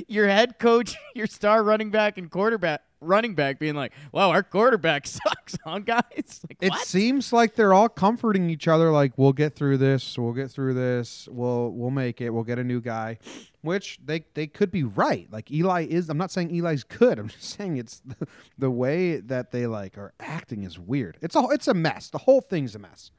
your 0.07 0.29
head 0.29 0.61
coach, 0.61 0.95
your 1.17 1.27
star 1.27 1.65
running 1.65 1.91
back, 1.91 2.17
and 2.17 2.31
quarterback 2.31 2.83
running 3.01 3.35
back 3.35 3.59
being 3.59 3.75
like, 3.75 3.93
"Wow, 4.13 4.31
our 4.31 4.45
quarterback 4.45 5.07
sucks, 5.09 5.59
huh, 5.65 5.81
guys?" 5.81 6.41
Like, 6.49 6.59
it 6.61 6.71
what? 6.71 6.87
seems 6.87 7.33
like 7.33 7.57
they're 7.57 7.75
all 7.75 7.89
comforting 7.89 8.51
each 8.51 8.69
other. 8.69 8.93
Like 8.93 9.19
we'll 9.19 9.33
get 9.33 9.57
through 9.57 9.79
this. 9.79 10.17
We'll 10.17 10.33
get 10.33 10.49
through 10.49 10.75
this. 10.75 11.29
We'll 11.29 11.73
we'll 11.73 11.91
make 11.91 12.21
it. 12.21 12.31
We'll 12.31 12.45
get 12.45 12.61
a 12.61 12.65
new 12.65 12.81
guy, 12.81 13.19
which 13.63 13.99
they 14.05 14.27
they 14.35 14.47
could 14.47 14.71
be 14.71 14.85
right. 14.85 15.27
Like 15.33 15.51
Eli 15.51 15.87
is. 15.87 16.09
I'm 16.09 16.19
not 16.19 16.31
saying 16.31 16.55
Eli's 16.55 16.85
good. 16.85 17.19
I'm 17.19 17.29
just 17.29 17.57
saying 17.59 17.79
it's 17.79 18.01
the, 18.07 18.29
the 18.57 18.71
way 18.71 19.17
that 19.17 19.51
they 19.51 19.67
like 19.67 19.99
are 19.99 20.13
acting 20.21 20.63
is 20.63 20.79
weird. 20.79 21.19
It's 21.21 21.35
a 21.35 21.45
it's 21.51 21.67
a 21.67 21.75
mess. 21.75 22.11
The 22.11 22.19
whole 22.19 22.41
thing's 22.41 22.77
a 22.77 22.79
mess. 22.79 23.11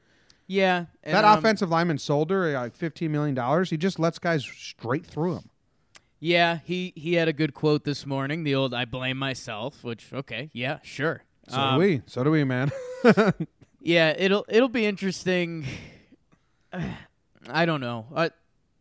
Yeah, 0.52 0.86
and, 1.02 1.14
that 1.14 1.24
um, 1.24 1.38
offensive 1.38 1.70
lineman 1.70 1.98
Solder, 1.98 2.52
like 2.52 2.76
15 2.76 3.10
million 3.10 3.34
dollars. 3.34 3.70
He 3.70 3.76
just 3.76 3.98
lets 3.98 4.18
guys 4.18 4.44
straight 4.44 5.06
through 5.06 5.36
him. 5.36 5.50
Yeah, 6.20 6.58
he 6.64 6.92
he 6.94 7.14
had 7.14 7.26
a 7.28 7.32
good 7.32 7.54
quote 7.54 7.84
this 7.84 8.06
morning. 8.06 8.44
The 8.44 8.54
old 8.54 8.74
"I 8.74 8.84
blame 8.84 9.16
myself," 9.16 9.82
which 9.82 10.12
okay, 10.12 10.50
yeah, 10.52 10.78
sure. 10.82 11.24
So 11.48 11.58
Um, 11.58 11.74
do 11.74 11.86
we. 11.86 12.02
So 12.06 12.22
do 12.24 12.30
we, 12.30 12.44
man. 12.44 12.70
Yeah, 13.84 14.14
it'll 14.16 14.44
it'll 14.48 14.68
be 14.68 14.86
interesting. 14.86 15.66
I 17.48 17.66
don't 17.66 17.80
know. 17.80 18.06
I 18.14 18.30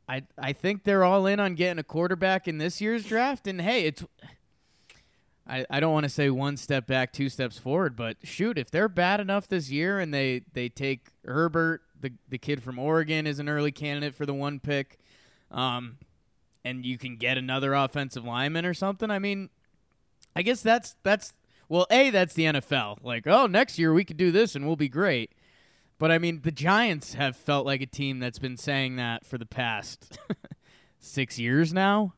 I 0.08 0.24
I 0.38 0.54
think 0.54 0.84
they're 0.84 1.04
all 1.04 1.26
in 1.26 1.39
on 1.39 1.56
getting 1.56 1.80
a 1.80 1.84
quarterback 1.84 2.48
in 2.48 2.60
this 2.60 2.80
year's 2.82 3.06
draft, 3.06 3.48
and 3.48 3.62
hey, 3.62 3.86
it's. 3.86 4.04
I, 5.47 5.65
I 5.69 5.80
don't 5.80 5.91
want 5.91 6.04
to 6.04 6.10
say 6.10 6.30
one 6.30 6.58
step 6.58 6.88
back, 6.88 7.12
two 7.12 7.30
steps 7.30 7.58
forward, 7.58 7.95
but 7.95 8.17
shoot, 8.23 8.58
if 8.58 8.69
they're 8.69 8.89
bad 8.89 9.19
enough 9.19 9.47
this 9.47 9.69
year 9.69 9.99
and 9.99 10.13
they, 10.13 10.43
they 10.54 10.69
take 10.69 11.08
Herbert, 11.25 11.82
the 11.99 12.12
the 12.30 12.38
kid 12.38 12.63
from 12.63 12.80
Oregon, 12.80 13.27
is 13.27 13.39
an 13.39 13.47
early 13.47 13.71
candidate 13.71 14.15
for 14.15 14.25
the 14.25 14.34
one 14.34 14.60
pick, 14.60 14.97
um, 15.51 15.97
and 16.65 16.86
you 16.86 16.97
can 16.97 17.15
get 17.15 17.38
another 17.38 17.73
offensive 17.73 18.25
lineman 18.25 18.65
or 18.65 18.73
something. 18.73 19.12
I 19.12 19.19
mean, 19.19 19.49
I 20.36 20.41
guess 20.41 20.62
that's 20.62 20.95
that's 21.04 21.34
well, 21.69 21.88
a 21.89 22.10
that's 22.10 22.34
the 22.34 22.45
NFL. 22.45 22.97
Like, 23.04 23.27
oh, 23.27 23.47
next 23.47 23.80
year 23.80 23.93
we 23.93 24.04
could 24.04 24.17
do 24.17 24.32
this 24.32 24.56
and 24.56 24.65
we'll 24.65 24.75
be 24.75 24.89
great. 24.89 25.32
But 25.99 26.12
I 26.12 26.17
mean, 26.17 26.41
the 26.41 26.51
Giants 26.51 27.13
have 27.13 27.36
felt 27.36 27.65
like 27.65 27.82
a 27.82 27.86
team 27.86 28.19
that's 28.19 28.39
been 28.39 28.58
saying 28.58 28.95
that 28.95 29.25
for 29.25 29.38
the 29.38 29.45
past 29.45 30.17
six 30.99 31.38
years 31.38 31.73
now. 31.73 32.13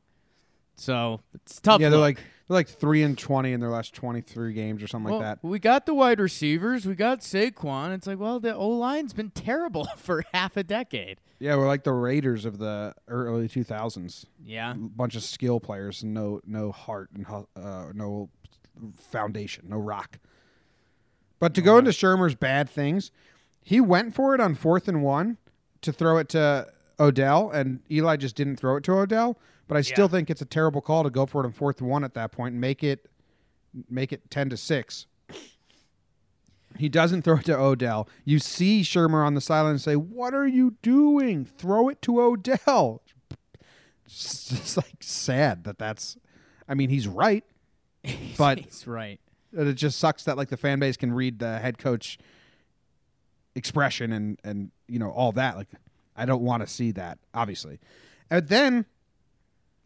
So 0.76 1.22
it's 1.34 1.60
tough. 1.60 1.82
yeah, 1.82 1.90
they're 1.90 2.00
like 2.00 2.20
they're 2.54 2.60
like 2.60 2.70
three 2.70 3.04
and 3.04 3.18
20 3.18 3.52
in 3.52 3.60
their 3.60 3.70
last 3.70 3.94
23 3.94 4.54
games 4.54 4.84
or 4.84 4.88
something 4.88 5.12
well, 5.12 5.20
like 5.20 5.42
that. 5.42 5.48
we 5.48 5.60
got 5.60 5.86
the 5.86 5.94
wide 5.94 6.20
receivers, 6.20 6.86
we 6.86 6.96
got 6.96 7.20
Saquon. 7.20 7.94
It's 7.94 8.08
like, 8.08 8.20
well, 8.20 8.40
the 8.40 8.56
O 8.56 8.68
line's 8.70 9.14
been 9.14 9.30
terrible 9.36 9.88
for 9.98 10.24
half 10.34 10.56
a 10.58 10.64
decade. 10.64 11.20
Yeah, 11.40 11.56
we're 11.56 11.68
like 11.68 11.84
the 11.84 11.92
Raiders 11.92 12.46
of 12.46 12.58
the 12.58 12.94
early 13.08 13.50
2000s. 13.50 14.26
Yeah, 14.44 14.72
A 14.72 14.76
bunch 14.76 15.16
of 15.16 15.24
skill 15.24 15.60
players 15.60 16.04
no 16.04 16.40
no 16.46 16.72
heart 16.72 17.10
and 17.14 17.26
uh, 17.56 17.88
no 17.94 18.30
foundation, 18.98 19.66
no 19.68 19.78
rock. 19.78 20.20
But 21.40 21.54
to 21.56 21.62
go 21.62 21.78
into 21.78 21.92
Shurmur's 21.92 22.36
bad 22.36 22.70
things, 22.70 23.12
he 23.62 23.82
went 23.82 24.16
for 24.16 24.34
it 24.36 24.40
on 24.40 24.56
fourth 24.56 24.88
and 24.88 25.04
one 25.04 25.38
to 25.82 25.92
throw 25.92 26.18
it 26.18 26.30
to 26.30 26.68
Odell, 27.00 27.50
and 27.50 27.82
Eli 27.92 28.16
just 28.16 28.36
didn't 28.36 28.58
throw 28.58 28.78
it 28.78 28.84
to 28.86 28.94
Odell. 28.94 29.38
But 29.74 29.80
I 29.80 29.82
still 29.82 30.06
Yeah. 30.06 30.10
think 30.10 30.30
it's 30.30 30.42
a 30.42 30.46
terrible 30.46 30.82
call 30.82 31.04
to 31.04 31.10
go 31.10 31.26
for 31.26 31.42
it 31.42 31.48
on 31.48 31.52
fourth 31.52 31.82
and 31.82 31.90
one 31.90 32.04
at 32.04 32.14
that 32.14 32.32
point 32.32 32.52
and 32.52 32.62
make 32.62 32.84
it 32.84 33.10
make 33.90 34.14
it 34.14 34.30
ten 34.30 34.48
to 34.52 34.56
six. 34.58 35.08
He 36.78 36.90
doesn't 36.90 37.24
throw 37.24 37.38
it 37.38 37.46
to 37.46 37.58
Odell. 37.58 38.08
You 38.24 38.38
see 38.38 38.82
Shurmur 38.84 39.26
on 39.26 39.34
the 39.34 39.42
sideline 39.42 39.72
and 39.72 39.82
say, 39.82 39.96
"What 39.96 40.36
are 40.36 40.46
you 40.46 40.76
doing? 40.84 41.44
Throw 41.44 41.90
it 41.90 42.04
to 42.04 42.22
Odell." 42.22 43.02
It's 44.06 44.50
just 44.50 44.78
like 44.78 44.98
sad 45.02 45.64
that 45.64 45.80
that's. 45.80 46.18
I 46.70 46.76
mean, 46.76 46.92
he's 46.92 47.08
right, 47.08 47.44
but 48.38 48.60
he's 48.60 48.86
right. 48.86 49.20
it 49.54 49.74
just 49.74 49.98
sucks 49.98 50.24
that 50.26 50.38
like 50.38 50.50
the 50.50 50.58
fan 50.58 50.78
base 50.78 50.98
can 50.98 51.14
read 51.14 51.40
the 51.40 51.58
head 51.58 51.80
coach 51.80 52.20
expression 53.56 54.12
and 54.12 54.40
and 54.44 54.70
you 54.88 55.00
know 55.00 55.10
all 55.10 55.32
that. 55.32 55.56
Like, 55.58 55.70
I 56.16 56.26
don't 56.26 56.44
want 56.44 56.62
to 56.62 56.68
see 56.68 56.92
that, 56.92 57.18
obviously. 57.34 57.80
And 58.30 58.48
then 58.50 58.86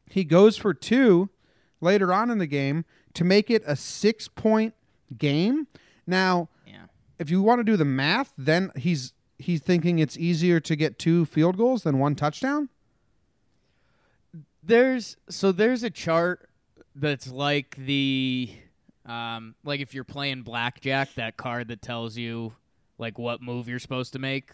he 0.10 0.24
goes 0.24 0.58
for 0.58 0.74
two 0.74 1.30
later 1.82 2.14
on 2.14 2.30
in 2.30 2.38
the 2.38 2.48
game 2.48 2.86
to 3.14 3.24
make 3.24 3.50
it 3.50 3.64
a 3.66 3.76
six 3.76 4.28
point 4.28 4.74
game. 5.18 5.68
Now, 6.06 6.50
Yeah. 6.66 6.86
if 7.20 7.30
you 7.30 7.42
want 7.42 7.60
to 7.60 7.64
do 7.64 7.78
the 7.78 7.86
math, 7.86 8.34
then 8.38 8.72
he's 8.76 9.14
he's 9.40 9.62
thinking 9.62 10.00
it's 10.00 10.18
easier 10.18 10.60
to 10.60 10.76
get 10.76 10.98
two 10.98 11.26
field 11.26 11.58
goals 11.58 11.84
than 11.84 12.00
one 12.00 12.16
touchdown. 12.16 12.70
There's 14.64 15.18
so 15.30 15.52
there's 15.52 15.84
a 15.84 15.90
chart 15.90 16.50
that's 16.96 17.28
like 17.32 17.76
the 17.78 18.50
um 19.06 19.56
like 19.64 19.80
if 19.80 19.94
you're 19.94 20.04
playing 20.04 20.42
blackjack, 20.42 21.14
that 21.16 21.38
card 21.38 21.70
that 21.70 21.82
tells 21.82 22.18
you 22.18 22.54
like 22.98 23.18
what 23.18 23.42
move 23.42 23.68
you're 23.70 23.80
supposed 23.80 24.14
to 24.14 24.20
make. 24.20 24.52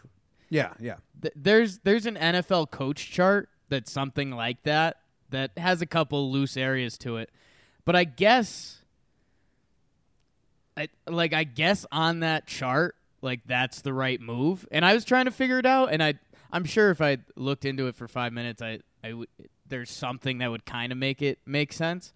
Yeah, 0.49 0.73
yeah. 0.79 0.97
Th- 1.21 1.33
there's 1.35 1.79
there's 1.79 2.05
an 2.05 2.15
NFL 2.15 2.69
coach 2.69 3.09
chart 3.11 3.49
that's 3.69 3.91
something 3.91 4.29
like 4.31 4.61
that 4.63 4.97
that 5.33 5.51
has 5.57 5.81
a 5.81 5.85
couple 5.85 6.31
loose 6.31 6.55
areas 6.57 6.97
to 6.99 7.17
it. 7.17 7.29
But 7.85 7.95
I 7.95 8.05
guess 8.05 8.79
I 10.77 10.87
like 11.07 11.33
I 11.33 11.43
guess 11.43 11.85
on 11.91 12.21
that 12.21 12.47
chart 12.47 12.95
like 13.21 13.41
that's 13.45 13.81
the 13.81 13.93
right 13.93 14.19
move. 14.19 14.67
And 14.71 14.85
I 14.85 14.93
was 14.93 15.05
trying 15.05 15.25
to 15.25 15.31
figure 15.31 15.59
it 15.59 15.65
out 15.65 15.91
and 15.91 16.01
I 16.01 16.15
I'm 16.51 16.65
sure 16.65 16.89
if 16.89 17.01
I 17.01 17.17
looked 17.35 17.65
into 17.65 17.87
it 17.87 17.95
for 17.95 18.07
5 18.07 18.31
minutes 18.31 18.61
I 18.61 18.79
I 19.03 19.25
there's 19.67 19.91
something 19.91 20.37
that 20.37 20.49
would 20.49 20.65
kind 20.65 20.91
of 20.91 20.97
make 20.97 21.21
it 21.21 21.39
make 21.45 21.73
sense. 21.73 22.13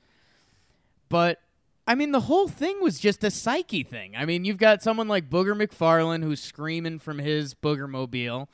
But 1.10 1.42
I 1.90 1.96
mean, 1.96 2.12
the 2.12 2.22
whole 2.22 2.50
thing 2.50 2.82
was 2.82 3.00
just 3.00 3.24
a 3.24 3.32
psyche 3.32 3.84
thing. 3.84 4.14
I 4.18 4.26
mean, 4.26 4.44
you've 4.44 4.58
got 4.58 4.84
someone 4.84 5.08
like 5.08 5.30
Booger 5.30 5.56
McFarland 5.56 6.22
who's 6.22 6.42
screaming 6.42 7.00
from 7.00 7.18
his 7.18 7.54
Booger 7.54 7.88
mobile, 7.88 8.50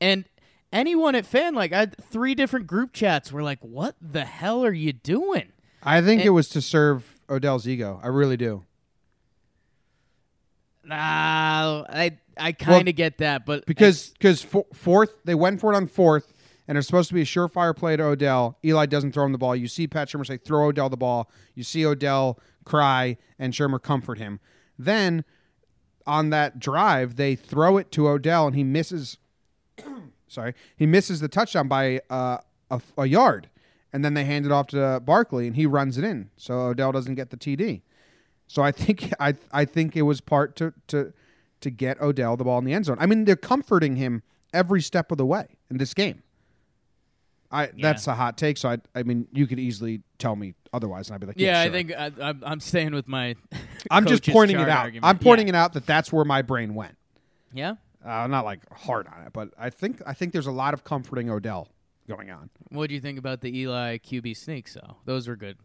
and 0.00 0.24
anyone 0.72 1.14
at 1.14 1.26
fan 1.26 1.54
like 1.54 1.72
I 1.72 1.80
had 1.80 1.96
three 2.04 2.34
different 2.34 2.66
group 2.66 2.92
chats 2.92 3.30
were 3.32 3.42
like, 3.42 3.58
"What 3.60 3.94
the 4.00 4.24
hell 4.24 4.64
are 4.64 4.72
you 4.72 4.92
doing?" 4.92 5.52
I 5.82 6.00
think 6.00 6.20
And- 6.20 6.26
it 6.28 6.30
was 6.30 6.48
to 6.50 6.60
serve 6.62 7.20
Odell's 7.28 7.66
ego. 7.68 8.00
I 8.02 8.08
really 8.08 8.36
do. 8.36 8.64
Nah, 10.84 11.84
I 11.88 12.18
I 12.36 12.52
kind 12.52 12.88
of 12.88 12.96
get 12.96 13.18
that, 13.18 13.46
but 13.46 13.66
Because 13.66 14.08
because 14.10 14.42
fourth 14.42 15.10
they 15.24 15.34
went 15.34 15.60
for 15.60 15.72
it 15.72 15.76
on 15.76 15.86
fourth, 15.86 16.32
and 16.66 16.76
it's 16.76 16.86
supposed 16.86 17.08
to 17.08 17.14
be 17.14 17.22
a 17.22 17.24
surefire 17.26 17.76
play 17.76 17.96
to 17.96 18.02
Odell. 18.02 18.58
Eli 18.64 18.86
doesn't 18.86 19.12
throw 19.12 19.24
him 19.24 19.32
the 19.32 19.38
ball. 19.38 19.54
You 19.54 19.68
see 19.68 19.86
Pat 19.86 20.08
Shurmur 20.08 20.26
say, 20.26 20.38
"Throw 20.38 20.66
Odell 20.68 20.88
the 20.88 20.96
ball." 20.96 21.30
You 21.54 21.62
see 21.62 21.86
Odell 21.86 22.38
cry, 22.64 23.16
and 23.38 23.52
Shurmur 23.52 23.80
comfort 23.80 24.18
him. 24.18 24.40
Then 24.78 25.24
on 26.06 26.30
that 26.30 26.58
drive, 26.58 27.14
they 27.16 27.36
throw 27.36 27.76
it 27.76 27.92
to 27.92 28.08
Odell, 28.08 28.46
and 28.48 28.56
he 28.56 28.64
misses. 28.64 29.18
Sorry, 30.32 30.54
he 30.76 30.86
misses 30.86 31.20
the 31.20 31.28
touchdown 31.28 31.68
by 31.68 32.00
uh, 32.10 32.38
a, 32.70 32.80
a 32.98 33.06
yard, 33.06 33.48
and 33.92 34.04
then 34.04 34.14
they 34.14 34.24
hand 34.24 34.46
it 34.46 34.52
off 34.52 34.68
to 34.68 35.00
Barkley, 35.04 35.46
and 35.46 35.56
he 35.56 35.66
runs 35.66 35.98
it 35.98 36.04
in. 36.04 36.30
So 36.36 36.60
Odell 36.60 36.92
doesn't 36.92 37.14
get 37.14 37.30
the 37.30 37.36
TD. 37.36 37.82
So 38.46 38.62
I 38.62 38.72
think 38.72 39.12
I 39.20 39.34
I 39.52 39.64
think 39.64 39.96
it 39.96 40.02
was 40.02 40.20
part 40.20 40.56
to 40.56 40.72
to 40.88 41.12
to 41.60 41.70
get 41.70 42.00
Odell 42.00 42.36
the 42.36 42.44
ball 42.44 42.58
in 42.58 42.64
the 42.64 42.74
end 42.74 42.86
zone. 42.86 42.96
I 43.00 43.06
mean, 43.06 43.24
they're 43.24 43.36
comforting 43.36 43.96
him 43.96 44.22
every 44.52 44.82
step 44.82 45.10
of 45.10 45.18
the 45.18 45.26
way 45.26 45.56
in 45.70 45.78
this 45.78 45.94
game. 45.94 46.22
I 47.50 47.70
that's 47.80 48.06
a 48.06 48.14
hot 48.14 48.38
take. 48.38 48.56
So 48.56 48.70
I 48.70 48.78
I 48.94 49.02
mean, 49.02 49.28
you 49.32 49.46
could 49.46 49.58
easily 49.58 50.02
tell 50.18 50.36
me 50.36 50.54
otherwise, 50.72 51.08
and 51.08 51.14
I'd 51.14 51.20
be 51.20 51.26
like, 51.26 51.38
yeah, 51.38 51.52
yeah 51.52 51.60
I 51.60 51.64
sure." 51.64 51.72
think 51.72 51.92
I, 51.92 52.10
I'm 52.28 52.42
I'm 52.44 52.60
staying 52.60 52.94
with 52.94 53.08
my. 53.08 53.36
I'm 53.90 54.06
just 54.06 54.26
pointing 54.26 54.58
it 54.58 54.68
out. 54.68 54.80
argument. 54.80 55.04
I'm 55.04 55.18
pointing 55.18 55.48
yeah. 55.48 55.54
it 55.54 55.56
out 55.56 55.72
that 55.74 55.86
that's 55.86 56.12
where 56.12 56.24
my 56.24 56.42
brain 56.42 56.74
went. 56.74 56.96
Yeah. 57.52 57.74
Uh, 58.04 58.26
not 58.26 58.44
like 58.44 58.60
hard 58.72 59.06
on 59.06 59.22
it, 59.26 59.32
but 59.32 59.50
I 59.58 59.70
think 59.70 60.02
I 60.06 60.12
think 60.12 60.32
there's 60.32 60.46
a 60.46 60.52
lot 60.52 60.74
of 60.74 60.82
comforting 60.84 61.30
Odell 61.30 61.68
going 62.08 62.30
on. 62.30 62.50
What 62.70 62.88
do 62.88 62.94
you 62.94 63.00
think 63.00 63.18
about 63.18 63.40
the 63.42 63.56
Eli 63.56 63.98
QB 63.98 64.36
sneaks? 64.36 64.74
Though 64.74 64.96
those 65.04 65.28
were 65.28 65.36
good. 65.36 65.56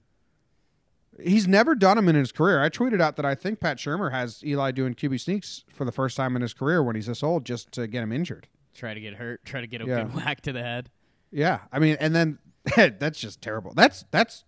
He's 1.19 1.47
never 1.47 1.73
done 1.73 1.95
them 1.97 2.08
in 2.10 2.15
his 2.15 2.32
career. 2.32 2.62
I 2.62 2.69
tweeted 2.69 3.02
out 3.02 3.15
that 3.15 3.26
I 3.26 3.34
think 3.34 3.60
Pat 3.60 3.78
Shurmur 3.78 4.12
has 4.12 4.43
Eli 4.45 4.69
doing 4.71 4.93
QB 4.93 5.19
sneaks 5.19 5.63
for 5.73 5.84
the 5.84 5.91
first 5.91 6.15
time 6.15 6.36
in 6.36 6.43
his 6.43 6.54
career 6.54 6.84
when 6.84 6.95
he's 6.95 7.08
this 7.08 7.23
old, 7.23 7.43
just 7.43 7.71
to 7.71 7.88
get 7.88 8.04
him 8.04 8.12
injured. 8.12 8.47
Try 8.76 8.93
to 8.93 9.00
get 9.00 9.15
hurt. 9.15 9.43
Try 9.43 9.62
to 9.62 9.67
get 9.67 9.82
a 9.82 9.86
Yeah. 9.86 10.04
good 10.04 10.13
whack 10.15 10.41
to 10.41 10.54
the 10.54 10.62
head. 10.62 10.91
Yeah, 11.32 11.62
I 11.71 11.80
mean, 11.80 11.97
and 12.00 12.13
then 12.15 12.38
that's 12.76 13.19
just 13.19 13.41
terrible. 13.41 13.73
That's 13.73 14.06
that's 14.12 14.43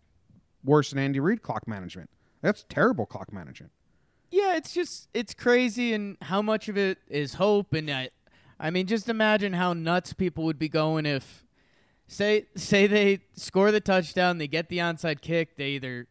worse 0.63 0.91
than 0.91 0.99
Andy 0.99 1.19
Reid 1.19 1.41
clock 1.41 1.67
management. 1.67 2.12
That's 2.41 2.65
terrible 2.69 3.06
clock 3.08 3.34
management. 3.34 3.71
Yeah, 4.31 4.55
it's 4.57 4.73
just 4.73 5.09
it's 5.13 5.33
crazy, 5.33 5.93
and 5.93 6.17
how 6.21 6.41
much 6.41 6.69
of 6.69 6.77
it 6.77 6.99
is 7.07 7.35
hope, 7.35 7.73
and 7.73 7.89
I, 7.89 8.09
I 8.59 8.69
mean, 8.69 8.85
just 8.85 9.09
imagine 9.09 9.53
how 9.53 9.73
nuts 9.73 10.13
people 10.13 10.43
would 10.43 10.59
be 10.59 10.69
going 10.69 11.05
if, 11.05 11.43
say, 12.07 12.45
say 12.55 12.85
they 12.85 13.21
score 13.33 13.71
the 13.71 13.79
touchdown, 13.79 14.37
they 14.37 14.47
get 14.47 14.69
the 14.69 14.77
onside 14.77 15.21
kick, 15.21 15.57
they 15.57 15.71
either 15.71 16.07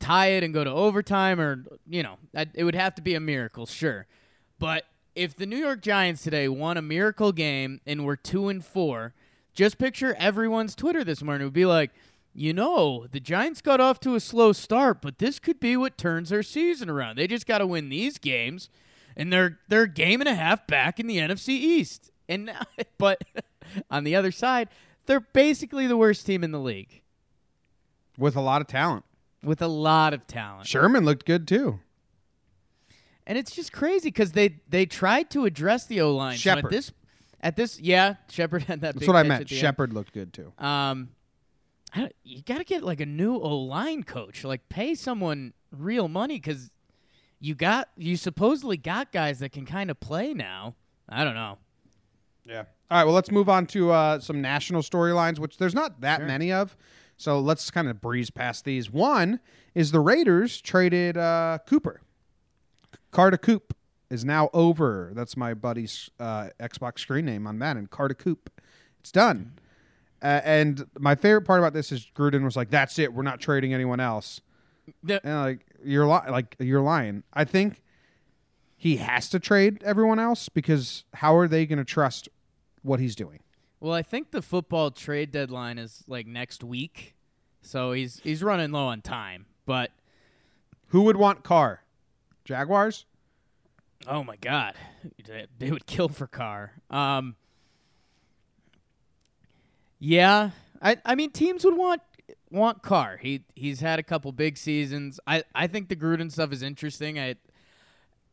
tie 0.00 0.28
it 0.28 0.44
and 0.44 0.52
go 0.52 0.64
to 0.64 0.70
overtime, 0.70 1.40
or 1.40 1.64
you 1.88 2.02
know, 2.02 2.18
it 2.54 2.64
would 2.64 2.74
have 2.74 2.94
to 2.96 3.02
be 3.02 3.14
a 3.14 3.20
miracle, 3.20 3.64
sure, 3.64 4.06
but 4.58 4.84
if 5.14 5.36
the 5.36 5.46
New 5.46 5.56
York 5.56 5.80
Giants 5.80 6.22
today 6.22 6.48
won 6.48 6.76
a 6.76 6.82
miracle 6.82 7.32
game 7.32 7.80
and 7.86 8.04
were 8.04 8.16
two 8.16 8.48
and 8.48 8.64
four, 8.64 9.14
just 9.54 9.78
picture 9.78 10.14
everyone's 10.18 10.74
Twitter 10.74 11.04
this 11.04 11.22
morning 11.22 11.42
It 11.42 11.44
would 11.46 11.54
be 11.54 11.66
like. 11.66 11.90
You 12.36 12.52
know, 12.52 13.06
the 13.10 13.20
Giants 13.20 13.60
got 13.60 13.80
off 13.80 14.00
to 14.00 14.16
a 14.16 14.20
slow 14.20 14.52
start, 14.52 15.00
but 15.00 15.18
this 15.18 15.38
could 15.38 15.60
be 15.60 15.76
what 15.76 15.96
turns 15.96 16.30
their 16.30 16.42
season 16.42 16.90
around. 16.90 17.16
They 17.16 17.28
just 17.28 17.46
got 17.46 17.58
to 17.58 17.66
win 17.66 17.90
these 17.90 18.18
games, 18.18 18.68
and 19.16 19.32
they're 19.32 19.60
they're 19.68 19.82
a 19.82 19.88
game 19.88 20.20
and 20.20 20.28
a 20.28 20.34
half 20.34 20.66
back 20.66 20.98
in 20.98 21.06
the 21.06 21.18
NFC 21.18 21.50
East. 21.50 22.10
And 22.28 22.46
now, 22.46 22.62
but 22.98 23.22
on 23.90 24.02
the 24.02 24.16
other 24.16 24.32
side, 24.32 24.68
they're 25.06 25.20
basically 25.20 25.86
the 25.86 25.96
worst 25.96 26.26
team 26.26 26.42
in 26.42 26.50
the 26.50 26.58
league 26.58 27.02
With 28.18 28.34
a 28.34 28.40
lot 28.40 28.60
of 28.60 28.66
talent. 28.66 29.04
with 29.42 29.62
a 29.62 29.68
lot 29.68 30.12
of 30.12 30.26
talent. 30.26 30.66
Sherman 30.66 31.04
looked 31.04 31.26
good 31.26 31.46
too. 31.46 31.78
And 33.26 33.38
it's 33.38 33.54
just 33.54 33.72
crazy 33.72 34.08
because 34.08 34.32
they 34.32 34.56
they 34.68 34.86
tried 34.86 35.30
to 35.30 35.44
address 35.44 35.86
the 35.86 36.00
O 36.00 36.14
line. 36.14 36.36
So 36.36 36.50
at 36.50 36.56
Shepard. 36.56 36.72
this, 36.72 36.92
at 37.40 37.56
this, 37.56 37.78
yeah, 37.80 38.16
Shepard 38.28 38.64
had 38.64 38.80
that. 38.80 38.94
That's 38.96 39.06
what 39.06 39.16
I 39.16 39.22
meant. 39.22 39.42
end. 39.42 39.50
Shepard 39.50 39.92
looked 39.92 40.12
good 40.12 40.32
too. 40.32 40.52
Um, 40.58 41.10
you 42.22 42.42
got 42.42 42.58
to 42.58 42.64
get 42.64 42.82
like 42.82 43.00
a 43.00 43.06
new 43.06 43.34
O 43.36 43.56
line 43.58 44.02
coach. 44.02 44.44
Like 44.44 44.68
pay 44.68 44.94
someone 44.94 45.52
real 45.70 46.08
money 46.08 46.36
because 46.36 46.70
you 47.40 47.54
got 47.54 47.88
you 47.96 48.16
supposedly 48.16 48.76
got 48.76 49.12
guys 49.12 49.38
that 49.40 49.52
can 49.52 49.66
kind 49.66 49.90
of 49.90 50.00
play 50.00 50.34
now. 50.34 50.74
I 51.08 51.24
don't 51.24 51.34
know. 51.34 51.58
Yeah. 52.44 52.64
All 52.90 52.98
right. 52.98 53.04
Well, 53.04 53.14
let's 53.14 53.30
move 53.30 53.48
on 53.48 53.66
to 53.68 53.90
uh, 53.90 54.18
some 54.20 54.40
national 54.40 54.82
storylines, 54.82 55.38
which 55.38 55.56
there's 55.58 55.74
not 55.74 56.00
that 56.00 56.18
Sure. 56.18 56.26
many 56.26 56.52
of. 56.52 56.76
So 57.16 57.38
let's 57.38 57.70
kind 57.70 57.88
of 57.88 58.00
breeze 58.00 58.30
past 58.30 58.64
these. 58.64 58.90
One 58.90 59.40
is 59.74 59.92
the 59.92 60.00
Raiders 60.00 60.60
traded 60.60 61.16
uh, 61.16 61.58
Cooper. 61.66 62.00
Carter 63.12 63.36
Coop 63.38 63.74
is 64.10 64.24
now 64.24 64.50
over. 64.52 65.12
That's 65.14 65.36
my 65.36 65.54
buddy's 65.54 66.10
uh, 66.18 66.48
Xbox 66.60 66.98
screen 66.98 67.24
name 67.24 67.46
on 67.46 67.56
Madden. 67.58 67.86
Carter 67.86 68.14
Coop. 68.14 68.50
It's 69.00 69.12
done. 69.12 69.52
Uh, 70.24 70.40
and 70.44 70.86
my 70.98 71.14
favorite 71.14 71.42
part 71.42 71.60
about 71.60 71.74
this 71.74 71.92
is 71.92 72.06
Gruden 72.16 72.42
was 72.44 72.56
like, 72.56 72.70
"That's 72.70 72.98
it. 72.98 73.12
We're 73.12 73.22
not 73.22 73.40
trading 73.40 73.74
anyone 73.74 74.00
else." 74.00 74.40
The- 75.02 75.20
And 75.24 75.38
like 75.40 75.66
you're 75.84 76.06
li- 76.06 76.30
like 76.30 76.56
you're 76.58 76.80
lying. 76.80 77.22
I 77.34 77.44
think 77.44 77.82
he 78.76 78.96
has 78.96 79.28
to 79.30 79.38
trade 79.38 79.82
everyone 79.84 80.18
else 80.18 80.48
because 80.48 81.04
how 81.14 81.36
are 81.36 81.46
they 81.46 81.66
going 81.66 81.78
to 81.78 81.84
trust 81.84 82.28
what 82.82 83.00
he's 83.00 83.14
doing? 83.14 83.40
well, 83.80 83.92
I 83.92 84.00
think 84.02 84.30
the 84.30 84.40
football 84.40 84.90
trade 84.90 85.30
deadline 85.30 85.76
is 85.78 86.04
like 86.06 86.26
next 86.26 86.64
week, 86.64 87.14
so 87.60 87.92
he's 87.92 88.18
he's 88.24 88.42
running 88.42 88.72
low 88.72 88.86
on 88.86 89.02
time. 89.02 89.44
But 89.66 89.90
Who 90.88 91.02
would 91.02 91.16
want 91.16 91.44
Carr? 91.44 91.82
Jaguars? 92.46 93.04
oh 94.06 94.22
my 94.24 94.36
god, 94.36 94.74
they- 95.22 95.46
they 95.58 95.70
would 95.70 95.86
kill 95.86 96.08
for 96.08 96.26
Carr. 96.26 96.72
Um, 96.90 97.36
yeah, 100.04 100.50
I 100.82 100.98
I 101.04 101.14
mean 101.14 101.30
teams 101.30 101.64
would 101.64 101.76
want 101.76 102.02
want 102.50 102.82
Carr. 102.82 103.16
He 103.16 103.44
he's 103.54 103.80
had 103.80 103.98
a 103.98 104.02
couple 104.02 104.30
big 104.32 104.58
seasons. 104.58 105.18
I 105.26 105.44
I 105.54 105.66
think 105.66 105.88
the 105.88 105.96
Gruden 105.96 106.30
stuff 106.30 106.52
is 106.52 106.62
interesting. 106.62 107.18
I 107.18 107.36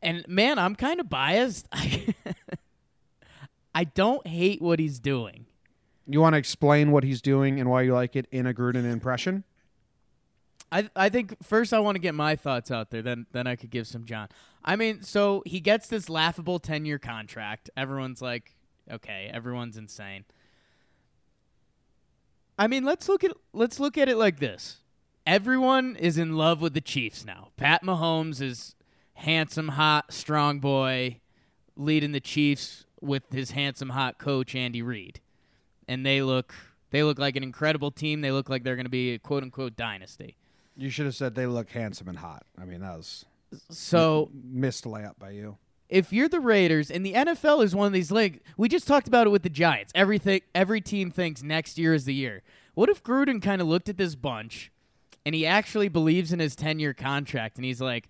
and 0.01 0.27
man, 0.27 0.59
I'm 0.59 0.75
kind 0.75 0.99
of 0.99 1.09
biased. 1.09 1.69
I 3.73 3.85
don't 3.85 4.27
hate 4.27 4.61
what 4.61 4.79
he's 4.79 4.99
doing. 4.99 5.45
You 6.05 6.19
want 6.19 6.33
to 6.33 6.37
explain 6.37 6.91
what 6.91 7.05
he's 7.05 7.21
doing 7.21 7.57
and 7.57 7.69
why 7.69 7.83
you 7.83 7.93
like 7.93 8.17
it 8.17 8.27
in 8.31 8.45
a 8.45 8.53
Gruden 8.53 8.83
impression? 8.91 9.45
I 10.73 10.89
I 10.93 11.07
think 11.07 11.41
first 11.41 11.73
I 11.73 11.79
want 11.79 11.95
to 11.95 11.99
get 11.99 12.13
my 12.13 12.35
thoughts 12.35 12.69
out 12.69 12.89
there. 12.89 13.01
Then 13.01 13.27
then 13.31 13.47
I 13.47 13.55
could 13.55 13.69
give 13.69 13.87
some 13.87 14.03
John. 14.03 14.27
I 14.61 14.75
mean, 14.75 15.03
so 15.03 15.41
he 15.45 15.61
gets 15.61 15.87
this 15.87 16.09
laughable 16.09 16.59
ten 16.59 16.83
year 16.83 16.99
contract. 16.99 17.69
Everyone's 17.77 18.21
like, 18.21 18.57
okay, 18.91 19.31
everyone's 19.33 19.77
insane. 19.77 20.25
I 22.61 22.67
mean, 22.67 22.85
let's 22.85 23.09
look 23.09 23.23
at 23.23 23.31
let's 23.53 23.79
look 23.79 23.97
at 23.97 24.07
it 24.07 24.17
like 24.17 24.37
this. 24.37 24.77
Everyone 25.25 25.95
is 25.95 26.19
in 26.19 26.37
love 26.37 26.61
with 26.61 26.75
the 26.75 26.81
Chiefs 26.81 27.25
now. 27.25 27.47
Pat 27.57 27.83
Mahomes 27.83 28.39
is 28.39 28.75
handsome, 29.15 29.69
hot, 29.69 30.13
strong 30.13 30.59
boy, 30.59 31.21
leading 31.75 32.11
the 32.11 32.19
Chiefs 32.19 32.85
with 33.01 33.23
his 33.31 33.51
handsome, 33.51 33.89
hot 33.89 34.19
coach 34.19 34.53
Andy 34.53 34.83
Reid, 34.83 35.21
and 35.87 36.05
they 36.05 36.21
look 36.21 36.53
they 36.91 37.01
look 37.01 37.17
like 37.17 37.35
an 37.35 37.41
incredible 37.41 37.89
team. 37.89 38.21
They 38.21 38.31
look 38.31 38.47
like 38.47 38.63
they're 38.63 38.75
going 38.75 38.85
to 38.85 38.91
be 38.91 39.15
a 39.15 39.17
quote 39.17 39.41
unquote 39.41 39.75
dynasty. 39.75 40.37
You 40.77 40.91
should 40.91 41.07
have 41.07 41.15
said 41.15 41.33
they 41.33 41.47
look 41.47 41.71
handsome 41.71 42.09
and 42.09 42.19
hot. 42.19 42.43
I 42.61 42.65
mean, 42.65 42.81
that 42.81 42.95
was 42.95 43.25
So 43.71 44.29
missed 44.35 44.83
layup 44.83 45.17
by 45.17 45.31
you. 45.31 45.57
If 45.91 46.13
you're 46.13 46.29
the 46.29 46.39
Raiders 46.39 46.89
and 46.89 47.05
the 47.05 47.13
NFL 47.13 47.63
is 47.63 47.75
one 47.75 47.85
of 47.85 47.93
these 47.93 48.11
leagues, 48.11 48.39
we 48.55 48.69
just 48.69 48.87
talked 48.87 49.09
about 49.09 49.27
it 49.27 49.29
with 49.29 49.43
the 49.43 49.49
Giants. 49.49 49.91
Everything, 49.93 50.41
every 50.55 50.79
team 50.79 51.11
thinks 51.11 51.43
next 51.43 51.77
year 51.77 51.93
is 51.93 52.05
the 52.05 52.13
year. 52.13 52.41
What 52.73 52.87
if 52.89 53.03
Gruden 53.03 53.41
kind 53.41 53.61
of 53.61 53.67
looked 53.67 53.89
at 53.89 53.97
this 53.97 54.15
bunch 54.15 54.71
and 55.25 55.35
he 55.35 55.45
actually 55.45 55.89
believes 55.89 56.31
in 56.31 56.39
his 56.39 56.55
10 56.55 56.79
year 56.79 56.93
contract 56.93 57.57
and 57.57 57.65
he's 57.65 57.81
like, 57.81 58.07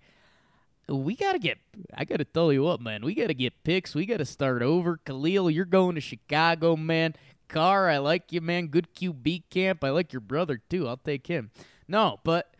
we 0.88 1.16
got 1.16 1.32
to 1.32 1.40
get, 1.40 1.58
I 1.92 2.04
got 2.04 2.18
to 2.18 2.24
tell 2.24 2.52
you 2.52 2.62
what, 2.62 2.80
man, 2.80 3.04
we 3.04 3.14
got 3.14 3.26
to 3.28 3.34
get 3.34 3.64
picks. 3.64 3.96
We 3.96 4.06
got 4.06 4.18
to 4.18 4.24
start 4.24 4.62
over. 4.62 4.98
Khalil, 4.98 5.50
you're 5.50 5.64
going 5.64 5.96
to 5.96 6.00
Chicago, 6.00 6.76
man. 6.76 7.16
Carr, 7.48 7.88
I 7.88 7.98
like 7.98 8.32
you, 8.32 8.40
man. 8.40 8.68
Good 8.68 8.94
QB 8.94 9.44
camp. 9.50 9.82
I 9.82 9.90
like 9.90 10.12
your 10.12 10.20
brother, 10.20 10.60
too. 10.70 10.86
I'll 10.86 10.96
take 10.96 11.26
him. 11.26 11.50
No, 11.88 12.20
but 12.22 12.54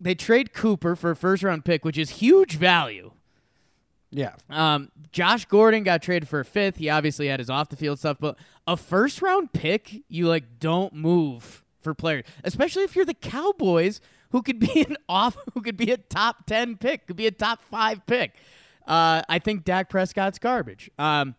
they 0.00 0.14
trade 0.14 0.54
Cooper 0.54 0.96
for 0.96 1.10
a 1.10 1.16
first 1.16 1.42
round 1.42 1.66
pick, 1.66 1.84
which 1.84 1.98
is 1.98 2.10
huge 2.10 2.56
value. 2.56 3.12
Yeah. 4.10 4.34
Um, 4.48 4.90
Josh 5.12 5.44
Gordon 5.44 5.82
got 5.82 6.02
traded 6.02 6.28
for 6.28 6.40
a 6.40 6.44
fifth. 6.44 6.76
He 6.76 6.88
obviously 6.88 7.28
had 7.28 7.40
his 7.40 7.50
off 7.50 7.68
the 7.68 7.76
field 7.76 7.98
stuff, 7.98 8.16
but 8.18 8.36
a 8.66 8.76
first 8.76 9.20
round 9.20 9.52
pick, 9.52 10.02
you 10.08 10.26
like 10.28 10.58
don't 10.60 10.94
move 10.94 11.62
for 11.80 11.94
players, 11.94 12.24
especially 12.44 12.84
if 12.84 12.96
you're 12.96 13.04
the 13.04 13.14
Cowboys, 13.14 14.00
who 14.30 14.42
could 14.42 14.58
be 14.58 14.82
an 14.88 14.96
off, 15.08 15.36
who 15.54 15.60
could 15.60 15.76
be 15.76 15.90
a 15.92 15.96
top 15.98 16.46
ten 16.46 16.76
pick, 16.76 17.06
could 17.06 17.16
be 17.16 17.26
a 17.26 17.30
top 17.30 17.62
five 17.70 18.04
pick. 18.06 18.34
Uh, 18.86 19.22
I 19.28 19.38
think 19.38 19.64
Dak 19.64 19.90
Prescott's 19.90 20.38
garbage. 20.38 20.90
Um, 20.98 21.34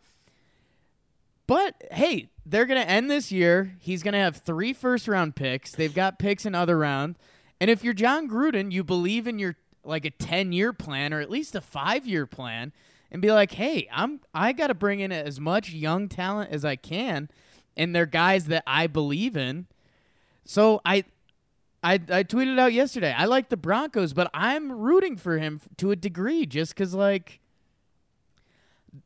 but 1.47 1.73
hey, 1.91 2.29
they're 2.45 2.67
gonna 2.67 2.81
end 2.81 3.09
this 3.09 3.31
year. 3.31 3.75
He's 3.79 4.03
gonna 4.03 4.19
have 4.19 4.37
three 4.37 4.73
first 4.73 5.07
round 5.07 5.35
picks. 5.35 5.71
They've 5.71 5.93
got 5.93 6.19
picks 6.19 6.45
in 6.45 6.53
other 6.53 6.77
round, 6.77 7.15
And 7.59 7.69
if 7.71 7.83
you're 7.83 7.95
Jon 7.95 8.29
Gruden, 8.29 8.71
you 8.71 8.83
believe 8.83 9.25
in 9.27 9.39
your 9.39 9.55
like 9.83 10.05
a 10.05 10.11
10-year 10.11 10.73
plan 10.73 11.13
or 11.13 11.19
at 11.19 11.29
least 11.29 11.55
a 11.55 11.61
5-year 11.61 12.25
plan 12.25 12.71
and 13.11 13.21
be 13.21 13.31
like, 13.31 13.51
"Hey, 13.51 13.87
I'm 13.91 14.19
I 14.33 14.51
got 14.53 14.67
to 14.67 14.73
bring 14.73 14.99
in 14.99 15.11
as 15.11 15.39
much 15.39 15.71
young 15.71 16.07
talent 16.07 16.51
as 16.51 16.63
I 16.63 16.75
can 16.75 17.29
and 17.75 17.95
they're 17.95 18.05
guys 18.05 18.45
that 18.45 18.63
I 18.67 18.87
believe 18.87 19.35
in." 19.35 19.67
So 20.45 20.81
I 20.85 21.05
I 21.83 21.93
I 21.93 22.23
tweeted 22.23 22.59
out 22.59 22.73
yesterday. 22.73 23.13
I 23.17 23.25
like 23.25 23.49
the 23.49 23.57
Broncos, 23.57 24.13
but 24.13 24.29
I'm 24.33 24.71
rooting 24.71 25.15
for 25.15 25.37
him 25.37 25.61
to 25.77 25.91
a 25.91 25.95
degree 25.95 26.45
just 26.45 26.75
cuz 26.75 26.93
like 26.93 27.39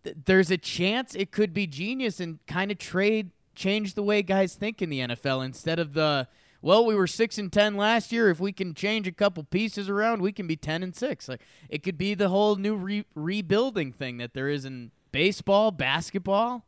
th- 0.04 0.16
there's 0.26 0.52
a 0.52 0.58
chance 0.58 1.16
it 1.16 1.32
could 1.32 1.54
be 1.54 1.68
genius 1.68 2.20
and 2.20 2.40
kind 2.48 2.72
of 2.72 2.78
trade 2.78 3.32
change 3.56 3.94
the 3.94 4.04
way 4.04 4.24
guys 4.24 4.56
think 4.56 4.82
in 4.82 4.90
the 4.90 5.00
NFL 5.00 5.46
instead 5.46 5.80
of 5.80 5.94
the 5.94 6.28
well 6.64 6.84
we 6.84 6.96
were 6.96 7.06
6 7.06 7.38
and 7.38 7.54
10 7.54 7.78
last 7.78 8.12
year 8.12 8.30
if 8.32 8.40
we 8.40 8.52
can 8.52 8.74
change 8.74 9.08
a 9.08 9.12
couple 9.12 9.44
pieces 9.44 9.88
around 9.88 10.22
we 10.22 10.32
can 10.32 10.48
be 10.48 10.56
10 10.56 10.82
and 10.82 10.96
6 10.96 11.30
like 11.30 11.42
it 11.70 11.84
could 11.84 11.98
be 11.98 12.16
the 12.16 12.30
whole 12.30 12.56
new 12.56 12.76
re- 12.76 13.06
rebuilding 13.14 13.92
thing 13.92 14.18
that 14.18 14.34
there 14.34 14.50
is 14.50 14.66
in 14.66 14.90
baseball 15.12 15.70
basketball 15.70 16.66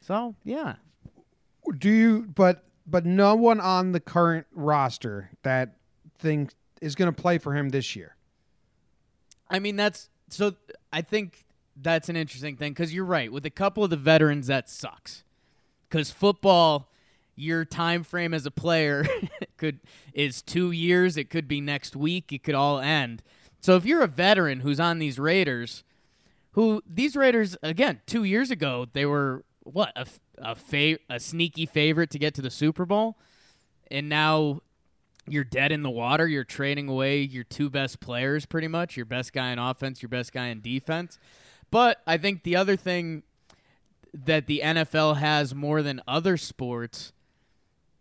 so 0.00 0.36
yeah 0.44 0.76
Do 1.80 1.90
you? 1.90 2.28
But 2.32 2.62
but 2.86 3.04
no 3.04 3.34
one 3.34 3.58
on 3.58 3.90
the 3.90 3.98
current 3.98 4.46
roster 4.52 5.30
that 5.42 5.78
think 6.16 6.52
is 6.80 6.94
going 6.94 7.12
to 7.12 7.20
play 7.20 7.38
for 7.38 7.54
him 7.56 7.70
this 7.70 7.96
year. 7.96 8.14
I 9.50 9.58
mean, 9.58 9.74
that's 9.74 10.08
so. 10.28 10.54
I 10.92 11.02
think 11.02 11.44
that's 11.74 12.08
an 12.08 12.14
interesting 12.16 12.56
thing 12.56 12.72
because 12.72 12.94
you're 12.94 13.04
right. 13.04 13.32
With 13.32 13.44
a 13.46 13.50
couple 13.50 13.82
of 13.82 13.90
the 13.90 13.96
veterans, 13.96 14.46
that 14.46 14.70
sucks. 14.70 15.24
Because 15.88 16.12
football, 16.12 16.88
your 17.36 17.64
time 17.64 18.02
frame 18.02 18.34
as 18.34 18.46
a 18.46 18.50
player 18.50 19.06
could 19.56 19.80
is 20.12 20.42
two 20.42 20.70
years. 20.70 21.16
It 21.16 21.30
could 21.30 21.46
be 21.46 21.60
next 21.60 21.94
week. 21.94 22.32
It 22.32 22.42
could 22.42 22.54
all 22.54 22.80
end. 22.80 23.22
So 23.60 23.76
if 23.76 23.84
you're 23.84 24.02
a 24.02 24.08
veteran 24.08 24.60
who's 24.60 24.80
on 24.80 24.98
these 24.98 25.18
Raiders, 25.18 25.84
who 26.52 26.82
these 26.86 27.14
Raiders 27.14 27.56
again 27.62 28.00
two 28.06 28.24
years 28.24 28.50
ago 28.50 28.86
they 28.92 29.06
were 29.06 29.44
what 29.62 29.92
a 29.96 30.06
a, 30.38 30.54
fa- 30.54 30.98
a 31.08 31.20
sneaky 31.20 31.66
favorite 31.66 32.10
to 32.10 32.18
get 32.18 32.34
to 32.34 32.42
the 32.42 32.50
Super 32.50 32.84
Bowl, 32.84 33.16
and 33.90 34.08
now 34.08 34.60
you're 35.28 35.44
dead 35.44 35.72
in 35.72 35.82
the 35.82 35.90
water. 35.90 36.26
You're 36.26 36.44
trading 36.44 36.88
away 36.88 37.20
your 37.20 37.44
two 37.44 37.70
best 37.70 38.00
players, 38.00 38.46
pretty 38.46 38.68
much 38.68 38.96
your 38.96 39.06
best 39.06 39.32
guy 39.32 39.50
in 39.50 39.58
offense, 39.58 40.02
your 40.02 40.08
best 40.08 40.32
guy 40.32 40.46
in 40.46 40.60
defense. 40.60 41.18
But 41.70 42.00
I 42.06 42.16
think 42.16 42.44
the 42.44 42.56
other 42.56 42.76
thing 42.76 43.22
that 44.14 44.46
the 44.46 44.62
NFL 44.64 45.16
has 45.16 45.54
more 45.54 45.82
than 45.82 46.00
other 46.06 46.36
sports 46.36 47.12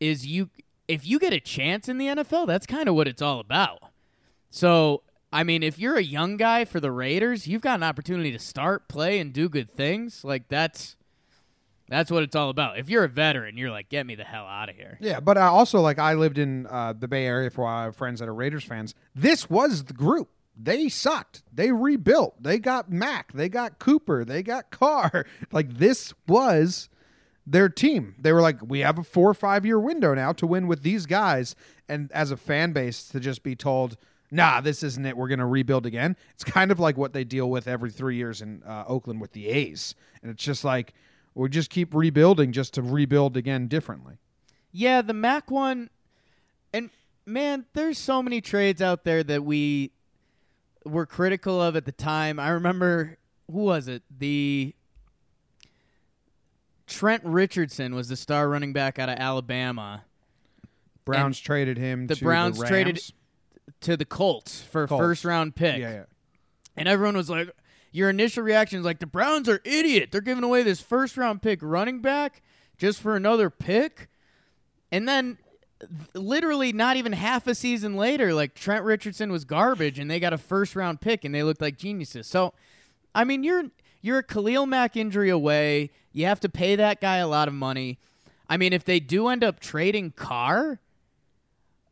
is 0.08 0.26
you 0.26 0.50
if 0.88 1.06
you 1.06 1.20
get 1.20 1.34
a 1.34 1.40
chance 1.40 1.90
in 1.90 1.98
the 1.98 2.08
NFL, 2.08 2.48
that's 2.48 2.66
kind 2.66 2.88
of 2.88 2.96
what 2.96 3.08
it's 3.08 3.22
all 3.22 3.40
about. 3.40 3.80
So, 4.50 5.02
I 5.34 5.44
mean, 5.44 5.64
if 5.64 5.80
you're 5.80 5.98
a 5.98 6.04
young 6.04 6.38
guy 6.38 6.64
for 6.66 6.80
the 6.80 6.92
Raiders, 6.92 7.48
you've 7.48 7.62
got 7.62 7.76
an 7.76 7.84
opportunity 7.84 8.32
to 8.32 8.40
start, 8.40 8.88
play 8.88 9.20
and 9.20 9.34
do 9.34 9.50
good 9.50 9.72
things. 9.72 10.24
Like 10.24 10.48
that's 10.48 10.96
that's 11.88 12.10
what 12.10 12.24
it's 12.24 12.36
all 12.36 12.50
about. 12.50 12.80
If 12.80 12.90
you're 12.90 13.04
a 13.04 13.10
veteran, 13.10 13.58
you're 13.58 13.70
like, 13.70 13.90
get 13.90 14.06
me 14.06 14.16
the 14.16 14.24
hell 14.24 14.46
out 14.46 14.70
of 14.70 14.76
here. 14.76 14.98
Yeah, 15.00 15.20
but 15.20 15.38
I 15.38 15.48
also 15.48 15.82
like 15.82 16.00
I 16.00 16.14
lived 16.14 16.38
in 16.38 16.68
uh, 16.68 16.94
the 16.94 17.08
Bay 17.08 17.26
Area 17.26 17.50
for 17.50 17.62
a 17.62 17.66
while. 17.66 17.92
Friends 17.92 18.20
that 18.20 18.30
are 18.30 18.34
Raiders 18.34 18.64
fans. 18.64 18.96
This 19.14 19.50
was 19.50 19.86
the 19.86 19.94
group. 19.94 20.30
They 20.58 20.88
sucked. 20.88 21.44
They 21.54 21.72
rebuilt. 21.72 22.42
They 22.42 22.60
got 22.60 22.90
Mac. 22.90 23.34
They 23.34 23.50
got 23.50 23.78
Cooper. 23.78 24.24
They 24.24 24.42
got 24.42 24.72
Carr. 24.72 25.26
Like 25.52 25.78
this 25.78 26.14
was 26.28 26.90
their 27.46 27.70
team. 27.70 28.16
They 28.20 28.34
were 28.34 28.42
like, 28.42 28.58
we 28.62 28.80
have 28.80 28.98
a 28.98 29.04
four 29.04 29.30
or 29.30 29.34
five 29.34 29.66
year 29.66 29.80
window 29.80 30.14
now 30.14 30.34
to 30.34 30.48
win 30.48 30.68
with 30.68 30.84
these 30.84 31.06
guys. 31.06 31.56
And 31.88 32.12
as 32.12 32.32
a 32.32 32.38
fan 32.38 32.72
base, 32.74 33.08
to 33.10 33.20
just 33.20 33.44
be 33.44 33.56
told, 33.56 33.98
nah, 34.32 34.62
this 34.62 34.84
isn't 34.84 35.06
it. 35.06 35.16
We're 35.16 35.28
going 35.28 35.40
to 35.40 35.46
rebuild 35.46 35.86
again. 35.86 36.18
It's 36.34 36.44
kind 36.44 36.72
of 36.72 36.80
like 36.80 36.98
what 36.98 37.14
they 37.14 37.24
deal 37.24 37.50
with 37.50 37.68
every 37.68 37.92
three 37.92 38.16
years 38.16 38.42
in 38.42 38.64
uh, 38.64 38.86
Oakland 38.88 39.22
with 39.22 39.34
the 39.34 39.48
A's. 39.48 39.96
And 40.22 40.32
it's 40.32 40.44
just 40.44 40.64
like, 40.64 40.94
we 41.36 41.50
just 41.50 41.70
keep 41.70 41.94
rebuilding 41.94 42.52
just 42.52 42.74
to 42.76 42.82
rebuild 42.82 43.38
again 43.38 43.68
differently. 43.68 44.18
Yeah, 44.72 45.02
the 45.02 45.14
Mac 45.14 45.52
one, 45.52 45.90
and 46.74 46.90
man, 47.26 47.66
there's 47.74 47.98
so 47.98 48.24
many 48.24 48.42
trades 48.42 48.82
out 48.82 49.04
there 49.04 49.24
that 49.24 49.44
we 49.44 49.92
were 50.86 51.06
critical 51.06 51.62
of 51.62 51.76
at 51.76 51.86
the 51.86 51.92
time. 51.92 52.40
I 52.40 52.50
remember 52.50 53.18
who 53.52 53.60
was 53.60 53.88
it? 53.88 54.04
The 54.10 54.74
Trent 56.88 57.24
Richardson 57.26 57.96
was 57.96 58.08
the 58.10 58.16
star 58.16 58.48
running 58.50 58.74
back 58.74 59.00
out 59.00 59.10
of 59.10 59.18
Alabama 59.18 60.04
Browns 61.04 61.40
traded 61.40 61.78
him. 61.78 62.08
the 62.08 62.16
to 62.16 62.24
Browns 62.24 62.58
the 62.60 62.66
traded- 62.66 63.02
to 63.82 63.98
the 63.98 64.06
Colts 64.06 64.62
for 64.62 64.84
a 64.84 64.88
Colts. 64.88 65.02
first 65.02 65.26
round 65.26 65.56
pick. 65.56 65.80
Yeah, 65.80 65.92
yeah. 65.92 66.04
And 66.78 66.88
everyone 66.88 67.16
was 67.16 67.30
like, 67.30 67.50
your 67.92 68.10
initial 68.10 68.44
reaction 68.44 68.80
is 68.80 68.86
like, 68.86 69.00
the 69.00 69.06
Browns 69.06 69.48
are 69.48 69.62
idiot. 69.64 70.10
They're 70.12 70.22
giving 70.22 70.44
away 70.44 70.64
this 70.64 70.82
first 70.82 71.16
round 71.18 71.42
pick 71.42 71.60
running 71.62 72.02
back 72.02 72.42
just 72.78 73.00
for 73.02 73.16
another 73.16 73.50
pick. 73.50 74.10
And 74.92 75.08
then 75.08 75.38
literally 76.14 76.74
not 76.74 76.98
even 76.98 77.14
half 77.14 77.48
a 77.48 77.56
season 77.56 77.96
later, 77.96 78.34
like 78.34 78.54
Trent 78.56 78.84
Richardson 78.84 79.32
was 79.32 79.46
garbage 79.46 80.00
and 80.00 80.10
they 80.10 80.20
got 80.20 80.34
a 80.34 80.38
first 80.38 80.76
round 80.76 81.02
pick 81.02 81.24
and 81.24 81.34
they 81.36 81.44
looked 81.44 81.62
like 81.62 81.78
geniuses. 81.78 82.28
So 82.28 82.54
I 83.14 83.24
mean 83.24 83.44
you're 83.44 83.66
you're 84.06 84.20
a 84.20 84.24
Khalil 84.24 84.66
Mack 84.66 84.96
injury 84.96 85.30
away. 85.30 85.90
You 86.12 86.26
have 86.26 86.40
to 86.42 86.50
pay 86.50 86.76
that 86.76 87.02
guy 87.02 87.18
a 87.18 87.28
lot 87.28 87.48
of 87.48 87.54
money. 87.54 87.98
I 88.48 88.58
mean, 88.58 88.74
if 88.74 88.86
they 88.86 89.00
do 89.00 89.28
end 89.28 89.44
up 89.44 89.60
trading 89.60 90.12
Carr, 90.12 90.80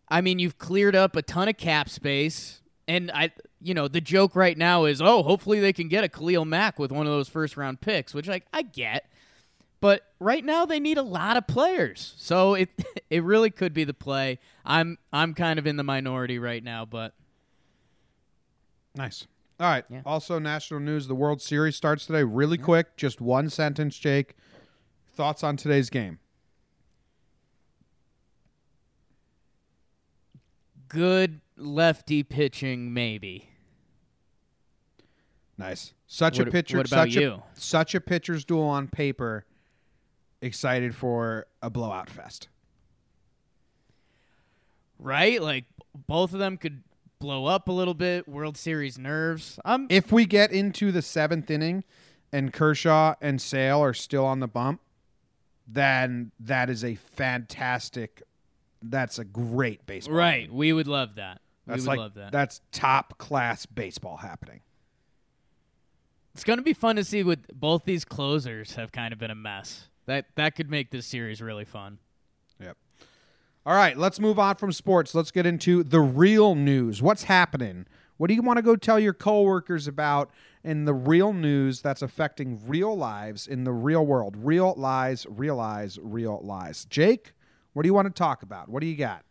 I 0.08 0.21
mean, 0.21 0.39
you've 0.39 0.58
cleared 0.58 0.95
up 0.95 1.15
a 1.15 1.21
ton 1.21 1.49
of 1.49 1.58
cap 1.58 1.89
space. 1.89 2.62
And 2.88 3.10
I, 3.12 3.32
you 3.62 3.73
know, 3.73 3.88
the 3.88 4.02
joke 4.02 4.36
right 4.36 4.58
now 4.58 4.86
is, 4.86 5.02
oh, 5.02 5.23
hopefully 5.23 5.60
they 5.60 5.73
can 5.73 5.88
get 5.88 6.04
a 6.04 6.10
Khalil 6.10 6.45
Mack 6.45 6.78
with 6.78 6.91
one 6.91 7.08
of 7.08 7.12
those 7.12 7.30
first 7.30 7.58
round 7.58 7.82
picks, 7.82 8.13
which 8.13 8.28
like 8.28 8.45
I 8.54 8.62
get. 8.62 9.10
But 9.82 10.06
right 10.19 10.45
now 10.45 10.65
they 10.65 10.80
need 10.80 10.97
a 10.97 11.04
lot 11.04 11.36
of 11.36 11.45
players, 11.47 12.13
so 12.17 12.54
it 12.54 12.69
it 13.10 13.21
really 13.23 13.49
could 13.49 13.73
be 13.73 13.84
the 13.84 13.93
play. 13.93 14.39
I'm 14.63 14.97
I'm 15.12 15.34
kind 15.34 15.60
of 15.60 15.67
in 15.67 15.76
the 15.76 15.84
minority 15.84 16.39
right 16.39 16.63
now, 16.63 16.86
but 16.86 17.13
Nice. 18.95 19.26
All 19.60 19.70
right. 19.70 19.86
Yeah. 19.89 20.02
Also, 20.06 20.39
national 20.39 20.80
news: 20.80 21.08
the 21.08 21.16
World 21.16 21.42
Series 21.42 21.76
starts 21.76 22.06
today. 22.06 22.24
Really 22.24 22.58
quick, 22.58 22.98
just 22.98 23.22
one 23.22 23.50
sentence, 23.50 23.98
Jake. 23.98 24.36
Thoughts 25.16 25.44
on 25.44 25.58
today's 25.58 25.89
game? 25.89 26.20
good 30.94 31.42
lefty 31.58 32.24
pitching 32.24 32.94
maybe. 32.94 33.50
Nice. 35.58 35.94
Such 36.08 36.39
a 36.39 36.46
pitcher. 36.46 36.78
what 36.78 36.88
about 36.88 37.08
such 37.08 37.16
you? 37.16 37.32
A, 37.34 37.44
such 37.56 37.96
a 37.96 38.02
pitcher's 38.02 38.46
duel 38.46 38.63
on 38.63 38.88
paper. 38.88 39.46
Excited 40.42 40.96
for 40.96 41.48
a 41.62 41.70
blowout 41.70 42.10
fest. 42.10 42.48
Right? 45.00 45.42
Like 45.42 45.66
both 46.08 46.34
of 46.34 46.39
them 46.39 46.58
could 46.58 46.84
blow 47.23 47.45
up 47.45 47.69
a 47.69 47.71
little 47.71 47.93
bit, 47.93 48.27
World 48.27 48.57
Series 48.57 48.99
nerves. 48.99 49.57
I'm 49.63 49.88
If 49.89 50.12
we 50.12 50.25
get 50.25 50.51
into 50.51 50.91
the 50.91 51.01
seventh 51.01 51.49
inning, 51.49 51.86
and 52.33 52.51
Kershaw 52.51 53.15
and 53.21 53.41
Sale 53.41 53.81
are 53.81 53.93
still 53.93 54.25
on 54.25 54.41
the 54.41 54.47
bump, 54.47 54.81
then 55.65 56.33
that 56.41 56.69
is 56.69 56.83
a 56.83 56.95
fantastic. 56.95 58.21
That's 58.81 59.19
a 59.19 59.23
great 59.23 59.86
baseball. 59.86 60.17
right. 60.17 60.51
We 60.51 60.73
would 60.73 60.88
love 60.88 61.15
that. 61.15 61.39
That's 61.65 61.83
we 61.83 61.88
would 61.88 61.88
like 61.88 61.99
love 61.99 62.13
that. 62.15 62.33
that's 62.33 62.59
top 62.73 63.17
class 63.17 63.65
baseball 63.65 64.17
happening. 64.17 64.59
It's 66.33 66.43
going 66.43 66.57
to 66.57 66.63
be 66.63 66.73
fun 66.73 66.97
to 66.97 67.05
see 67.05 67.23
what 67.23 67.39
both 67.57 67.86
these 67.86 68.03
closers 68.03 68.75
have 68.75 68.91
kind 68.91 69.13
of 69.13 69.19
been 69.19 69.31
a 69.31 69.36
mess. 69.36 69.88
That 70.07 70.25
that 70.36 70.57
could 70.57 70.69
make 70.69 70.91
this 70.91 71.05
series 71.05 71.41
really 71.41 71.63
fun. 71.63 71.99
All 73.65 73.76
right, 73.76 73.97
let's 73.97 74.19
move 74.19 74.39
on 74.39 74.56
from 74.56 74.73
sports. 74.73 75.15
Let's 75.15 75.32
get 75.32 75.45
into 75.45 75.84
the 75.84 76.02
real 76.02 76.54
news. 76.54 77.02
What's 77.02 77.23
happening? 77.23 77.86
What 78.17 78.28
do 78.28 78.34
you 78.34 78.41
want 78.41 78.58
to 78.58 78.62
go 78.62 78.76
tell 78.76 78.99
your 78.99 79.13
coworkers 79.13 79.88
about 79.88 80.32
in 80.65 80.84
the 80.84 80.93
real 80.93 81.32
news 81.32 81.82
that's 81.82 82.02
affecting 82.02 82.62
real 82.67 82.95
lives 82.95 83.47
in 83.47 83.63
the 83.63 83.71
real 83.71 84.06
world? 84.06 84.36
Real 84.38 84.73
lies, 84.78 85.26
real 85.30 85.56
lies, 85.56 85.97
real 86.02 86.41
lies. 86.43 86.84
Jake, 86.86 87.32
what 87.71 87.84
do 87.84 87.88
you 87.88 87.93
want 87.93 88.06
to 88.06 88.13
talk 88.13 88.43
about? 88.43 88.67
What 88.67 88.82
do 88.82 88.88
you 88.88 88.97
got? 88.97 89.23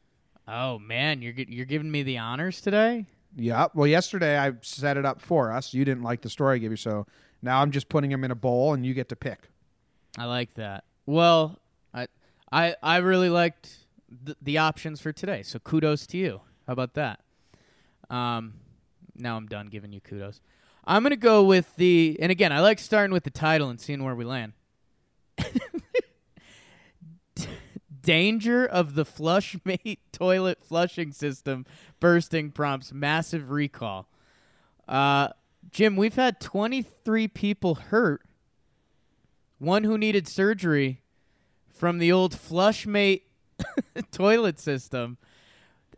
Oh 0.49 0.79
man, 0.79 1.21
you're 1.21 1.35
you're 1.35 1.67
giving 1.67 1.91
me 1.91 2.03
the 2.03 2.17
honors 2.17 2.63
today. 2.63 3.05
Yeah. 3.37 3.69
Well, 3.75 3.87
yesterday 3.87 4.39
I 4.39 4.53
set 4.63 4.97
it 4.97 5.05
up 5.05 5.21
for 5.21 5.53
us. 5.53 5.75
You 5.75 5.85
didn't 5.85 6.03
like 6.05 6.23
the 6.23 6.31
story 6.31 6.57
I 6.57 6.59
gave 6.59 6.71
you, 6.71 6.77
so 6.77 7.07
now 7.43 7.61
I'm 7.61 7.71
just 7.71 7.91
putting 7.91 8.11
them 8.11 8.25
in 8.25 8.31
a 8.31 8.35
bowl 8.35 8.73
and 8.73 8.85
you 8.85 8.95
get 8.95 9.11
to 9.11 9.17
pick. 9.17 9.51
I 10.19 10.25
like 10.25 10.55
that. 10.55 10.85
Well, 11.05 11.61
I 11.93 12.09
I 12.51 12.77
I 12.83 12.97
really 12.99 13.29
liked 13.29 13.77
the, 14.41 14.59
options 14.59 15.01
for 15.01 15.13
today. 15.13 15.43
So 15.43 15.59
kudos 15.59 16.07
to 16.09 16.17
you. 16.17 16.41
How 16.67 16.73
about 16.73 16.95
that? 16.95 17.21
Um, 18.11 18.55
now 19.17 19.37
I'm 19.37 19.47
done 19.47 19.69
giving 19.69 19.93
you 19.93 20.01
kudos. 20.01 20.41
I'm 20.85 21.03
gonna 21.03 21.17
go 21.17 21.45
with 21.45 21.77
the 21.77 22.17
and 22.21 22.33
again 22.33 22.53
I 22.53 22.61
like 22.61 22.79
starting 22.79 23.13
with 23.13 23.25
the 23.25 23.31
title 23.31 23.71
and 23.71 23.81
seeing 23.81 24.03
where 24.03 24.15
we 24.15 24.25
land. 24.25 24.53
Danger 28.03 28.67
of 28.67 28.95
the 28.95 29.05
Flushmate 29.05 29.99
toilet 30.13 30.59
flushing 30.65 31.13
system 31.13 31.65
bursting 32.01 32.51
prompts 32.51 32.93
massive 32.93 33.51
recall. 33.51 34.09
Uh, 34.89 35.29
Jim, 35.71 35.97
we've 35.97 36.17
had 36.17 36.41
23 36.41 37.29
people 37.29 37.77
hurt. 37.77 38.23
One 39.59 39.85
who 39.85 39.97
needed 39.97 40.27
surgery 40.27 41.03
from 41.73 41.99
the 41.99 42.11
old 42.11 42.35
Flushmate 42.35 43.23
toilet 44.13 44.59
system. 44.59 45.19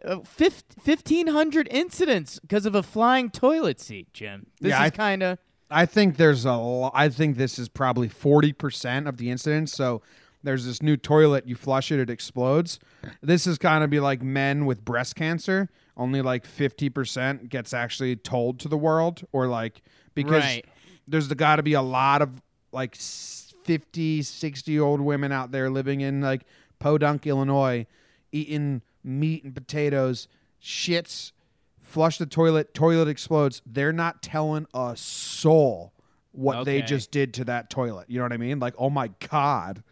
Uh, 0.05 0.17
1,500 0.17 1.69
incidents 1.71 2.39
because 2.41 2.67
of 2.67 2.75
a 2.75 2.83
flying 2.83 3.31
toilet 3.31 3.81
seat, 3.81 4.13
Jim. 4.13 4.47
This 4.61 4.71
Yeah, 4.71 4.85
is 4.85 4.91
th- 4.91 4.99
kind 4.99 5.23
of. 5.23 5.39
I 5.71 5.87
think 5.87 6.17
there's 6.17 6.45
a. 6.45 6.53
Lo- 6.53 6.91
I 6.95 7.09
think 7.09 7.37
this 7.37 7.59
is 7.59 7.69
probably 7.69 8.09
forty 8.09 8.53
percent 8.53 9.09
of 9.09 9.17
the 9.17 9.31
incidents. 9.31 9.73
So 9.73 10.03
there's 10.43 10.67
this 10.67 10.83
new 10.83 10.97
toilet. 10.99 11.49
You 11.49 11.55
flush 11.57 11.91
it, 11.91 11.99
it 11.99 12.11
explodes. 12.11 12.79
This 13.23 13.47
is 13.47 13.57
kind 13.57 13.83
of 13.83 13.89
be 13.91 13.99
like 13.99 14.23
men 14.23 14.67
with 14.67 14.85
breast 14.85 15.17
cancer. 15.17 15.71
Only 15.97 16.21
like 16.21 16.45
fifty 16.45 16.91
percent 16.91 17.49
gets 17.49 17.73
actually 17.73 18.15
told 18.17 18.61
to 18.61 18.69
the 18.69 18.77
world, 18.77 19.25
or 19.33 19.47
like 19.47 19.81
because 20.15 20.43
Right. 20.45 20.67
there's 21.09 21.29
got 21.29 21.57
to 21.57 21.63
be 21.63 21.73
a 21.73 21.83
lot 21.83 22.21
of 22.21 22.43
like 22.73 22.97
s- 22.97 23.55
50, 23.65 24.21
60 24.23 24.79
old 24.79 25.01
women 25.01 25.33
out 25.33 25.51
there 25.51 25.71
living 25.71 26.03
in 26.03 26.21
like 26.21 26.45
Podunk, 26.79 27.27
Illinois, 27.27 27.87
eating 28.33 28.83
meat 29.03 29.45
and 29.45 29.55
potatoes, 29.55 30.29
shits, 30.63 31.33
flush 31.81 32.19
the 32.19 32.27
toilet, 32.27 32.75
toilet 32.75 33.09
explodes. 33.09 33.63
They're 33.67 33.93
not 33.93 34.23
telling 34.23 34.67
a 34.75 34.95
soul 34.97 35.93
what 36.33 36.65
they 36.65 36.83
just 36.83 37.11
did 37.11 37.35
to 37.35 37.45
that 37.45 37.71
toilet. 37.71 38.11
You 38.11 38.19
know 38.19 38.25
what 38.25 38.33
I 38.33 38.39
mean? 38.39 38.59
Like, 38.59 38.75
oh 38.79 38.91
my 38.91 39.11
god, 39.31 39.83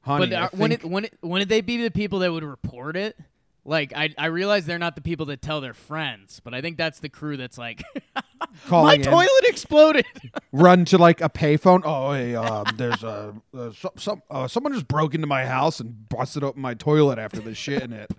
honey. 0.00 0.26
But 0.26 0.34
uh, 0.34 0.48
when 0.52 0.72
it 0.72 0.84
when 0.84 1.04
it 1.04 1.14
when 1.20 1.40
did 1.40 1.48
they 1.48 1.60
be 1.60 1.76
the 1.82 1.90
people 1.90 2.20
that 2.20 2.32
would 2.32 2.44
report 2.44 2.96
it? 2.96 3.16
Like 3.64 3.92
I 3.96 4.12
I 4.18 4.26
realize 4.26 4.66
they're 4.66 4.78
not 4.78 4.94
the 4.96 5.02
people 5.02 5.26
that 5.26 5.40
tell 5.40 5.60
their 5.60 5.74
friends, 5.74 6.40
but 6.42 6.52
I 6.52 6.60
think 6.60 6.76
that's 6.76 7.00
the 7.00 7.08
crew 7.08 7.36
that's 7.36 7.56
like 7.56 7.82
my 8.70 8.94
in, 8.94 9.02
toilet 9.02 9.44
exploded. 9.44 10.06
run 10.52 10.84
to 10.86 10.98
like 10.98 11.20
a 11.20 11.28
payphone. 11.28 11.82
Oh, 11.84 12.12
hey, 12.12 12.34
um, 12.34 12.64
there's 12.76 13.02
a 13.02 13.34
uh, 13.56 13.72
some, 13.72 13.90
some 13.96 14.22
uh, 14.30 14.48
someone 14.48 14.72
just 14.72 14.88
broke 14.88 15.14
into 15.14 15.26
my 15.26 15.44
house 15.46 15.80
and 15.80 16.08
busted 16.08 16.42
open 16.44 16.62
my 16.62 16.74
toilet 16.74 17.18
after 17.18 17.40
the 17.40 17.54
shit 17.54 17.82
in 17.82 17.92
it. 17.92 18.10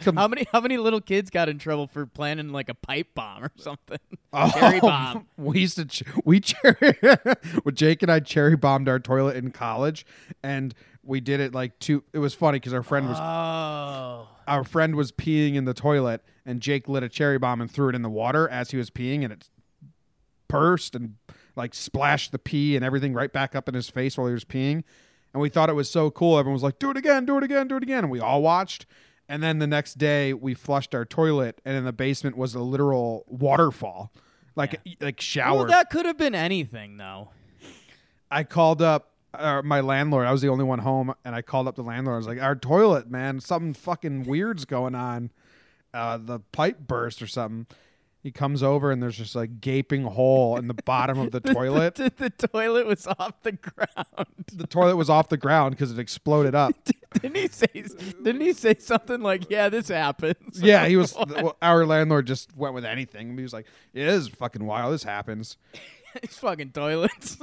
Come? 0.00 0.16
how 0.16 0.26
many 0.26 0.46
how 0.52 0.60
many 0.60 0.78
little 0.78 1.00
kids 1.00 1.30
got 1.30 1.48
in 1.48 1.58
trouble 1.58 1.86
for 1.86 2.06
planning 2.06 2.48
like 2.50 2.68
a 2.68 2.74
pipe 2.74 3.14
bomb 3.14 3.44
or 3.44 3.52
something? 3.56 3.98
Oh, 4.32 4.50
Cherry 4.50 4.80
bomb. 4.80 5.28
We 5.38 5.60
used 5.60 5.76
to 5.76 5.86
ch- 5.86 6.02
we 6.24 6.40
cherry. 6.40 6.98
well, 7.02 7.72
Jake 7.72 8.02
and 8.02 8.10
I 8.12 8.20
cherry 8.20 8.54
bombed 8.56 8.86
our 8.86 8.98
toilet 8.98 9.36
in 9.36 9.50
college, 9.50 10.04
and 10.42 10.74
we 11.02 11.20
did 11.20 11.40
it 11.40 11.54
like 11.54 11.78
two. 11.78 12.02
It 12.12 12.18
was 12.18 12.34
funny 12.34 12.58
because 12.58 12.74
our 12.74 12.82
friend 12.82 13.08
was 13.08 13.16
Oh. 13.18 14.28
our 14.46 14.62
friend 14.64 14.94
was 14.96 15.10
peeing 15.12 15.54
in 15.54 15.64
the 15.64 15.72
toilet, 15.72 16.22
and 16.44 16.60
Jake 16.60 16.86
lit 16.86 17.02
a 17.02 17.08
cherry 17.08 17.38
bomb 17.38 17.62
and 17.62 17.70
threw 17.70 17.88
it 17.88 17.94
in 17.94 18.02
the 18.02 18.10
water 18.10 18.46
as 18.48 18.72
he 18.72 18.76
was 18.76 18.90
peeing, 18.90 19.22
and 19.24 19.32
it 19.32 19.48
pursed 20.48 20.94
and 20.94 21.14
like 21.54 21.74
splashed 21.74 22.32
the 22.32 22.38
pee 22.38 22.76
and 22.76 22.84
everything 22.84 23.14
right 23.14 23.32
back 23.32 23.54
up 23.54 23.68
in 23.68 23.74
his 23.74 23.88
face 23.88 24.16
while 24.16 24.26
he 24.26 24.32
was 24.32 24.44
peeing. 24.44 24.84
And 25.32 25.40
we 25.40 25.48
thought 25.48 25.68
it 25.68 25.74
was 25.74 25.90
so 25.90 26.10
cool. 26.10 26.38
Everyone 26.38 26.54
was 26.54 26.62
like, 26.62 26.78
"Do 26.78 26.90
it 26.90 26.96
again, 26.96 27.26
do 27.26 27.36
it 27.36 27.44
again, 27.44 27.68
do 27.68 27.76
it 27.76 27.82
again," 27.82 28.04
and 28.04 28.10
we 28.10 28.20
all 28.20 28.42
watched. 28.42 28.86
And 29.28 29.42
then 29.42 29.58
the 29.58 29.66
next 29.66 29.98
day, 29.98 30.32
we 30.32 30.54
flushed 30.54 30.94
our 30.94 31.04
toilet, 31.04 31.60
and 31.64 31.76
in 31.76 31.84
the 31.84 31.92
basement 31.92 32.36
was 32.36 32.54
a 32.54 32.60
literal 32.60 33.24
waterfall, 33.26 34.12
like 34.54 34.80
like 35.00 35.20
shower. 35.20 35.58
Well, 35.58 35.66
that 35.66 35.90
could 35.90 36.06
have 36.06 36.16
been 36.16 36.34
anything 36.34 36.96
though. 36.96 37.30
I 38.30 38.44
called 38.44 38.80
up 38.80 39.12
uh, 39.34 39.62
my 39.62 39.80
landlord. 39.80 40.26
I 40.26 40.32
was 40.32 40.42
the 40.42 40.48
only 40.48 40.64
one 40.64 40.78
home, 40.78 41.14
and 41.24 41.34
I 41.34 41.42
called 41.42 41.68
up 41.68 41.76
the 41.76 41.82
landlord. 41.82 42.14
I 42.14 42.18
was 42.18 42.26
like, 42.26 42.40
"Our 42.40 42.56
toilet, 42.56 43.10
man, 43.10 43.40
something 43.40 43.74
fucking 43.74 44.24
weird's 44.24 44.64
going 44.64 44.94
on. 44.94 45.32
Uh, 45.92 46.18
the 46.18 46.40
pipe 46.40 46.80
burst 46.80 47.20
or 47.20 47.26
something." 47.26 47.66
He 48.26 48.32
comes 48.32 48.60
over, 48.60 48.90
and 48.90 49.00
there's 49.00 49.16
just 49.16 49.36
like 49.36 49.60
gaping 49.60 50.02
hole 50.02 50.56
in 50.56 50.66
the 50.66 50.74
bottom 50.74 51.16
of 51.16 51.30
the 51.30 51.38
toilet. 51.54 51.94
the, 51.94 52.12
the 52.16 52.48
toilet 52.48 52.84
was 52.84 53.06
off 53.06 53.40
the 53.44 53.52
ground. 53.52 54.26
the 54.52 54.66
toilet 54.66 54.96
was 54.96 55.08
off 55.08 55.28
the 55.28 55.36
ground 55.36 55.76
because 55.76 55.92
it 55.92 55.98
exploded 56.00 56.52
up. 56.52 56.72
didn't 57.20 57.36
he 57.36 57.46
say? 57.46 57.68
Didn't 58.24 58.40
he 58.40 58.52
say 58.52 58.74
something 58.80 59.20
like, 59.20 59.48
"Yeah, 59.48 59.68
this 59.68 59.86
happens"? 59.86 60.60
yeah, 60.60 60.88
he 60.88 60.96
was. 60.96 61.14
well, 61.14 61.56
our 61.62 61.86
landlord 61.86 62.26
just 62.26 62.50
went 62.56 62.74
with 62.74 62.84
anything. 62.84 63.36
He 63.36 63.44
was 63.44 63.52
like, 63.52 63.66
"It 63.94 64.08
is 64.08 64.26
fucking 64.26 64.66
wild. 64.66 64.92
This 64.92 65.04
happens." 65.04 65.56
These 66.20 66.36
fucking 66.38 66.72
toilets. 66.72 67.38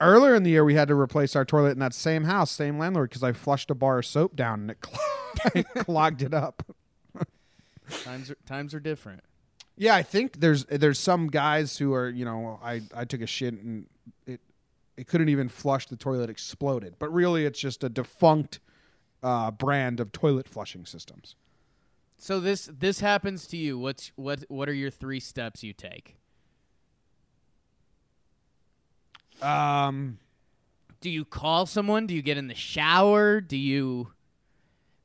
Earlier 0.00 0.34
in 0.34 0.44
the 0.44 0.50
year, 0.50 0.64
we 0.64 0.76
had 0.76 0.88
to 0.88 0.94
replace 0.94 1.36
our 1.36 1.44
toilet 1.44 1.72
in 1.72 1.78
that 1.80 1.92
same 1.92 2.24
house, 2.24 2.50
same 2.50 2.78
landlord, 2.78 3.10
because 3.10 3.22
I 3.22 3.32
flushed 3.32 3.70
a 3.70 3.74
bar 3.74 3.98
of 3.98 4.06
soap 4.06 4.34
down 4.34 4.60
and 4.62 4.70
it 4.70 4.80
clog- 4.80 5.84
clogged 5.84 6.22
it 6.22 6.32
up. 6.32 6.62
times 8.02 8.30
are 8.30 8.36
times 8.46 8.72
are 8.72 8.80
different. 8.80 9.20
Yeah, 9.76 9.94
I 9.94 10.02
think 10.02 10.40
there's 10.40 10.64
there's 10.66 10.98
some 10.98 11.28
guys 11.28 11.78
who 11.78 11.92
are 11.94 12.08
you 12.08 12.24
know 12.24 12.60
I 12.62 12.82
I 12.94 13.04
took 13.04 13.20
a 13.20 13.26
shit 13.26 13.54
and 13.54 13.86
it 14.26 14.40
it 14.96 15.06
couldn't 15.06 15.28
even 15.30 15.48
flush 15.48 15.86
the 15.86 15.96
toilet 15.96 16.30
exploded, 16.30 16.96
but 16.98 17.12
really 17.12 17.46
it's 17.46 17.58
just 17.58 17.82
a 17.82 17.88
defunct 17.88 18.60
uh, 19.22 19.50
brand 19.50 20.00
of 20.00 20.12
toilet 20.12 20.48
flushing 20.48 20.84
systems. 20.84 21.36
So 22.18 22.38
this 22.38 22.70
this 22.72 23.00
happens 23.00 23.46
to 23.48 23.56
you. 23.56 23.78
What's 23.78 24.12
what 24.16 24.44
what 24.48 24.68
are 24.68 24.74
your 24.74 24.90
three 24.90 25.20
steps 25.20 25.62
you 25.62 25.72
take? 25.72 26.16
Um, 29.40 30.18
Do 31.00 31.10
you 31.10 31.24
call 31.24 31.66
someone? 31.66 32.06
Do 32.06 32.14
you 32.14 32.22
get 32.22 32.36
in 32.36 32.46
the 32.46 32.54
shower? 32.54 33.40
Do 33.40 33.56
you 33.56 34.12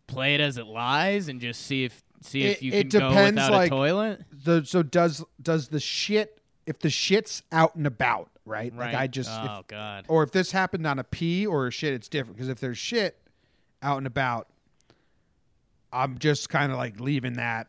play 0.05 0.35
it 0.35 0.41
as 0.41 0.57
it 0.57 0.67
lies 0.67 1.27
and 1.27 1.41
just 1.41 1.61
see 1.61 1.83
if 1.83 2.03
see 2.21 2.43
if 2.43 2.57
It- 2.57 2.63
you 2.63 2.71
can 2.71 2.89
go 2.89 3.09
depends, 3.09 3.35
without 3.37 3.51
like- 3.51 3.67
a 3.67 3.75
toilet? 3.75 4.21
the 4.31 4.65
so 4.65 4.83
does 4.83 5.23
does 5.41 5.67
the 5.69 5.79
shit 5.79 6.41
if 6.65 6.79
the 6.79 6.89
shit's 6.89 7.43
out 7.51 7.75
and 7.75 7.87
about 7.87 8.29
right? 8.45 8.73
Right. 8.73 8.93
Like 8.93 8.95
I 8.95 9.07
just 9.07 9.29
if- 9.29 9.49
oh 9.49 9.63
god. 9.67 10.05
or 10.07 10.23
if 10.23 10.31
this 10.31 10.51
happened 10.51 10.87
on 10.87 10.99
a 10.99 11.03
pee 11.03 11.45
or 11.45 11.67
a 11.67 11.71
shit, 11.71 11.93
it's 11.93 12.07
different 12.07 12.37
because 12.37 12.49
if 12.49 12.59
there's 12.59 12.77
shit 12.77 13.19
out 13.81 13.97
and 13.97 14.07
about, 14.07 14.47
I'm 15.91 16.17
just 16.17 16.49
kind 16.49 16.71
of 16.71 16.77
like 16.77 16.99
leaving 16.99 17.33
that 17.33 17.67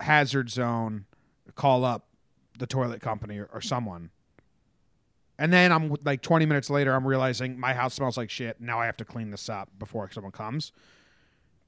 hazard 0.00 0.50
zone. 0.50 1.06
Call 1.54 1.84
up 1.84 2.06
the 2.58 2.66
toilet 2.66 3.00
company 3.00 3.38
or, 3.38 3.48
or 3.52 3.60
someone. 3.60 4.10
And 5.38 5.52
then 5.52 5.72
I'm 5.72 5.96
like 6.04 6.20
20 6.22 6.46
minutes 6.46 6.70
later, 6.70 6.94
I'm 6.94 7.06
realizing 7.06 7.58
my 7.58 7.74
house 7.74 7.94
smells 7.94 8.16
like 8.16 8.30
shit. 8.30 8.60
Now 8.60 8.78
I 8.80 8.86
have 8.86 8.96
to 8.98 9.04
clean 9.04 9.30
this 9.30 9.48
up 9.48 9.68
before 9.78 10.08
someone 10.10 10.32
comes. 10.32 10.72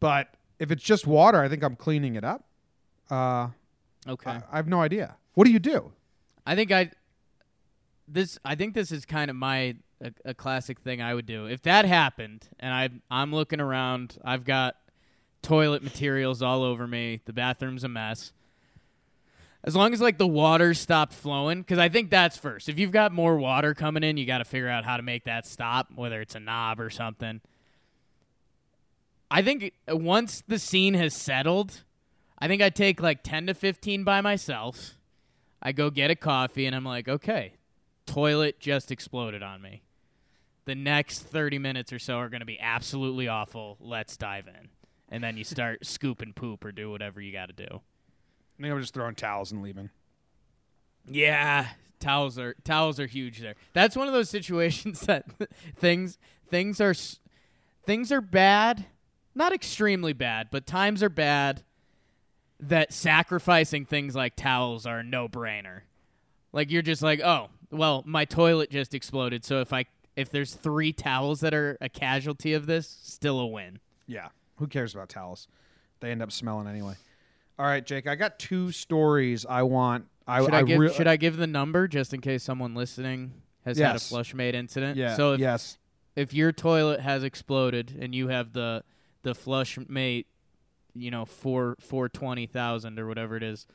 But 0.00 0.34
if 0.58 0.70
it's 0.70 0.82
just 0.82 1.06
water, 1.06 1.40
I 1.40 1.48
think 1.48 1.62
I'm 1.62 1.76
cleaning 1.76 2.16
it 2.16 2.24
up. 2.24 2.44
Uh, 3.10 3.48
okay. 4.08 4.30
I, 4.30 4.42
I 4.50 4.56
have 4.56 4.68
no 4.68 4.80
idea. 4.80 5.16
What 5.34 5.44
do 5.44 5.52
you 5.52 5.58
do? 5.58 5.92
I 6.46 6.54
think 6.54 6.72
I 6.72 6.90
this 8.08 8.38
I 8.44 8.54
think 8.54 8.74
this 8.74 8.92
is 8.92 9.04
kind 9.04 9.30
of 9.30 9.36
my 9.36 9.76
a, 10.00 10.12
a 10.24 10.34
classic 10.34 10.80
thing 10.80 11.02
I 11.02 11.14
would 11.14 11.26
do. 11.26 11.46
If 11.46 11.62
that 11.62 11.84
happened 11.84 12.48
and 12.58 12.72
I 12.72 12.90
I'm 13.10 13.34
looking 13.34 13.60
around, 13.60 14.18
I've 14.24 14.44
got 14.44 14.76
toilet 15.42 15.82
materials 15.82 16.42
all 16.42 16.62
over 16.62 16.86
me, 16.86 17.20
the 17.24 17.32
bathroom's 17.32 17.84
a 17.84 17.88
mess. 17.88 18.32
As 19.64 19.74
long 19.74 19.92
as 19.92 20.00
like 20.00 20.18
the 20.18 20.26
water 20.26 20.74
stopped 20.74 21.12
flowing 21.12 21.64
cuz 21.64 21.78
I 21.78 21.88
think 21.88 22.10
that's 22.10 22.36
first. 22.36 22.68
If 22.68 22.78
you've 22.78 22.92
got 22.92 23.12
more 23.12 23.36
water 23.36 23.74
coming 23.74 24.04
in, 24.04 24.16
you 24.16 24.24
got 24.24 24.38
to 24.38 24.44
figure 24.44 24.68
out 24.68 24.84
how 24.84 24.96
to 24.96 25.02
make 25.02 25.24
that 25.24 25.46
stop, 25.46 25.88
whether 25.94 26.20
it's 26.20 26.36
a 26.36 26.40
knob 26.40 26.80
or 26.80 26.88
something. 26.88 27.40
I 29.30 29.42
think 29.42 29.72
once 29.88 30.42
the 30.46 30.58
scene 30.58 30.94
has 30.94 31.14
settled, 31.14 31.82
I 32.38 32.48
think 32.48 32.62
I 32.62 32.70
take 32.70 33.00
like 33.00 33.22
10 33.22 33.46
to 33.46 33.54
15 33.54 34.04
by 34.04 34.20
myself. 34.20 34.96
I 35.60 35.72
go 35.72 35.90
get 35.90 36.10
a 36.10 36.16
coffee 36.16 36.66
and 36.66 36.76
I'm 36.76 36.84
like, 36.84 37.08
okay, 37.08 37.54
toilet 38.06 38.60
just 38.60 38.90
exploded 38.90 39.42
on 39.42 39.62
me. 39.62 39.82
The 40.64 40.74
next 40.74 41.20
30 41.20 41.58
minutes 41.58 41.92
or 41.92 41.98
so 41.98 42.18
are 42.18 42.28
going 42.28 42.40
to 42.40 42.46
be 42.46 42.60
absolutely 42.60 43.28
awful. 43.28 43.76
Let's 43.80 44.16
dive 44.16 44.48
in. 44.48 44.68
And 45.08 45.22
then 45.22 45.36
you 45.36 45.44
start 45.44 45.86
scooping 45.86 46.34
poop 46.34 46.64
or 46.64 46.72
do 46.72 46.90
whatever 46.90 47.20
you 47.20 47.32
got 47.32 47.46
to 47.46 47.52
do. 47.52 47.80
I 48.58 48.62
think 48.62 48.72
I'm 48.72 48.80
just 48.80 48.94
throwing 48.94 49.14
towels 49.14 49.52
and 49.52 49.62
leaving. 49.62 49.90
Yeah, 51.08 51.68
towels 52.00 52.38
are 52.38 52.54
towels 52.64 52.98
are 52.98 53.06
huge 53.06 53.40
there. 53.40 53.54
That's 53.72 53.96
one 53.96 54.08
of 54.08 54.14
those 54.14 54.30
situations 54.30 55.00
that 55.06 55.26
things 55.76 56.18
things 56.48 56.80
are 56.80 56.94
things 57.84 58.10
are 58.10 58.20
bad, 58.20 58.86
not 59.36 59.52
extremely 59.52 60.12
bad, 60.14 60.48
but 60.50 60.66
times 60.66 61.02
are 61.02 61.08
bad 61.08 61.62
that 62.58 62.92
sacrificing 62.92 63.84
things 63.84 64.16
like 64.16 64.34
towels 64.34 64.86
are 64.86 65.00
a 65.00 65.04
no-brainer. 65.04 65.82
Like 66.52 66.70
you're 66.70 66.82
just 66.82 67.02
like, 67.02 67.20
"Oh, 67.20 67.50
well, 67.70 68.02
my 68.06 68.24
toilet 68.24 68.70
just 68.70 68.94
exploded, 68.94 69.44
so 69.44 69.60
if 69.60 69.72
I 69.72 69.84
if 70.16 70.30
there's 70.30 70.54
3 70.54 70.94
towels 70.94 71.40
that 71.40 71.52
are 71.52 71.76
a 71.80 71.90
casualty 71.90 72.54
of 72.54 72.66
this, 72.66 72.98
still 73.02 73.38
a 73.38 73.46
win." 73.46 73.78
Yeah. 74.06 74.28
Who 74.56 74.66
cares 74.66 74.94
about 74.94 75.10
towels? 75.10 75.48
They 76.00 76.10
end 76.10 76.22
up 76.22 76.32
smelling 76.32 76.66
anyway. 76.66 76.94
All 77.58 77.66
right, 77.66 77.84
Jake. 77.84 78.06
I 78.06 78.14
got 78.14 78.38
two 78.38 78.72
stories 78.72 79.44
I 79.46 79.62
want. 79.62 80.06
I, 80.26 80.42
Should 80.42 80.54
I, 80.54 80.62
give 80.62 80.78
rea- 80.78 80.92
should 80.92 81.06
I 81.06 81.16
give 81.16 81.36
the 81.36 81.46
number 81.46 81.86
just 81.86 82.12
in 82.12 82.20
case 82.20 82.42
someone 82.42 82.74
listening 82.74 83.32
has 83.64 83.78
had 83.78 83.96
a 83.96 83.98
flush 83.98 84.32
flushmate 84.32 84.54
incident? 84.54 84.96
Yeah. 84.96 85.14
So 85.14 85.34
if 85.34 85.40
yes. 85.40 85.78
if 86.16 86.32
your 86.34 86.52
toilet 86.52 87.00
has 87.00 87.22
exploded 87.22 87.96
and 88.00 88.14
you 88.14 88.28
have 88.28 88.52
the 88.52 88.82
the 89.26 89.34
flush 89.34 89.78
mate, 89.88 90.26
you 90.94 91.10
know, 91.10 91.24
four 91.24 91.76
four 91.80 92.08
twenty 92.08 92.46
thousand 92.46 92.98
or 92.98 93.06
whatever 93.06 93.36
it 93.36 93.42
is. 93.42 93.66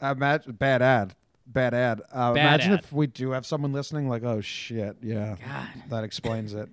Imagine 0.00 0.52
bad 0.52 0.80
ad, 0.82 1.16
bad 1.46 1.74
ad. 1.74 2.00
Uh, 2.12 2.32
Bad 2.32 2.60
imagine 2.60 2.72
ad. 2.74 2.84
if 2.84 2.92
we 2.92 3.08
do 3.08 3.32
have 3.32 3.44
someone 3.44 3.72
listening, 3.72 4.08
like, 4.08 4.22
oh 4.22 4.40
shit, 4.40 4.96
yeah, 5.02 5.34
God. 5.44 5.66
that 5.90 6.04
explains 6.04 6.54
it. 6.54 6.68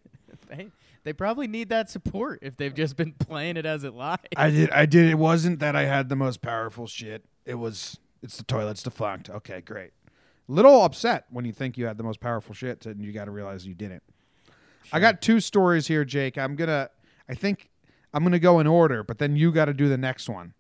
They, 1.04 1.14
probably 1.14 1.48
need 1.48 1.70
that 1.70 1.90
support 1.90 2.40
if 2.42 2.58
they've 2.58 2.74
just 2.74 2.96
been 2.96 3.14
playing 3.14 3.58
it 3.58 3.66
as 3.66 3.84
it 3.84 3.94
lies. 3.94 4.20
I 4.38 4.50
did. 4.50 4.70
I 4.70 4.86
did. 4.86 5.10
It 5.10 5.18
wasn't 5.18 5.60
that 5.60 5.76
I 5.76 5.86
had 5.86 6.10
the 6.10 6.16
most 6.16 6.42
powerful 6.42 6.88
shit. 6.88 7.26
It 7.46 7.56
was. 7.56 8.00
It's 8.22 8.38
the 8.38 8.44
toilet's 8.44 8.84
defunct. 8.84 9.30
Okay, 9.30 9.62
great. 9.62 9.92
Little 10.48 10.84
upset 10.84 11.26
when 11.32 11.46
you 11.46 11.54
think 11.54 11.78
you 11.78 11.86
had 11.88 11.98
the 11.98 12.04
most 12.04 12.20
powerful 12.20 12.54
shit, 12.54 12.86
and 12.86 13.04
you 13.04 13.12
got 13.12 13.26
to 13.26 13.32
realize 13.32 13.66
you 13.66 13.74
didn't. 13.74 14.04
I 14.92 15.00
got 15.00 15.22
two 15.22 15.40
stories 15.40 15.88
here, 15.88 16.06
Jake. 16.06 16.38
I'm 16.38 16.56
gonna. 16.56 16.90
I 17.28 17.34
think 17.34 17.70
I'm 18.14 18.24
gonna 18.24 18.38
go 18.40 18.60
in 18.60 18.68
order, 18.68 19.04
but 19.04 19.18
then 19.18 19.36
you 19.36 19.52
got 19.52 19.66
to 19.66 19.74
do 19.74 19.90
the 19.90 19.98
next 19.98 20.30
one. 20.30 20.54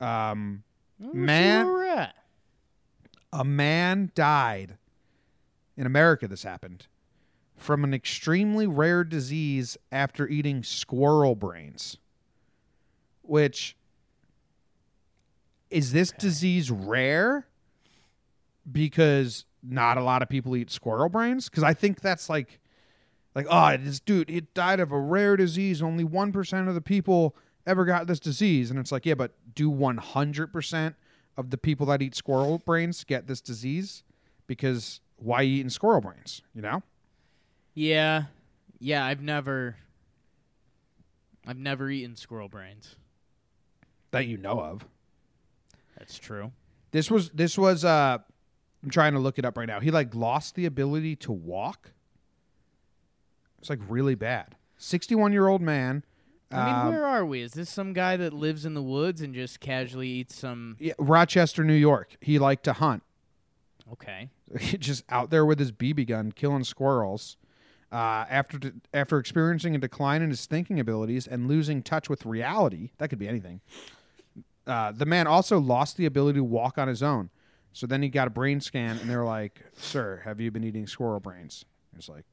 Um, 0.00 0.62
Let's 1.00 1.14
man- 1.14 1.66
where 1.66 1.74
we're 1.74 1.86
at. 1.86 2.14
a 3.32 3.44
man 3.44 4.10
died 4.14 4.76
in 5.76 5.86
America. 5.86 6.26
This 6.26 6.42
happened 6.42 6.86
from 7.58 7.84
an 7.84 7.92
extremely 7.92 8.66
rare 8.66 9.04
disease 9.04 9.76
after 9.92 10.26
eating 10.28 10.62
squirrel 10.62 11.34
brains. 11.34 11.98
Which 13.22 13.76
is 15.70 15.92
this 15.92 16.12
disease 16.12 16.70
rare? 16.70 17.46
Because 18.70 19.44
not 19.62 19.98
a 19.98 20.02
lot 20.02 20.22
of 20.22 20.28
people 20.28 20.56
eat 20.56 20.70
squirrel 20.70 21.08
brains. 21.08 21.48
Because 21.48 21.62
I 21.62 21.74
think 21.74 22.00
that's 22.00 22.30
like, 22.30 22.58
like 23.34 23.46
oh, 23.50 23.76
this 23.76 24.00
dude, 24.00 24.30
it 24.30 24.54
died 24.54 24.80
of 24.80 24.92
a 24.92 24.98
rare 24.98 25.36
disease. 25.36 25.82
Only 25.82 26.04
one 26.04 26.32
percent 26.32 26.68
of 26.68 26.74
the 26.74 26.80
people 26.80 27.36
ever 27.66 27.84
got 27.84 28.06
this 28.06 28.18
disease, 28.18 28.70
and 28.70 28.78
it's 28.78 28.90
like, 28.90 29.04
yeah, 29.04 29.14
but 29.14 29.32
do 29.54 29.68
one 29.68 29.98
hundred 29.98 30.52
percent 30.52 30.96
of 31.36 31.50
the 31.50 31.58
people 31.58 31.84
that 31.86 32.00
eat 32.00 32.14
squirrel 32.14 32.62
brains 32.64 33.04
get 33.04 33.26
this 33.26 33.42
disease? 33.42 34.04
Because 34.46 35.00
why 35.16 35.42
you 35.42 35.56
eating 35.56 35.70
squirrel 35.70 36.00
brains? 36.00 36.40
You 36.54 36.62
know. 36.62 36.82
Yeah. 37.78 38.24
Yeah, 38.80 39.04
I've 39.04 39.22
never 39.22 39.76
I've 41.46 41.58
never 41.58 41.88
eaten 41.88 42.16
squirrel 42.16 42.48
brains. 42.48 42.96
that 44.10 44.26
you 44.26 44.36
know 44.36 44.60
of. 44.60 44.84
That's 45.96 46.18
true. 46.18 46.50
This 46.90 47.08
was 47.08 47.30
this 47.30 47.56
was 47.56 47.84
uh 47.84 48.18
I'm 48.82 48.90
trying 48.90 49.12
to 49.12 49.20
look 49.20 49.38
it 49.38 49.44
up 49.44 49.56
right 49.56 49.68
now. 49.68 49.78
He 49.78 49.92
like 49.92 50.12
lost 50.14 50.56
the 50.56 50.66
ability 50.66 51.14
to 51.16 51.32
walk. 51.32 51.92
It's 53.60 53.70
like 53.70 53.80
really 53.88 54.16
bad. 54.16 54.56
61 54.78 55.32
year 55.32 55.46
old 55.46 55.62
man. 55.62 56.04
I 56.50 56.64
mean, 56.64 56.74
um, 56.74 56.88
where 56.88 57.06
are 57.06 57.26
we? 57.26 57.42
Is 57.42 57.52
this 57.52 57.70
some 57.70 57.92
guy 57.92 58.16
that 58.16 58.32
lives 58.32 58.64
in 58.64 58.74
the 58.74 58.82
woods 58.82 59.20
and 59.20 59.34
just 59.34 59.60
casually 59.60 60.08
eats 60.08 60.34
some 60.34 60.76
yeah, 60.80 60.94
Rochester, 60.98 61.62
New 61.62 61.74
York. 61.74 62.16
He 62.20 62.38
liked 62.40 62.64
to 62.64 62.72
hunt. 62.72 63.02
Okay. 63.92 64.30
just 64.78 65.04
out 65.10 65.30
there 65.30 65.44
with 65.44 65.60
his 65.60 65.70
BB 65.70 66.08
gun 66.08 66.32
killing 66.32 66.64
squirrels. 66.64 67.36
Uh, 67.90 68.26
after 68.28 68.58
after 68.92 69.18
experiencing 69.18 69.74
a 69.74 69.78
decline 69.78 70.20
in 70.20 70.28
his 70.28 70.44
thinking 70.44 70.78
abilities 70.78 71.26
and 71.26 71.48
losing 71.48 71.82
touch 71.82 72.10
with 72.10 72.26
reality, 72.26 72.90
that 72.98 73.08
could 73.08 73.18
be 73.18 73.26
anything. 73.28 73.60
Uh, 74.66 74.92
the 74.92 75.06
man 75.06 75.26
also 75.26 75.58
lost 75.58 75.96
the 75.96 76.04
ability 76.04 76.38
to 76.38 76.44
walk 76.44 76.76
on 76.76 76.86
his 76.88 77.02
own. 77.02 77.30
So 77.72 77.86
then 77.86 78.02
he 78.02 78.08
got 78.10 78.26
a 78.26 78.30
brain 78.30 78.60
scan, 78.60 78.98
and 78.98 79.08
they're 79.08 79.24
like, 79.24 79.62
"Sir, 79.76 80.20
have 80.24 80.38
you 80.40 80.50
been 80.50 80.64
eating 80.64 80.86
squirrel 80.86 81.20
brains?" 81.20 81.64
He's 81.96 82.08
like, 82.10 82.24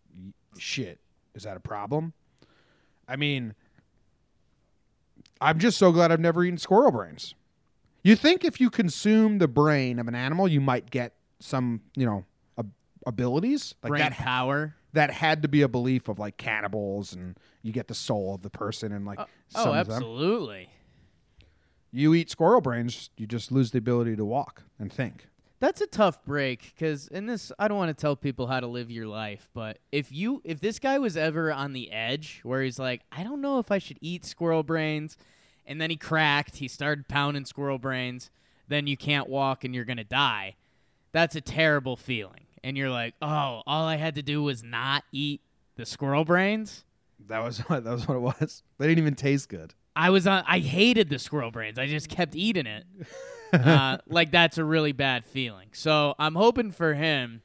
"Shit, 0.58 1.00
is 1.36 1.44
that 1.44 1.56
a 1.56 1.62
problem?" 1.62 2.12
I 3.08 3.16
mean, 3.16 3.54
I'm 5.40 5.60
just 5.60 5.78
so 5.78 5.92
glad 5.92 6.12
I've 6.12 6.20
never 6.20 6.44
eaten 6.44 6.58
squirrel 6.58 6.92
brains. 6.92 7.36
You 8.04 8.16
think 8.16 8.44
if 8.44 8.60
you 8.60 8.70
consume 8.70 9.38
the 9.38 9.48
brain 9.48 10.00
of 10.00 10.08
an 10.08 10.16
animal, 10.16 10.48
you 10.48 10.62
might 10.62 10.92
get 10.92 11.14
some, 11.40 11.82
you 11.96 12.06
know, 12.06 12.26
ab- 12.58 12.72
abilities 13.06 13.74
like 13.84 13.90
Brain 13.92 14.02
that. 14.02 14.12
power. 14.14 14.76
That 14.96 15.12
had 15.12 15.42
to 15.44 15.48
be 15.48 15.62
a 15.62 15.68
belief 15.68 16.08
of 16.10 16.20
like 16.20 16.38
cannibals, 16.38 17.14
and 17.14 17.38
you 17.62 17.72
get 17.72 17.88
the 17.88 17.94
soul 17.94 18.34
of 18.36 18.42
the 18.42 18.50
person, 18.50 18.92
and 18.92 19.06
like 19.06 19.20
Oh, 19.20 19.26
oh 19.56 19.64
some 19.64 19.70
oh, 19.70 19.72
them. 19.84 19.92
absolutely. 19.92 20.70
You 21.92 22.14
eat 22.14 22.30
squirrel 22.30 22.60
brains, 22.62 23.10
you 23.16 23.26
just 23.28 23.52
lose 23.52 23.72
the 23.72 23.78
ability 23.78 24.16
to 24.18 24.26
walk 24.26 24.64
and 24.80 24.92
think. 24.92 25.28
That's 25.62 25.80
a 25.80 25.88
tough 25.88 26.24
break 26.26 26.74
because 26.76 27.08
in 27.08 27.26
this, 27.26 27.52
I 27.58 27.68
don't 27.70 27.78
want 27.78 27.96
to 27.96 28.00
tell 28.02 28.16
people 28.18 28.48
how 28.48 28.60
to 28.60 28.68
live 28.68 28.92
your 28.92 29.08
life, 29.08 29.50
but 29.54 29.80
if 29.92 30.12
you, 30.12 30.42
if 30.44 30.60
this 30.60 30.78
guy 30.80 30.98
was 31.00 31.16
ever 31.16 31.54
on 31.54 31.72
the 31.72 31.92
edge 31.92 32.42
where 32.44 32.62
he's 32.62 32.78
like, 32.78 33.02
I 33.12 33.24
don't 33.24 33.40
know 33.40 33.60
if 33.60 33.72
I 33.72 33.78
should 33.78 33.98
eat 34.02 34.26
squirrel 34.26 34.64
brains, 34.64 35.18
and 35.66 35.80
then 35.80 35.90
he 35.90 35.96
cracked, 35.96 36.58
he 36.58 36.68
started 36.68 37.08
pounding 37.08 37.46
squirrel 37.46 37.80
brains, 37.80 38.30
then 38.68 38.88
you 38.88 38.98
can't 38.98 39.30
walk 39.30 39.64
and 39.64 39.74
you're 39.74 39.86
gonna 39.86 40.04
die. 40.04 40.56
That's 41.14 41.36
a 41.38 41.42
terrible 41.42 41.96
feeling, 41.96 42.45
and 42.66 42.76
you're 42.76 42.90
like, 42.90 43.14
oh, 43.22 43.62
all 43.68 43.86
I 43.86 43.96
had 43.96 44.16
to 44.16 44.24
do 44.24 44.42
was 44.42 44.64
not 44.64 45.04
eat 45.12 45.42
the 45.76 45.86
squirrel 45.86 46.26
brains. 46.26 46.84
That 47.28 47.44
was 47.44 47.60
what 47.70 47.84
that 47.86 47.92
was 47.92 48.08
what 48.08 48.18
it 48.18 48.22
was. 48.22 48.64
They 48.80 48.88
didn't 48.88 49.00
even 49.00 49.16
taste 49.16 49.48
good. 49.48 49.74
I 49.96 50.10
was 50.10 50.28
on. 50.28 50.44
I 50.48 50.60
hated 50.60 51.10
the 51.10 51.20
squirrel 51.20 51.52
brains. 51.52 51.78
I 51.78 51.86
just 51.86 52.10
kept 52.10 52.36
eating 52.36 52.66
it. 52.66 52.84
uh, 53.54 54.00
like 54.08 54.32
that's 54.32 54.58
a 54.58 54.64
really 54.64 54.92
bad 54.92 55.26
feeling. 55.26 55.70
So 55.72 56.16
I'm 56.20 56.36
hoping 56.36 56.72
for 56.72 56.96
him. 56.96 57.44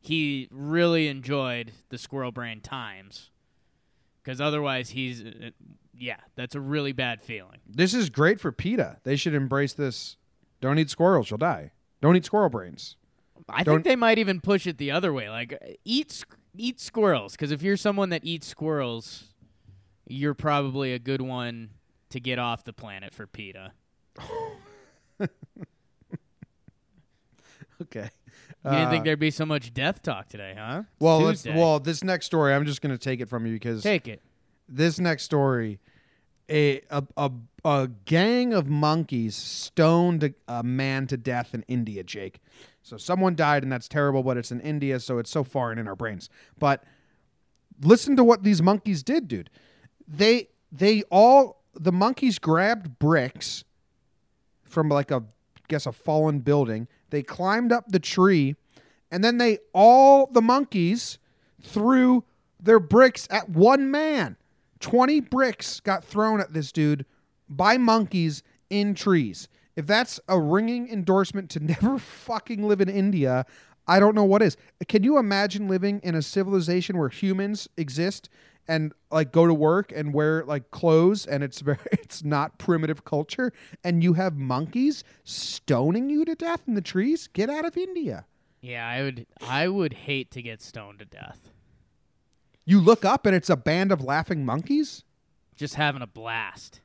He 0.00 0.48
really 0.50 1.08
enjoyed 1.08 1.72
the 1.88 1.96
squirrel 1.96 2.32
brain 2.32 2.60
times, 2.60 3.30
because 4.22 4.38
otherwise 4.38 4.90
he's, 4.90 5.22
uh, 5.22 5.50
yeah, 5.96 6.18
that's 6.36 6.54
a 6.54 6.60
really 6.60 6.92
bad 6.92 7.22
feeling. 7.22 7.60
This 7.66 7.94
is 7.94 8.10
great 8.10 8.38
for 8.38 8.52
PETA. 8.52 8.98
They 9.04 9.16
should 9.16 9.32
embrace 9.32 9.72
this. 9.72 10.18
Don't 10.60 10.78
eat 10.78 10.90
squirrels, 10.90 11.30
you'll 11.30 11.38
die. 11.38 11.72
Don't 12.02 12.16
eat 12.16 12.26
squirrel 12.26 12.50
brains. 12.50 12.96
I 13.48 13.62
Don't- 13.62 13.76
think 13.76 13.84
they 13.84 13.96
might 13.96 14.18
even 14.18 14.40
push 14.40 14.66
it 14.66 14.78
the 14.78 14.90
other 14.90 15.12
way. 15.12 15.28
Like 15.28 15.78
eat 15.84 16.24
eat 16.56 16.80
squirrels, 16.80 17.32
because 17.32 17.50
if 17.50 17.62
you're 17.62 17.76
someone 17.76 18.08
that 18.10 18.24
eats 18.24 18.46
squirrels, 18.46 19.34
you're 20.06 20.34
probably 20.34 20.92
a 20.92 20.98
good 20.98 21.20
one 21.20 21.70
to 22.10 22.20
get 22.20 22.38
off 22.38 22.64
the 22.64 22.72
planet 22.72 23.12
for 23.14 23.26
PETA. 23.26 23.72
Okay. 27.82 28.08
You 28.64 28.70
didn't 28.70 28.86
Uh, 28.86 28.90
think 28.90 29.04
there'd 29.04 29.18
be 29.18 29.30
so 29.32 29.44
much 29.44 29.74
death 29.74 30.00
talk 30.00 30.28
today, 30.28 30.54
huh? 30.56 30.82
It's 30.84 31.00
Well, 31.00 31.20
Tuesday. 31.30 31.54
well, 31.56 31.80
this 31.80 32.04
next 32.04 32.26
story, 32.26 32.54
I'm 32.54 32.64
just 32.64 32.80
going 32.80 32.92
to 32.94 32.98
take 32.98 33.20
it 33.20 33.28
from 33.28 33.46
you 33.46 33.52
because 33.54 33.82
take 33.82 34.06
it. 34.08 34.22
this 34.68 34.98
next 35.00 35.24
story, 35.24 35.80
a 36.48 36.80
a, 36.90 37.02
a 37.16 37.30
a 37.64 37.88
gang 38.04 38.54
of 38.54 38.68
monkeys 38.68 39.34
stoned 39.34 40.22
a, 40.24 40.34
a 40.46 40.62
man 40.62 41.06
to 41.08 41.16
death 41.16 41.52
in 41.52 41.62
India. 41.68 42.02
Jake, 42.04 42.40
so 42.84 42.98
someone 42.98 43.34
died, 43.34 43.62
and 43.62 43.72
that's 43.72 43.88
terrible. 43.88 44.22
But 44.22 44.36
it's 44.36 44.52
in 44.52 44.60
India, 44.60 45.00
so 45.00 45.18
it's 45.18 45.30
so 45.30 45.42
foreign 45.42 45.78
in 45.78 45.88
our 45.88 45.96
brains. 45.96 46.28
But 46.58 46.84
listen 47.82 48.14
to 48.16 48.22
what 48.22 48.44
these 48.44 48.62
monkeys 48.62 49.02
did, 49.02 49.26
dude. 49.26 49.50
They 50.06 50.50
they 50.70 51.02
all 51.10 51.62
the 51.74 51.90
monkeys 51.90 52.38
grabbed 52.38 52.98
bricks 52.98 53.64
from 54.64 54.90
like 54.90 55.10
a 55.10 55.24
guess 55.66 55.86
a 55.86 55.92
fallen 55.92 56.40
building. 56.40 56.86
They 57.08 57.22
climbed 57.22 57.72
up 57.72 57.88
the 57.88 57.98
tree, 57.98 58.54
and 59.10 59.24
then 59.24 59.38
they 59.38 59.58
all 59.72 60.26
the 60.26 60.42
monkeys 60.42 61.18
threw 61.62 62.22
their 62.60 62.78
bricks 62.78 63.26
at 63.30 63.48
one 63.48 63.90
man. 63.90 64.36
20 64.80 65.20
bricks 65.20 65.80
got 65.80 66.04
thrown 66.04 66.38
at 66.38 66.52
this 66.52 66.70
dude 66.70 67.06
by 67.48 67.78
monkeys 67.78 68.42
in 68.68 68.94
trees. 68.94 69.48
If 69.76 69.86
that's 69.86 70.20
a 70.28 70.40
ringing 70.40 70.88
endorsement 70.88 71.50
to 71.50 71.60
never 71.64 71.98
fucking 71.98 72.66
live 72.66 72.80
in 72.80 72.88
India, 72.88 73.46
I 73.86 74.00
don't 74.00 74.14
know 74.14 74.24
what 74.24 74.42
is. 74.42 74.56
Can 74.88 75.02
you 75.02 75.18
imagine 75.18 75.68
living 75.68 76.00
in 76.02 76.14
a 76.14 76.22
civilization 76.22 76.98
where 76.98 77.08
humans 77.08 77.68
exist 77.76 78.28
and 78.66 78.94
like 79.10 79.30
go 79.30 79.46
to 79.46 79.52
work 79.52 79.92
and 79.94 80.14
wear 80.14 80.42
like 80.44 80.70
clothes 80.70 81.26
and 81.26 81.42
it's 81.44 81.60
very 81.62 81.78
it's 81.92 82.24
not 82.24 82.58
primitive 82.58 83.04
culture 83.04 83.52
and 83.82 84.02
you 84.02 84.14
have 84.14 84.36
monkeys 84.36 85.04
stoning 85.22 86.08
you 86.08 86.24
to 86.24 86.34
death 86.34 86.62
in 86.66 86.74
the 86.74 86.80
trees? 86.80 87.28
Get 87.32 87.50
out 87.50 87.64
of 87.64 87.76
India. 87.76 88.26
Yeah, 88.60 88.88
I 88.88 89.02
would. 89.02 89.26
I 89.46 89.68
would 89.68 89.92
hate 89.92 90.30
to 90.30 90.40
get 90.40 90.62
stoned 90.62 91.00
to 91.00 91.04
death. 91.04 91.50
You 92.64 92.80
look 92.80 93.04
up 93.04 93.26
and 93.26 93.36
it's 93.36 93.50
a 93.50 93.56
band 93.56 93.92
of 93.92 94.02
laughing 94.02 94.46
monkeys? 94.46 95.04
Just 95.54 95.74
having 95.74 96.00
a 96.00 96.06
blast. 96.06 96.80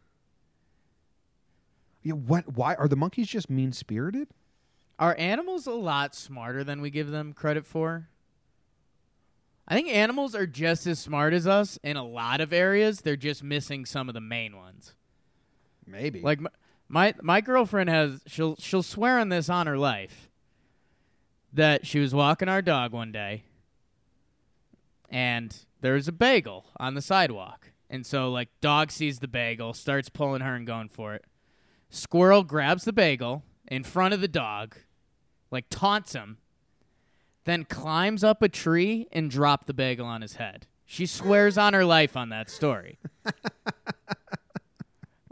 Yeah, 2.02 2.14
what 2.14 2.56
why 2.56 2.76
are 2.76 2.88
the 2.88 2.96
monkeys 2.96 3.28
just 3.28 3.50
mean-spirited? 3.50 4.30
Are 4.98 5.16
animals 5.18 5.68
a 5.68 5.72
lot 5.72 6.16
smarter 6.16 6.64
than 6.64 6.82
we 6.82 6.90
give 6.90 7.10
them 7.10 7.34
credit 7.34 7.66
for? 7.66 8.10
I 9.68 9.76
think 9.76 9.88
animals 9.90 10.34
are 10.34 10.48
just 10.48 10.88
as 10.88 11.00
smart 11.00 11.34
as 11.34 11.46
us 11.46 11.78
in 11.84 11.96
a 11.96 12.04
lot 12.04 12.42
of 12.42 12.52
areas. 12.52 13.02
They're 13.02 13.16
just 13.16 13.44
missing 13.44 13.86
some 13.86 14.10
of 14.10 14.16
the 14.16 14.22
main 14.22 14.58
ones. 14.58 14.96
Maybe. 15.86 16.22
Like 16.22 16.42
my, 16.42 16.50
my 16.88 17.14
my 17.22 17.42
girlfriend 17.42 17.90
has 17.90 18.22
she'll 18.26 18.56
she'll 18.58 18.84
swear 18.84 19.20
on 19.20 19.30
this 19.30 19.50
on 19.50 19.68
her 19.68 19.78
life 19.78 20.30
that 21.54 21.86
she 21.86 22.00
was 22.00 22.14
walking 22.14 22.50
our 22.50 22.62
dog 22.62 22.92
one 22.92 23.12
day 23.12 23.44
and 25.10 25.56
there's 25.82 26.08
a 26.08 26.12
bagel 26.12 26.66
on 26.78 26.94
the 26.94 27.02
sidewalk. 27.02 27.72
And 27.90 28.06
so 28.06 28.30
like 28.30 28.50
dog 28.62 28.92
sees 28.92 29.20
the 29.20 29.28
bagel, 29.28 29.74
starts 29.74 30.10
pulling 30.10 30.42
her 30.42 30.56
and 30.56 30.68
going 30.68 30.90
for 30.90 31.16
it. 31.16 31.26
Squirrel 31.90 32.44
grabs 32.44 32.86
the 32.86 32.94
bagel 32.94 33.44
in 33.68 33.84
front 33.84 34.14
of 34.14 34.22
the 34.22 34.28
dog, 34.28 34.76
like 35.52 35.66
taunts 35.70 36.14
him, 36.14 36.38
then 37.46 37.66
climbs 37.66 38.24
up 38.24 38.42
a 38.42 38.50
tree 38.50 39.08
and 39.12 39.32
drop 39.32 39.66
the 39.66 39.74
bagel 39.74 40.06
on 40.06 40.22
his 40.22 40.36
head. 40.36 40.68
She 40.86 41.06
swears 41.06 41.58
on 41.58 41.74
her 41.74 41.86
life 41.86 42.18
on 42.18 42.30
that 42.30 42.50
story. 42.50 43.00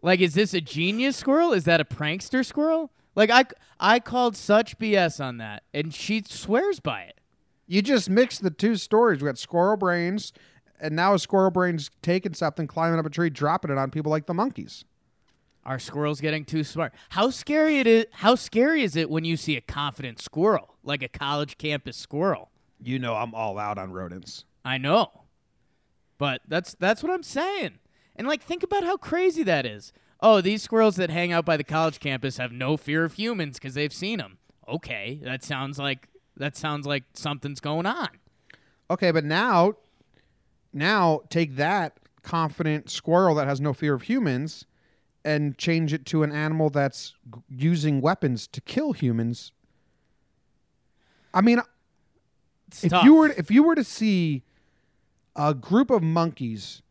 Like, 0.02 0.22
is 0.22 0.36
this 0.36 0.54
a 0.54 0.62
genius 0.62 1.18
squirrel? 1.18 1.54
Is 1.54 1.66
that 1.66 1.82
a 1.82 1.86
prankster 1.86 2.46
squirrel? 2.46 2.92
Like, 3.16 3.30
I, 3.30 3.46
I 3.80 4.00
called 4.00 4.38
such 4.38 4.78
BS 4.78 5.24
on 5.24 5.38
that, 5.38 5.64
and 5.74 5.94
she 5.94 6.24
swears 6.26 6.80
by 6.80 7.02
it. 7.02 7.20
you 7.66 7.82
just 7.82 8.10
mixed 8.10 8.44
the 8.44 8.52
two 8.52 8.76
stories. 8.76 9.22
We 9.22 9.26
got 9.26 9.38
squirrel 9.38 9.76
brains, 9.76 10.34
and 10.80 10.96
now 10.96 11.16
a 11.16 11.20
squirrel 11.20 11.52
brain's 11.52 11.90
taking 12.02 12.36
something, 12.36 12.68
climbing 12.68 13.00
up 13.00 13.06
a 13.06 13.10
tree, 13.10 13.30
dropping 13.30 13.72
it 13.72 13.78
on 13.78 13.90
people 13.90 14.12
like 14.12 14.28
the 14.28 14.34
monkeys. 14.34 14.86
Are 15.68 15.80
squirrels 15.80 16.22
getting 16.22 16.46
too 16.46 16.64
smart? 16.64 16.94
How 17.10 17.30
scary 17.30 17.80
it 17.80 17.88
is? 17.88 18.06
How 18.14 18.36
scary 18.36 18.84
is 18.84 18.96
it 18.96 19.10
when 19.10 19.26
you 19.26 19.36
see 19.36 19.58
a 19.58 19.62
confident 19.62 20.22
squirrel, 20.22 20.76
like 20.82 21.04
a 21.04 21.10
college 21.10 21.58
campus 21.58 21.98
squirrel? 21.98 22.52
You 22.82 23.00
know 23.00 23.16
I'm 23.16 23.36
all 23.36 23.60
out 23.60 23.78
on 23.78 23.92
rodents. 23.92 24.46
I 24.64 24.78
know, 24.78 25.24
but 26.18 26.42
that's 26.48 26.74
that's 26.76 27.04
what 27.04 27.12
I'm 27.12 27.22
saying. 27.22 27.80
And 28.16 28.28
like, 28.28 28.42
think 28.42 28.64
about 28.64 28.86
how 28.86 28.96
crazy 28.96 29.44
that 29.44 29.66
is. 29.66 29.92
Oh, 30.22 30.40
these 30.40 30.64
squirrels 30.64 30.96
that 30.96 31.10
hang 31.10 31.34
out 31.34 31.46
by 31.46 31.58
the 31.58 31.66
college 31.66 32.00
campus 32.00 32.38
have 32.38 32.54
no 32.54 32.78
fear 32.78 33.04
of 33.04 33.14
humans 33.14 33.60
because 33.60 33.74
they've 33.74 33.94
seen 33.94 34.20
them. 34.20 34.38
Okay, 34.70 35.20
that 35.24 35.44
sounds 35.44 35.78
like 35.78 36.08
that 36.38 36.56
sounds 36.56 36.88
like 36.88 37.04
something's 37.14 37.60
going 37.60 37.86
on. 37.86 38.08
Okay, 38.90 39.12
but 39.12 39.26
now, 39.26 39.74
now 40.72 41.24
take 41.30 41.58
that 41.58 42.00
confident 42.24 42.90
squirrel 42.90 43.36
that 43.36 43.48
has 43.48 43.60
no 43.60 43.74
fear 43.74 43.94
of 43.94 44.04
humans, 44.04 44.66
and 45.28 45.58
change 45.58 45.94
it 45.94 46.06
to 46.08 46.24
an 46.24 46.32
animal 46.32 46.70
that's 46.70 47.14
g- 47.34 47.42
using 47.50 48.02
weapons 48.02 48.48
to 48.48 48.62
kill 48.62 48.94
humans. 48.94 49.52
I 51.34 51.42
mean, 51.42 51.60
It's 52.68 52.84
if 52.86 52.92
tough. 52.92 53.04
you 53.06 53.16
were 53.16 53.28
if 53.30 53.52
you 53.52 53.64
were 53.64 53.76
to 53.76 53.84
see 53.84 54.44
a 55.36 55.54
group 55.54 55.90
of 55.92 56.02
monkeys 56.02 56.82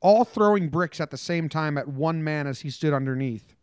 all 0.00 0.24
throwing 0.24 0.68
bricks 0.68 1.00
at 1.00 1.10
the 1.10 1.16
same 1.16 1.48
time 1.48 1.76
at 1.78 1.88
one 1.88 2.22
man 2.22 2.46
as 2.46 2.60
he 2.60 2.70
stood 2.70 2.92
underneath, 2.92 3.56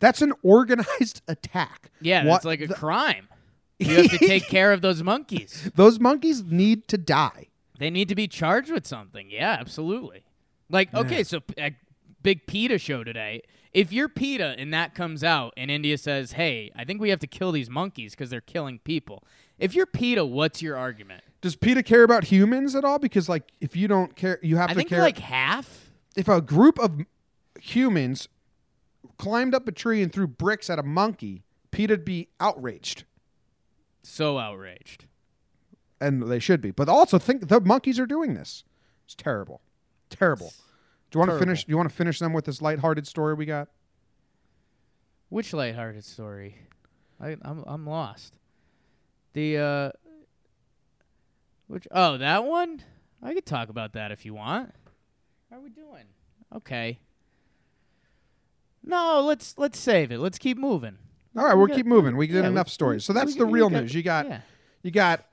that's 0.00 0.22
an 0.22 0.32
organized 0.42 1.22
attack. 1.28 1.90
Yeah, 2.00 2.24
What 2.24 2.32
that's 2.36 2.44
like 2.46 2.60
a 2.60 2.68
crime. 2.68 3.28
You 3.78 3.96
have 3.96 4.10
to 4.10 4.18
take 4.18 4.46
care 4.46 4.72
of 4.72 4.80
those 4.80 5.02
monkeys. 5.02 5.68
Those 5.74 5.98
monkeys 5.98 6.44
need 6.44 6.86
to 6.86 6.96
die. 6.96 7.48
They 7.80 7.90
need 7.90 8.08
to 8.10 8.14
be 8.14 8.28
charged 8.28 8.70
with 8.70 8.86
something. 8.86 9.28
Yeah, 9.28 9.56
absolutely. 9.58 10.22
Like, 10.70 10.94
okay, 10.94 11.24
so 11.24 11.40
a 11.58 11.74
big 12.22 12.46
PETA 12.46 12.78
show 12.78 13.04
today. 13.04 13.42
If 13.72 13.92
you're 13.92 14.08
PETA 14.08 14.56
and 14.58 14.72
that 14.74 14.94
comes 14.94 15.24
out 15.24 15.54
and 15.56 15.70
India 15.70 15.96
says, 15.98 16.32
hey, 16.32 16.70
I 16.76 16.84
think 16.84 17.00
we 17.00 17.08
have 17.10 17.20
to 17.20 17.26
kill 17.26 17.52
these 17.52 17.70
monkeys 17.70 18.12
because 18.12 18.28
they're 18.30 18.40
killing 18.42 18.78
people. 18.80 19.24
If 19.58 19.74
you're 19.74 19.86
PETA, 19.86 20.24
what's 20.26 20.60
your 20.60 20.76
argument? 20.76 21.22
Does 21.40 21.56
PETA 21.56 21.82
care 21.82 22.02
about 22.02 22.24
humans 22.24 22.74
at 22.74 22.84
all? 22.84 22.98
Because 22.98 23.28
like, 23.28 23.50
if 23.60 23.74
you 23.74 23.88
don't 23.88 24.14
care, 24.14 24.38
you 24.42 24.56
have 24.56 24.70
I 24.70 24.72
to 24.74 24.78
think 24.78 24.88
care. 24.90 25.00
like 25.00 25.18
half. 25.18 25.90
if 26.16 26.28
a 26.28 26.40
group 26.40 26.78
of 26.78 27.00
humans 27.60 28.28
climbed 29.18 29.54
up 29.54 29.66
a 29.68 29.72
tree 29.72 30.02
and 30.02 30.12
threw 30.12 30.26
bricks 30.26 30.68
at 30.68 30.78
a 30.78 30.82
monkey, 30.82 31.42
PETA'd 31.70 32.04
be 32.04 32.28
outraged, 32.40 33.04
So 34.02 34.38
outraged. 34.38 35.06
and 36.00 36.22
they 36.30 36.38
should 36.38 36.60
be. 36.60 36.70
But 36.72 36.88
also 36.88 37.18
think 37.18 37.48
the 37.48 37.60
monkeys 37.60 37.98
are 37.98 38.06
doing 38.06 38.34
this. 38.34 38.64
It's 39.06 39.14
terrible, 39.14 39.60
terrible. 40.10 40.52
Do 41.12 41.18
you 41.18 41.20
want 41.20 41.30
to 41.32 41.38
finish? 41.38 41.64
Do 41.64 41.70
you 41.70 41.76
want 41.76 41.90
to 41.90 41.94
finish 41.94 42.18
them 42.18 42.32
with 42.32 42.46
this 42.46 42.62
lighthearted 42.62 43.06
story 43.06 43.34
we 43.34 43.44
got? 43.44 43.68
Which 45.28 45.52
lighthearted 45.52 46.04
story? 46.04 46.56
I, 47.20 47.36
I'm 47.42 47.62
I'm 47.66 47.86
lost. 47.86 48.34
The 49.34 49.58
uh, 49.58 49.90
which 51.68 51.86
oh 51.90 52.16
that 52.16 52.44
one? 52.44 52.82
I 53.22 53.34
could 53.34 53.44
talk 53.46 53.68
about 53.68 53.92
that 53.92 54.10
if 54.10 54.24
you 54.24 54.32
want. 54.34 54.72
How 55.50 55.58
are 55.58 55.60
we 55.60 55.68
doing? 55.70 56.04
Okay. 56.56 56.98
No, 58.82 59.20
let's 59.20 59.54
let's 59.58 59.78
save 59.78 60.12
it. 60.12 60.18
Let's 60.18 60.38
keep 60.38 60.56
moving. 60.56 60.96
All 61.36 61.44
right, 61.44 61.54
we'll 61.54 61.66
got- 61.66 61.76
keep 61.76 61.86
moving. 61.86 62.16
We 62.16 62.26
did 62.26 62.36
yeah, 62.36 62.40
we- 62.42 62.46
enough 62.48 62.68
stories. 62.70 63.04
So 63.04 63.12
that's 63.12 63.34
we- 63.34 63.38
the 63.38 63.46
we 63.46 63.52
real 63.52 63.68
got- 63.68 63.82
news. 63.82 63.94
You 63.94 64.02
got 64.02 64.26
yeah. 64.28 64.40
you 64.82 64.90
got 64.90 65.26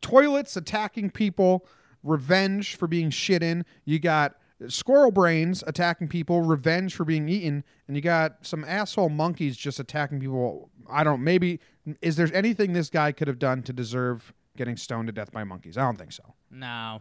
toilets 0.00 0.56
attacking 0.56 1.10
people, 1.10 1.66
revenge 2.02 2.76
for 2.76 2.86
being 2.88 3.10
shit 3.10 3.42
in. 3.42 3.66
You 3.84 3.98
got 3.98 4.34
squirrel 4.66 5.10
brains 5.10 5.62
attacking 5.66 6.08
people, 6.08 6.42
revenge 6.42 6.94
for 6.94 7.04
being 7.04 7.28
eaten, 7.28 7.62
and 7.86 7.96
you 7.96 8.02
got 8.02 8.44
some 8.46 8.64
asshole 8.64 9.08
monkeys 9.08 9.56
just 9.56 9.78
attacking 9.78 10.20
people. 10.20 10.70
I 10.90 11.04
don't. 11.04 11.22
Maybe 11.22 11.60
is 12.02 12.16
there 12.16 12.28
anything 12.34 12.72
this 12.72 12.90
guy 12.90 13.12
could 13.12 13.28
have 13.28 13.38
done 13.38 13.62
to 13.64 13.72
deserve 13.72 14.32
getting 14.56 14.76
stoned 14.76 15.06
to 15.08 15.12
death 15.12 15.30
by 15.30 15.44
monkeys? 15.44 15.78
I 15.78 15.82
don't 15.82 15.96
think 15.96 16.12
so. 16.12 16.34
No. 16.50 17.00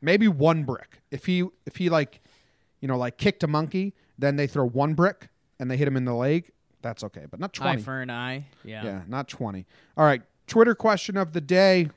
Maybe 0.00 0.28
one 0.28 0.64
brick. 0.64 1.00
If 1.10 1.26
he 1.26 1.44
if 1.66 1.76
he 1.76 1.88
like, 1.88 2.20
you 2.80 2.88
know, 2.88 2.96
like 2.96 3.18
kicked 3.18 3.42
a 3.42 3.46
monkey, 3.48 3.94
then 4.18 4.36
they 4.36 4.46
throw 4.46 4.66
one 4.66 4.94
brick 4.94 5.28
and 5.60 5.70
they 5.70 5.76
hit 5.76 5.86
him 5.88 5.96
in 5.96 6.04
the 6.04 6.14
leg. 6.14 6.50
That's 6.82 7.02
okay, 7.04 7.24
but 7.30 7.40
not 7.40 7.52
twenty. 7.52 7.80
Eye 7.80 7.84
for 7.84 8.00
an 8.00 8.10
eye. 8.10 8.46
Yeah. 8.64 8.84
Yeah, 8.84 9.02
not 9.08 9.28
20. 9.28 9.66
All 9.96 10.04
right, 10.04 10.22
Twitter 10.46 10.74
question 10.74 11.16
of 11.16 11.32
the 11.32 11.40
day. 11.40 11.90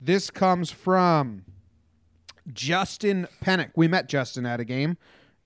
This 0.00 0.30
comes 0.30 0.70
from 0.70 1.44
Justin 2.52 3.26
Pennick. 3.42 3.70
We 3.76 3.88
met 3.88 4.08
Justin 4.08 4.46
at 4.46 4.60
a 4.60 4.64
game 4.64 4.96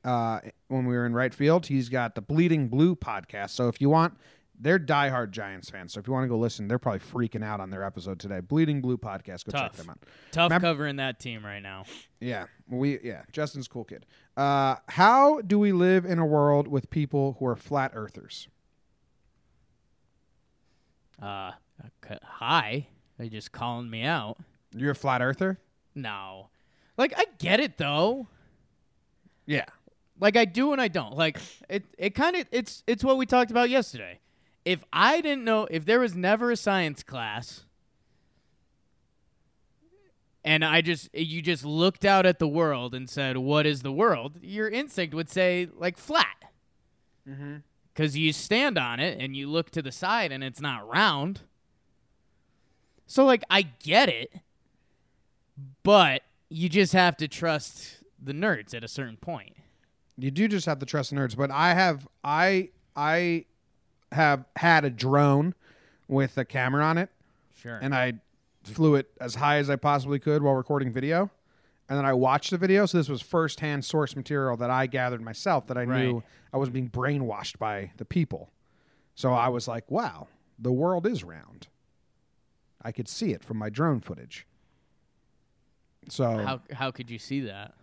uh, 0.05 0.40
when 0.68 0.86
we 0.86 0.94
were 0.94 1.07
in 1.07 1.14
right 1.14 1.34
field. 1.34 1.66
He's 1.66 1.88
got 1.88 2.14
the 2.14 2.20
Bleeding 2.22 2.68
Blue 2.68 2.94
podcast. 2.96 3.50
So 3.50 3.68
if 3.68 3.80
you 3.80 3.88
want, 3.88 4.14
they're 4.61 4.78
diehard 4.78 5.30
Giants 5.32 5.70
fans. 5.70 5.92
So 5.92 6.00
if 6.00 6.07
you 6.07 6.12
want 6.12 6.24
to 6.24 6.28
go 6.28 6.38
listen, 6.38 6.68
they're 6.68 6.78
probably 6.78 7.00
freaking 7.00 7.42
out 7.44 7.59
on 7.61 7.70
their 7.70 7.82
episode 7.82 8.20
today. 8.20 8.40
Bleeding 8.40 8.80
Blue 8.80 8.96
podcast. 8.96 9.44
Go 9.50 9.59
check 9.59 9.72
them 9.72 9.90
out. 9.90 9.98
Tough 10.30 10.50
Remember- 10.50 10.68
covering 10.68 10.96
that 10.96 11.18
team 11.18 11.44
right 11.44 11.61
now. 11.61 11.84
Yeah, 12.20 12.46
we 12.68 13.00
yeah. 13.03 13.22
Justin's 13.32 13.66
a 13.66 13.70
cool 13.70 13.84
kid. 13.84 14.07
Uh, 14.36 14.76
how 14.88 15.40
do 15.40 15.59
we 15.59 15.72
live 15.72 16.05
in 16.05 16.18
a 16.20 16.26
world 16.26 16.68
with 16.68 16.88
people 16.90 17.36
who 17.40 17.46
are 17.46 17.57
flat 17.57 17.90
earthers? 17.94 18.46
Uh, 21.20 21.53
okay, 22.05 22.18
hi. 22.22 22.86
Are 23.18 23.24
you 23.24 23.30
just 23.30 23.53
calling 23.53 23.90
me 23.90 24.03
out? 24.05 24.38
You're 24.74 24.92
a 24.92 24.94
flat 24.96 25.22
earther. 25.22 25.59
No. 25.94 26.48
Like 27.03 27.14
I 27.16 27.24
get 27.38 27.59
it 27.59 27.78
though. 27.78 28.28
Yeah. 29.44 29.64
Like 30.20 30.36
I 30.36 30.44
do 30.44 30.70
and 30.70 30.80
I 30.80 30.86
don't. 30.86 31.16
Like 31.16 31.36
it 31.68 31.82
it 31.98 32.14
kind 32.14 32.36
of 32.36 32.46
it's 32.53 32.84
it's 32.86 33.03
what 33.03 33.16
we 33.18 33.26
talked 33.26 33.50
about 33.50 33.70
yesterday. 33.70 34.20
If 34.64 34.84
I 34.92 35.20
didn't 35.20 35.42
know 35.42 35.66
if 35.68 35.84
there 35.84 35.98
was 35.98 36.14
never 36.14 36.53
a 36.53 36.57
science 36.57 37.03
class 37.03 37.64
and 40.44 40.64
I 40.64 40.80
just 40.80 41.12
you 41.12 41.42
just 41.42 41.64
looked 41.64 42.05
out 42.05 42.24
at 42.24 42.38
the 42.38 42.46
world 42.46 42.94
and 42.94 43.11
said, 43.11 43.36
"What 43.36 43.66
is 43.66 43.82
the 43.82 43.90
world?" 43.90 44.38
Your 44.40 44.68
instinct 44.68 45.12
would 45.12 45.28
say 45.28 45.66
like 45.74 45.98
flat. 45.98 46.53
Mhm. 47.28 47.64
Cuz 47.96 48.16
you 48.16 48.32
stand 48.32 48.78
on 48.78 49.00
it 49.00 49.20
and 49.20 49.34
you 49.34 49.50
look 49.50 49.72
to 49.72 49.82
the 49.82 49.90
side 49.90 50.30
and 50.30 50.44
it's 50.44 50.61
not 50.61 50.88
round. 50.88 51.40
So 53.09 53.24
like 53.24 53.42
I 53.50 53.62
get 53.62 54.09
it. 54.09 54.34
But 55.82 56.22
you 56.53 56.68
just 56.68 56.92
have 56.92 57.16
to 57.16 57.28
trust 57.28 57.98
the 58.22 58.32
nerds 58.32 58.74
at 58.74 58.84
a 58.84 58.88
certain 58.88 59.16
point. 59.16 59.57
You 60.18 60.30
do 60.30 60.46
just 60.48 60.66
have 60.66 60.78
to 60.80 60.86
trust 60.86 61.11
the 61.11 61.16
nerds, 61.16 61.36
but 61.36 61.50
I 61.50 61.74
have 61.74 62.07
I 62.22 62.70
I 62.94 63.46
have 64.12 64.44
had 64.57 64.84
a 64.84 64.90
drone 64.90 65.55
with 66.09 66.36
a 66.36 66.44
camera 66.44 66.84
on 66.84 66.98
it, 66.98 67.09
Sure. 67.55 67.78
and 67.80 67.94
I 67.94 68.14
flew 68.64 68.94
it 68.96 69.11
as 69.20 69.34
high 69.36 69.57
as 69.57 69.70
I 69.70 69.76
possibly 69.76 70.18
could 70.18 70.42
while 70.42 70.55
recording 70.55 70.92
video, 70.92 71.30
and 71.88 71.98
then 71.98 72.05
I 72.05 72.12
watched 72.12 72.50
the 72.50 72.59
video. 72.59 72.84
So 72.86 72.98
this 72.98 73.09
was 73.09 73.22
firsthand 73.22 73.84
source 73.84 74.14
material 74.14 74.57
that 74.59 74.70
I 74.70 74.86
gathered 74.86 75.22
myself 75.22 75.66
that 75.68 75.78
I 75.78 75.84
knew 75.86 76.22
I 76.53 76.59
was 76.59 76.68
being 76.68 76.90
brainwashed 76.90 77.59
by 77.59 77.92
the 77.96 78.05
people. 78.05 78.50
So 79.14 79.32
I 79.32 79.48
was 79.48 79.66
like, 79.66 79.90
"Wow, 79.90 80.28
the 80.59 80.72
world 80.72 81.07
is 81.07 81.24
round." 81.24 81.68
I 82.82 82.92
could 82.92 83.09
see 83.09 83.32
it 83.32 83.42
from 83.42 83.57
my 83.57 83.70
drone 83.70 84.00
footage. 84.00 84.46
So 86.09 86.24
How 86.38 86.61
how 86.72 86.90
could 86.90 87.11
you 87.11 87.18
see 87.18 87.40
that? 87.42 87.74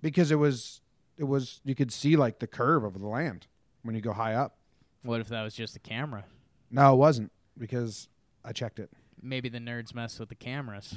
because 0.00 0.30
it 0.30 0.36
was 0.36 0.80
it 1.16 1.24
was 1.24 1.60
you 1.64 1.74
could 1.74 1.92
see 1.92 2.16
like 2.16 2.38
the 2.38 2.46
curve 2.46 2.84
of 2.84 2.98
the 2.98 3.06
land 3.06 3.46
when 3.82 3.94
you 3.94 4.00
go 4.00 4.12
high 4.12 4.34
up. 4.34 4.56
What 5.02 5.20
if 5.20 5.28
that 5.28 5.42
was 5.42 5.54
just 5.54 5.76
a 5.76 5.80
camera? 5.80 6.24
No, 6.70 6.92
it 6.94 6.96
wasn't 6.96 7.32
because 7.56 8.08
I 8.44 8.52
checked 8.52 8.78
it. 8.78 8.90
Maybe 9.20 9.48
the 9.48 9.58
nerds 9.58 9.94
mess 9.94 10.18
with 10.18 10.28
the 10.28 10.34
cameras. 10.34 10.96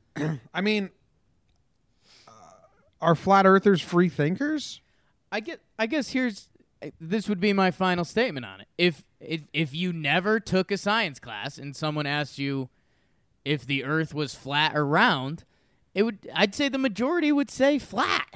I 0.54 0.60
mean, 0.60 0.90
uh, 2.26 2.30
are 3.00 3.14
flat 3.14 3.46
earthers 3.46 3.80
free 3.80 4.08
thinkers? 4.08 4.80
I 5.30 5.40
get. 5.40 5.60
I 5.78 5.86
guess 5.86 6.10
here's. 6.10 6.48
This 7.00 7.28
would 7.28 7.40
be 7.40 7.52
my 7.52 7.70
final 7.70 8.04
statement 8.04 8.44
on 8.44 8.60
it. 8.60 8.68
If 8.76 9.04
if 9.20 9.42
if 9.52 9.74
you 9.74 9.92
never 9.92 10.38
took 10.40 10.70
a 10.70 10.76
science 10.76 11.18
class 11.18 11.58
and 11.58 11.74
someone 11.74 12.06
asked 12.06 12.38
you 12.38 12.68
if 13.44 13.66
the 13.66 13.84
Earth 13.84 14.14
was 14.14 14.34
flat 14.34 14.76
or 14.76 14.86
round, 14.86 15.44
it 15.94 16.02
would. 16.02 16.28
I'd 16.34 16.54
say 16.54 16.68
the 16.68 16.78
majority 16.78 17.30
would 17.32 17.50
say 17.50 17.78
flat 17.78 18.26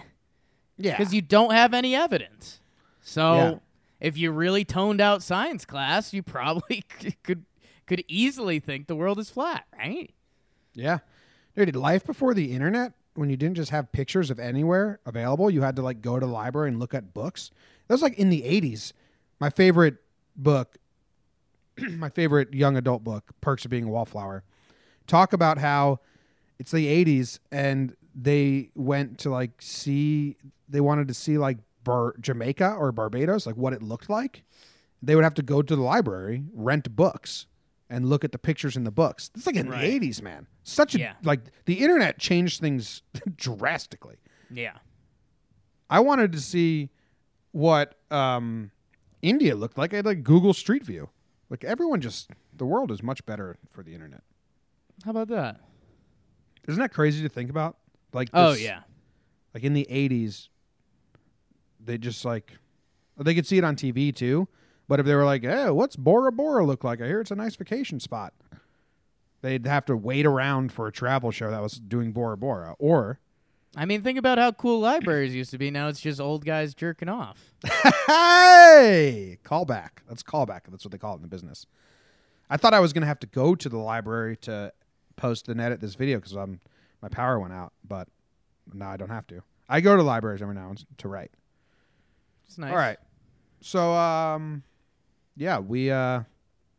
Yeah. 0.77 0.97
because 0.97 1.13
you 1.15 1.23
don't 1.23 1.53
have 1.53 1.75
any 1.75 1.95
evidence. 1.95 2.61
So 3.01 3.35
Yeah. 3.35 3.55
if 4.01 4.17
you 4.19 4.31
really 4.31 4.65
toned 4.65 5.01
out 5.01 5.23
science 5.23 5.65
class, 5.65 6.13
you 6.13 6.23
probably 6.23 6.83
could 7.23 7.45
could 7.87 8.05
easily 8.07 8.61
think 8.61 8.87
the 8.87 8.95
world 8.97 9.19
is 9.19 9.31
flat, 9.31 9.65
right? 9.79 10.13
Yeah. 10.75 10.99
Dude, 11.57 11.75
life 11.75 12.05
before 12.05 12.35
the 12.35 12.53
internet, 12.53 12.93
when 13.15 13.31
you 13.31 13.37
didn't 13.37 13.57
just 13.57 13.71
have 13.71 13.91
pictures 13.93 14.31
of 14.31 14.39
anywhere 14.39 15.01
available, 15.07 15.51
you 15.51 15.63
had 15.63 15.75
to 15.77 15.83
like 15.83 16.03
go 16.03 16.21
to 16.21 16.27
the 16.27 16.31
library 16.31 16.69
and 16.69 16.79
look 16.79 16.93
at 16.95 17.15
books. 17.15 17.51
That 17.89 17.95
was 17.95 18.03
like 18.03 18.19
in 18.19 18.29
the 18.29 18.43
80s. 18.43 18.93
My 19.41 19.49
favorite 19.51 19.97
book, 20.37 20.77
my 21.79 22.11
favorite 22.11 22.53
young 22.55 22.77
adult 22.77 23.03
book, 23.05 23.33
Perks 23.41 23.65
of 23.65 23.71
Being 23.71 23.85
a 23.85 23.89
Wallflower, 23.89 24.45
talk 25.09 25.33
about 25.33 25.59
how 25.59 25.99
it's 26.59 26.71
the 26.71 26.87
80s 27.05 27.41
and 27.51 27.97
they 28.15 28.71
went 28.75 29.19
to 29.21 29.31
like 29.31 29.51
see, 29.61 30.37
they 30.69 30.81
wanted 30.81 31.09
to 31.09 31.15
see 31.15 31.39
like 31.39 31.59
Bar- 31.85 32.15
Jamaica 32.21 32.75
or 32.79 32.93
Barbados, 32.93 33.47
like 33.47 33.57
what 33.57 33.73
it 33.73 33.83
looked 33.83 34.09
like. 34.11 34.45
They 35.03 35.15
would 35.15 35.25
have 35.25 35.35
to 35.35 35.43
go 35.43 35.63
to 35.63 35.77
the 35.77 35.83
library, 35.83 36.45
rent 36.53 36.95
books, 36.95 37.47
and 37.89 38.07
look 38.07 38.25
at 38.25 38.33
the 38.33 38.39
pictures 38.39 38.77
in 38.77 38.85
the 38.85 38.91
books. 38.91 39.31
It's 39.35 39.47
like 39.47 39.57
in 39.57 39.69
Right. 39.71 39.81
the 40.01 40.09
80s, 40.09 40.21
man. 40.21 40.47
Such 40.65 40.95
a 40.95 40.99
Yeah. 40.99 41.15
like 41.23 41.41
the 41.65 41.75
internet 41.75 42.19
changed 42.19 42.61
things 42.61 43.03
drastically. 43.37 44.17
Yeah. 44.51 44.77
I 45.89 46.01
wanted 46.01 46.33
to 46.33 46.41
see 46.41 46.91
what 47.53 47.95
um, 48.11 48.71
India 49.23 49.55
looked 49.55 49.79
like. 49.79 49.93
I 49.95 49.97
had 49.97 50.05
like 50.07 50.23
Google 50.23 50.53
Street 50.53 50.85
View. 50.85 51.09
Like 51.49 51.65
everyone 51.65 52.01
just 52.03 52.31
the 52.55 52.67
world 52.67 52.91
is 52.91 53.03
much 53.03 53.25
better 53.25 53.57
for 53.71 53.83
the 53.83 53.95
internet. 53.95 54.23
How 55.05 55.11
about 55.13 55.29
that? 55.29 55.61
Isn't 56.67 56.81
that 56.81 56.93
crazy 56.93 57.23
to 57.23 57.29
think 57.29 57.51
about? 57.51 57.77
Like 58.13 58.29
Oh 58.33 58.53
yeah. 58.53 58.81
like 59.55 59.65
in 59.65 59.75
the 59.75 59.87
80s 59.91 60.49
they 61.81 61.99
just 61.99 62.25
like 62.25 62.53
they 63.17 63.35
could 63.35 63.47
see 63.47 63.59
it 63.59 63.65
on 63.65 63.77
TV 63.77 64.15
too. 64.15 64.49
But 64.87 65.01
if 65.01 65.07
they 65.07 65.15
were 65.15 65.25
like, 65.25 65.43
"Hey, 65.43 65.69
what's 65.71 65.97
Bora 65.97 66.33
Bora 66.33 66.65
look 66.65 66.83
like? 66.83 67.01
I 67.03 67.07
hear 67.07 67.21
it's 67.21 67.31
a 67.31 67.35
nice 67.37 67.57
vacation 67.57 68.01
spot." 68.01 68.33
They'd 69.43 69.67
have 69.67 69.85
to 69.87 69.97
wait 69.97 70.25
around 70.27 70.73
for 70.73 70.87
a 70.87 70.93
travel 70.93 71.31
show 71.31 71.51
that 71.51 71.63
was 71.63 71.75
doing 71.75 72.13
Bora 72.13 72.37
Bora 72.37 72.75
or 72.79 73.21
I 73.77 73.85
mean, 73.85 74.03
think 74.03 74.19
about 74.19 74.39
how 74.39 74.51
cool 74.53 74.81
libraries 74.81 75.35
used 75.35 75.51
to 75.51 75.59
be. 75.59 75.71
Now 75.71 75.89
it's 75.89 76.01
just 76.01 76.21
old 76.21 76.45
guys 76.45 76.75
jerking 76.75 77.09
off. 77.09 77.53
hey, 78.07 79.39
callback. 79.45 79.91
That's 80.09 80.23
callback. 80.23 80.63
That's 80.71 80.85
what 80.85 80.91
they 80.93 80.99
call 80.99 81.13
it 81.13 81.17
in 81.17 81.23
the 81.23 81.29
business. 81.29 81.67
I 82.51 82.57
thought 82.57 82.73
I 82.75 82.81
was 82.81 82.93
gonna 82.93 83.07
have 83.07 83.21
to 83.21 83.27
go 83.27 83.55
to 83.55 83.69
the 83.69 83.77
library 83.77 84.37
to 84.39 84.73
post 85.19 85.49
and 85.49 85.61
edit 85.61 85.81
this 85.81 85.95
video 85.97 86.17
because 86.19 86.33
I'm 86.33 86.61
my 87.03 87.09
power 87.09 87.39
went 87.39 87.53
out, 87.53 87.73
but 87.87 88.09
no, 88.73 88.87
I 88.87 88.97
don't 88.97 89.11
have 89.11 89.27
to. 89.29 89.43
I 89.69 89.81
go 89.83 89.97
to 89.97 90.03
libraries 90.03 90.41
every 90.41 90.55
now 90.55 90.71
and 90.71 90.85
to 90.99 91.09
write. 91.09 91.31
It's 92.47 92.57
nice. 92.57 92.71
All 92.71 92.77
right, 92.79 92.97
so 93.61 93.93
um, 93.93 94.63
yeah, 95.37 95.59
we 95.59 95.91
uh, 95.91 96.23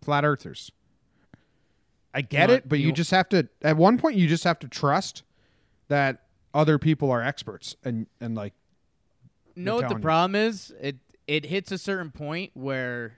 flat 0.02 0.26
earthers. 0.26 0.72
I 2.14 2.22
get 2.22 2.50
You 2.50 2.56
it, 2.56 2.68
but 2.70 2.80
you 2.80 2.88
you- 2.88 2.92
just 2.94 3.12
have 3.12 3.30
to. 3.30 3.48
At 3.62 3.78
one 3.78 3.98
point, 4.00 4.16
you 4.18 4.28
just 4.28 4.44
have 4.44 4.58
to 4.60 4.68
trust 4.68 5.22
that 5.90 6.24
other 6.54 6.80
people 6.80 7.12
are 7.12 7.22
experts 7.22 7.76
and 7.84 8.08
and 8.20 8.34
like 8.34 8.54
know 9.56 9.76
what 9.76 9.88
the 9.90 9.96
you. 9.96 10.02
problem 10.02 10.34
is? 10.36 10.74
It 10.82 10.98
it 11.28 11.46
hits 11.46 11.72
a 11.72 11.78
certain 11.78 12.10
point 12.10 12.50
where 12.56 13.18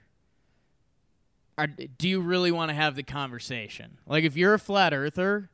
are, 1.58 1.66
do 1.66 2.08
you 2.08 2.20
really 2.20 2.50
want 2.50 2.70
to 2.70 2.74
have 2.74 2.96
the 2.96 3.02
conversation? 3.02 3.98
Like 4.06 4.24
if 4.24 4.36
you're 4.36 4.54
a 4.54 4.58
flat 4.58 4.94
earther, 4.94 5.50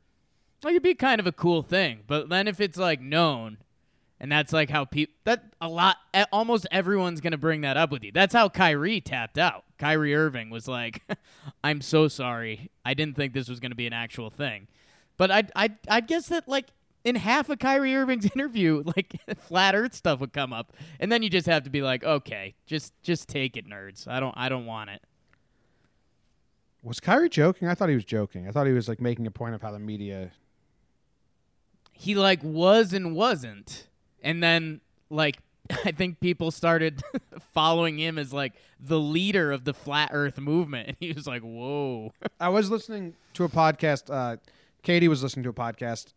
like 0.63 0.73
it'd 0.73 0.83
be 0.83 0.95
kind 0.95 1.21
of 1.21 1.27
a 1.27 1.33
cool 1.33 1.63
thing. 1.63 2.01
But 2.07 2.29
then 2.29 2.49
if 2.49 2.61
it's 2.61 2.79
like 2.79 3.01
known 3.01 3.59
and 4.21 4.31
that's 4.31 4.53
like 4.53 4.71
how 4.71 4.85
people 4.85 5.15
that 5.25 5.45
a 5.61 5.69
lot 5.69 5.97
almost 6.33 6.67
everyone's 6.71 7.21
to 7.33 7.39
bring 7.39 7.61
that 7.63 7.77
up 7.77 7.91
with 7.91 8.03
you. 8.03 8.13
That's 8.13 8.35
how 8.35 8.49
Kyrie 8.49 9.01
tapped 9.01 9.39
out. 9.39 9.65
Kyrie 9.79 10.15
Irving 10.15 10.51
was 10.51 10.67
like, 10.67 11.03
"I'm 11.65 11.81
so 11.81 12.09
sorry. 12.09 12.71
I 12.85 12.95
didn't 12.95 13.17
think 13.17 13.33
this 13.33 13.49
was 13.49 13.61
to 13.71 13.77
be 13.77 13.87
an 13.87 13.93
actual 13.93 14.31
thing." 14.31 14.69
But 15.17 15.31
I 15.31 15.45
I 15.55 15.71
I 15.89 16.01
guess 16.01 16.29
that 16.29 16.49
like 16.49 16.67
in 17.05 17.15
half 17.15 17.49
of 17.49 17.59
Kyrie 17.59 17.95
Irving's 17.95 18.31
interview, 18.35 18.83
like 18.85 19.21
flat 19.39 19.75
Earth 19.75 19.95
stuff 19.95 20.21
would 20.21 20.33
come 20.33 20.53
up, 20.53 20.73
and 20.99 21.13
then 21.13 21.23
you 21.23 21.31
just 21.31 21.47
have 21.47 21.65
to 21.65 21.71
be 21.71 21.83
like, 21.83 22.05
okay, 22.05 22.55
just 22.67 22.93
just 23.03 23.29
take 23.29 23.57
it, 23.57 23.69
nerds. 23.69 24.09
I 24.09 24.21
don't 24.21 24.37
I 24.37 24.49
don't 24.49 24.67
want 24.67 24.91
it. 24.91 25.03
Was 26.83 27.01
Kyrie 27.01 27.29
joking? 27.29 27.69
I 27.69 27.75
thought 27.75 27.89
he 27.89 27.95
was 27.95 28.05
joking. 28.05 28.49
I 28.49 28.53
thought 28.53 28.67
he 28.67 28.73
was 28.73 28.89
like 28.89 29.01
making 29.01 29.27
a 29.27 29.31
point 29.31 29.55
of 29.55 29.63
how 29.63 29.73
the 29.73 29.79
media. 29.79 30.31
He 31.93 32.15
like 32.15 32.43
was 32.43 32.93
and 32.93 33.15
wasn't, 33.15 33.89
and 34.23 34.43
then 34.43 34.81
like 35.11 35.39
I 35.85 35.93
think 35.93 36.21
people 36.21 36.51
started 36.51 37.03
following 37.53 37.99
him 37.99 38.19
as 38.19 38.33
like 38.33 38.55
the 38.81 38.99
leader 38.99 39.53
of 39.53 39.65
the 39.65 39.75
flat 39.75 40.11
Earth 40.13 40.39
movement, 40.39 40.89
and 40.89 40.97
he 41.01 41.13
was 41.13 41.27
like, 41.27 41.43
whoa. 41.43 42.13
I 42.41 42.49
was 42.49 42.71
listening 42.71 43.15
to 43.35 43.45
a 43.45 43.49
podcast. 43.49 44.13
Uh, 44.13 44.37
Katie 44.83 45.09
was 45.09 45.23
listening 45.23 45.43
to 45.45 45.51
a 45.51 45.55
podcast, 45.55 46.13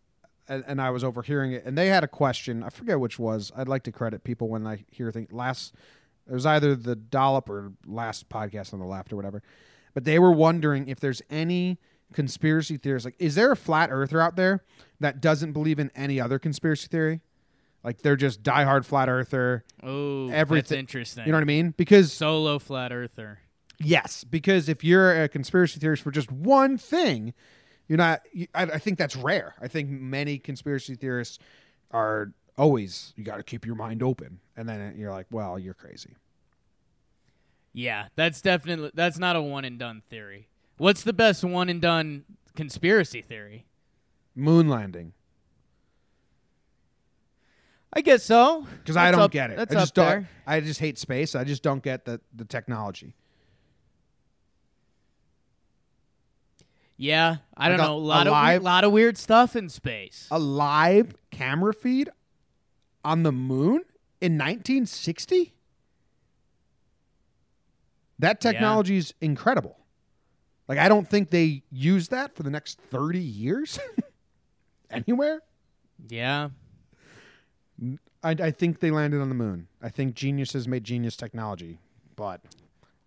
and, 0.47 0.63
and 0.67 0.81
I 0.81 0.91
was 0.91 1.03
overhearing 1.03 1.53
it. 1.53 1.65
And 1.65 1.77
they 1.77 1.87
had 1.87 2.03
a 2.03 2.07
question. 2.07 2.63
I 2.63 2.69
forget 2.69 2.99
which 2.99 3.19
was. 3.19 3.51
I'd 3.55 3.67
like 3.67 3.83
to 3.83 3.91
credit 3.91 4.23
people 4.23 4.47
when 4.47 4.65
I 4.67 4.83
hear 4.91 5.11
things. 5.11 5.31
Last, 5.31 5.73
it 6.29 6.33
was 6.33 6.45
either 6.45 6.75
the 6.75 6.95
dollop 6.95 7.49
or 7.49 7.73
last 7.85 8.29
podcast 8.29 8.73
on 8.73 8.79
the 8.79 8.85
left 8.85 9.11
or 9.11 9.15
whatever. 9.15 9.41
But 9.93 10.05
they 10.05 10.19
were 10.19 10.31
wondering 10.31 10.87
if 10.87 10.99
there's 10.99 11.21
any 11.29 11.77
conspiracy 12.13 12.77
theories. 12.77 13.05
Like, 13.05 13.15
is 13.19 13.35
there 13.35 13.51
a 13.51 13.55
flat 13.55 13.89
earther 13.91 14.21
out 14.21 14.35
there 14.35 14.63
that 14.99 15.21
doesn't 15.21 15.53
believe 15.53 15.79
in 15.79 15.91
any 15.95 16.19
other 16.19 16.39
conspiracy 16.39 16.87
theory? 16.87 17.21
Like 17.83 18.01
they're 18.01 18.15
just 18.15 18.43
diehard 18.43 18.85
flat 18.85 19.09
earther. 19.09 19.63
Oh, 19.81 20.27
that's 20.27 20.37
Everything- 20.37 20.79
interesting. 20.79 21.25
You 21.25 21.31
know 21.31 21.37
what 21.37 21.43
I 21.43 21.45
mean? 21.45 21.73
Because 21.75 22.13
Solo 22.13 22.59
flat 22.59 22.91
earther. 22.91 23.39
Yes, 23.79 24.23
because 24.23 24.69
if 24.69 24.83
you're 24.83 25.23
a 25.23 25.27
conspiracy 25.27 25.79
theorist 25.79 26.03
for 26.03 26.11
just 26.11 26.31
one 26.31 26.77
thing, 26.77 27.33
you're 27.87 27.97
not. 27.97 28.21
You, 28.31 28.45
I, 28.53 28.63
I 28.63 28.77
think 28.77 28.99
that's 28.99 29.15
rare. 29.15 29.55
I 29.59 29.67
think 29.67 29.89
many 29.89 30.37
conspiracy 30.37 30.93
theorists 30.93 31.39
are 31.89 32.31
always 32.57 33.13
you 33.17 33.23
got 33.23 33.37
to 33.37 33.43
keep 33.43 33.65
your 33.65 33.73
mind 33.73 34.03
open, 34.03 34.39
and 34.55 34.69
then 34.69 34.93
you're 34.97 35.09
like, 35.11 35.25
well, 35.31 35.57
you're 35.57 35.73
crazy. 35.73 36.13
Yeah, 37.73 38.07
that's 38.15 38.41
definitely 38.41 38.91
that's 38.93 39.17
not 39.17 39.35
a 39.35 39.41
one 39.41 39.63
and 39.65 39.79
done 39.79 40.01
theory. 40.09 40.47
What's 40.77 41.03
the 41.03 41.13
best 41.13 41.43
one 41.43 41.69
and 41.69 41.81
done 41.81 42.25
conspiracy 42.55 43.21
theory? 43.21 43.65
Moon 44.35 44.67
landing, 44.67 45.13
I 47.93 48.01
guess 48.01 48.23
so. 48.23 48.65
because 48.79 48.97
I 48.97 49.11
don't 49.11 49.21
up- 49.21 49.31
get 49.31 49.51
it. 49.51 49.59
I 49.59 49.65
just 49.65 49.93
don't. 49.95 50.05
there. 50.05 50.29
I 50.47 50.59
just 50.59 50.79
hate 50.79 50.97
space. 50.97 51.35
I 51.35 51.43
just 51.43 51.63
don't 51.63 51.81
get 51.83 52.05
the 52.05 52.19
the 52.35 52.45
technology. 52.45 53.13
Yeah, 56.97 57.37
I 57.57 57.69
don't 57.69 57.77
Like 57.79 57.87
a- 57.87 57.89
know. 57.89 57.97
A 57.97 57.97
lot 57.97 58.27
a 58.27 58.29
of 58.29 58.33
live- 58.33 58.61
we- 58.61 58.65
lot 58.65 58.83
of 58.83 58.91
weird 58.91 59.17
stuff 59.17 59.55
in 59.55 59.69
space. 59.69 60.27
A 60.29 60.37
live 60.39 61.15
camera 61.31 61.73
feed 61.73 62.09
on 63.03 63.23
the 63.23 63.31
moon 63.31 63.83
in 64.19 64.37
1960. 64.37 65.53
That 68.21 68.39
technology 68.39 68.97
is 68.97 69.13
incredible. 69.21 69.77
Like 70.67 70.77
I 70.79 70.87
don't 70.87 71.07
think 71.07 71.29
they 71.31 71.63
use 71.71 72.07
that 72.09 72.35
for 72.35 72.43
the 72.43 72.49
next 72.49 72.79
30 72.89 73.19
years 73.19 73.77
anywhere. 74.89 75.41
yeah, 76.07 76.49
I, 78.23 78.31
I 78.31 78.51
think 78.51 78.79
they 78.79 78.91
landed 78.91 79.19
on 79.21 79.29
the 79.29 79.35
moon. 79.35 79.67
I 79.81 79.89
think 79.89 80.15
geniuses 80.15 80.67
made 80.67 80.83
genius 80.83 81.15
technology, 81.17 81.79
but 82.15 82.41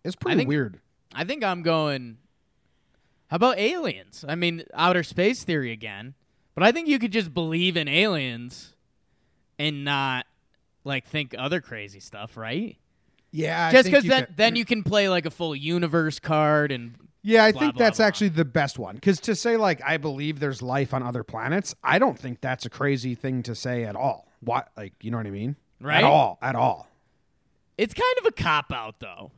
it's 0.04 0.16
pretty 0.16 0.38
think- 0.38 0.48
weird. 0.48 0.80
I 1.14 1.24
think 1.24 1.44
I'm 1.44 1.62
going. 1.62 2.18
How 3.28 3.36
about 3.36 3.58
aliens? 3.58 4.24
I 4.28 4.34
mean, 4.34 4.64
outer 4.74 5.02
space 5.02 5.44
theory 5.44 5.70
again. 5.72 6.14
But 6.54 6.64
I 6.64 6.72
think 6.72 6.88
you 6.88 6.98
could 6.98 7.12
just 7.12 7.32
believe 7.32 7.76
in 7.76 7.88
aliens 7.88 8.74
and 9.58 9.84
not 9.84 10.26
like 10.84 11.06
think 11.06 11.34
other 11.38 11.60
crazy 11.60 12.00
stuff, 12.00 12.36
right? 12.36 12.76
Yeah, 13.36 13.72
just 13.72 13.86
because 13.86 14.04
then 14.04 14.28
then 14.36 14.54
you 14.54 14.64
can 14.64 14.84
play 14.84 15.08
like 15.08 15.26
a 15.26 15.30
full 15.30 15.56
universe 15.56 16.20
card 16.20 16.70
and 16.70 16.94
Yeah, 17.22 17.42
I 17.44 17.50
blah, 17.50 17.60
think 17.62 17.74
blah, 17.74 17.84
that's 17.86 17.96
blah. 17.98 18.06
actually 18.06 18.28
the 18.28 18.44
best 18.44 18.78
one. 18.78 18.94
Because 18.94 19.18
to 19.22 19.34
say 19.34 19.56
like 19.56 19.82
I 19.84 19.96
believe 19.96 20.38
there's 20.38 20.62
life 20.62 20.94
on 20.94 21.02
other 21.02 21.24
planets, 21.24 21.74
I 21.82 21.98
don't 21.98 22.16
think 22.18 22.40
that's 22.40 22.64
a 22.64 22.70
crazy 22.70 23.16
thing 23.16 23.42
to 23.42 23.54
say 23.56 23.84
at 23.84 23.96
all. 23.96 24.28
What 24.40 24.68
like 24.76 24.92
you 25.02 25.10
know 25.10 25.16
what 25.16 25.26
I 25.26 25.30
mean? 25.30 25.56
Right? 25.80 25.98
At 25.98 26.04
all. 26.04 26.38
At 26.40 26.54
all. 26.54 26.86
It's 27.76 27.92
kind 27.92 28.14
of 28.20 28.26
a 28.26 28.30
cop 28.30 28.70
out 28.72 29.00
though. 29.00 29.32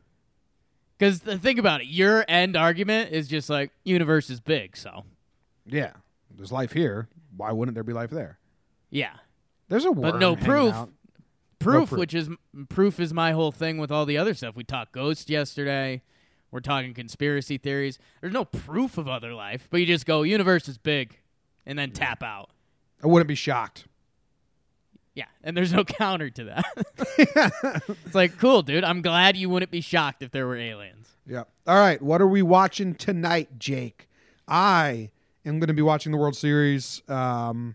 Because 0.99 1.19
think 1.21 1.59
about 1.59 1.81
it, 1.81 1.87
your 1.87 2.25
end 2.29 2.55
argument 2.57 3.13
is 3.13 3.29
just 3.29 3.49
like 3.49 3.71
universe 3.85 4.29
is 4.31 4.41
big, 4.41 4.77
so 4.77 5.05
Yeah. 5.65 5.93
There's 6.37 6.53
life 6.53 6.73
here. 6.73 7.09
Why 7.35 7.51
wouldn't 7.53 7.75
there 7.75 7.85
be 7.85 7.95
life 7.95 8.11
there? 8.11 8.39
yeah. 8.91 9.15
There's 9.69 9.85
a 9.87 9.91
worm 9.91 10.13
But 10.13 10.21
no 10.21 10.37
proof. 10.37 10.73
out. 10.75 10.91
Proof, 11.67 11.89
proof. 11.91 11.99
which 11.99 12.15
is 12.15 12.29
proof 12.69 13.01
is 13.01 13.13
my 13.13 13.33
whole 13.33 13.53
thing 13.53 13.79
with 13.79 13.91
all 13.91 14.07
the 14.07 14.19
other 14.19 14.35
stuff. 14.35 14.57
We 14.57 14.65
talked 14.65 14.93
ghost 14.93 15.29
yesterday. 15.31 16.03
We're 16.51 16.61
talking 16.61 16.95
conspiracy 16.95 17.59
theories. 17.59 17.99
There's 18.21 18.33
no 18.33 18.45
proof 18.45 18.99
of 18.99 19.09
other 19.09 19.35
life, 19.35 19.69
but 19.71 19.81
you 19.81 19.87
just 19.87 20.07
go 20.07 20.23
universe 20.23 20.69
is 20.69 20.79
big, 20.79 21.19
and 21.67 21.79
then 21.79 21.91
tap 21.91 22.23
out. 22.23 22.51
I 23.03 23.09
wouldn't 23.09 23.29
be 23.29 23.35
shocked. 23.35 23.87
Yeah, 25.15 25.27
and 25.43 25.57
there's 25.57 25.73
no 25.73 25.85
counter 25.85 26.31
to 26.31 26.45
that. 26.45 26.65
it's 28.07 28.15
like 28.15 28.39
cool, 28.39 28.63
dude. 28.63 28.85
I'm 28.85 29.03
glad 29.03 29.37
you 29.37 29.49
wouldn't 29.49 29.73
be 29.73 29.81
shocked 29.81 30.23
if 30.23 30.31
there 30.31 30.47
were 30.47 30.57
aliens. 30.57 31.09
Yeah. 31.27 31.45
All 31.67 31.79
right. 31.79 32.01
What 32.01 32.21
are 32.21 32.29
we 32.29 32.43
watching 32.43 32.95
tonight, 32.95 33.59
Jake? 33.59 34.09
I 34.47 35.11
am 35.45 35.59
going 35.59 35.69
to 35.69 35.75
be 35.75 35.83
watching 35.83 36.13
the 36.13 36.19
World 36.19 36.37
Series. 36.37 37.03
Um, 37.09 37.75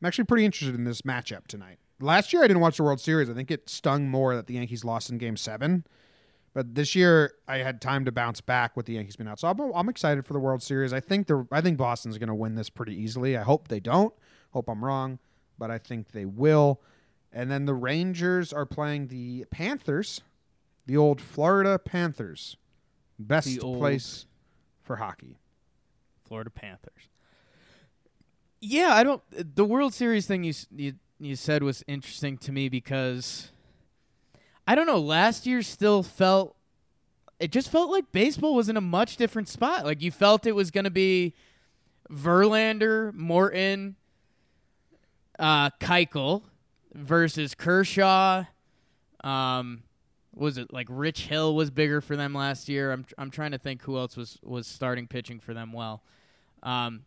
I'm 0.00 0.06
actually 0.06 0.24
pretty 0.24 0.44
interested 0.44 0.74
in 0.74 0.84
this 0.84 1.02
matchup 1.02 1.46
tonight. 1.46 1.78
Last 2.00 2.32
year, 2.32 2.42
I 2.42 2.46
didn't 2.46 2.60
watch 2.60 2.76
the 2.76 2.82
World 2.82 3.00
Series. 3.00 3.30
I 3.30 3.34
think 3.34 3.50
it 3.50 3.68
stung 3.68 4.08
more 4.08 4.34
that 4.34 4.46
the 4.46 4.54
Yankees 4.54 4.84
lost 4.84 5.10
in 5.10 5.18
Game 5.18 5.36
Seven. 5.36 5.84
But 6.52 6.74
this 6.74 6.94
year, 6.94 7.34
I 7.46 7.58
had 7.58 7.82
time 7.82 8.06
to 8.06 8.12
bounce 8.12 8.40
back 8.40 8.76
with 8.76 8.86
the 8.86 8.94
Yankees 8.94 9.16
being 9.16 9.28
out. 9.28 9.38
So 9.38 9.48
I'm, 9.48 9.60
I'm 9.74 9.88
excited 9.88 10.24
for 10.24 10.32
the 10.32 10.38
World 10.38 10.62
Series. 10.62 10.92
I 10.92 11.00
think 11.00 11.26
the 11.26 11.46
I 11.52 11.60
think 11.60 11.76
Boston's 11.76 12.16
going 12.16 12.28
to 12.28 12.34
win 12.34 12.54
this 12.54 12.70
pretty 12.70 12.94
easily. 12.94 13.36
I 13.36 13.42
hope 13.42 13.68
they 13.68 13.80
don't. 13.80 14.14
Hope 14.52 14.68
I'm 14.68 14.84
wrong, 14.84 15.18
but 15.58 15.70
I 15.70 15.76
think 15.78 16.12
they 16.12 16.24
will. 16.24 16.80
And 17.32 17.50
then 17.50 17.66
the 17.66 17.74
Rangers 17.74 18.54
are 18.54 18.64
playing 18.64 19.08
the 19.08 19.44
Panthers, 19.50 20.22
the 20.86 20.96
old 20.96 21.20
Florida 21.20 21.78
Panthers. 21.78 22.56
Best 23.18 23.60
place 23.60 24.26
for 24.82 24.96
hockey. 24.96 25.36
Florida 26.24 26.50
Panthers. 26.50 27.10
Yeah, 28.60 28.94
I 28.94 29.02
don't. 29.02 29.22
The 29.30 29.64
World 29.64 29.92
Series 29.92 30.26
thing 30.26 30.44
you 30.44 30.54
you 30.74 30.94
you 31.18 31.36
said 31.36 31.62
was 31.62 31.84
interesting 31.86 32.38
to 32.38 32.52
me 32.52 32.68
because 32.68 33.50
I 34.66 34.74
don't 34.74 34.86
know. 34.86 34.98
Last 34.98 35.46
year 35.46 35.62
still 35.62 36.02
felt 36.02 36.56
it 37.38 37.52
just 37.52 37.70
felt 37.70 37.90
like 37.90 38.12
baseball 38.12 38.54
was 38.54 38.68
in 38.68 38.76
a 38.76 38.80
much 38.80 39.16
different 39.16 39.48
spot. 39.48 39.84
Like 39.84 40.02
you 40.02 40.10
felt 40.10 40.46
it 40.46 40.54
was 40.54 40.70
going 40.70 40.84
to 40.84 40.90
be 40.90 41.34
Verlander, 42.10 43.12
Morton, 43.12 43.96
uh, 45.38 45.70
Keuchel 45.80 46.42
versus 46.94 47.54
Kershaw. 47.54 48.44
Um, 49.22 49.82
was 50.34 50.58
it 50.58 50.72
like 50.72 50.86
Rich 50.90 51.26
Hill 51.26 51.54
was 51.54 51.70
bigger 51.70 52.00
for 52.00 52.16
them 52.16 52.34
last 52.34 52.68
year? 52.68 52.92
I'm 52.92 53.06
I'm 53.16 53.30
trying 53.30 53.52
to 53.52 53.58
think 53.58 53.82
who 53.82 53.96
else 53.96 54.16
was 54.16 54.38
was 54.42 54.66
starting 54.66 55.06
pitching 55.06 55.40
for 55.40 55.54
them 55.54 55.72
well. 55.72 56.02
Um, 56.62 57.04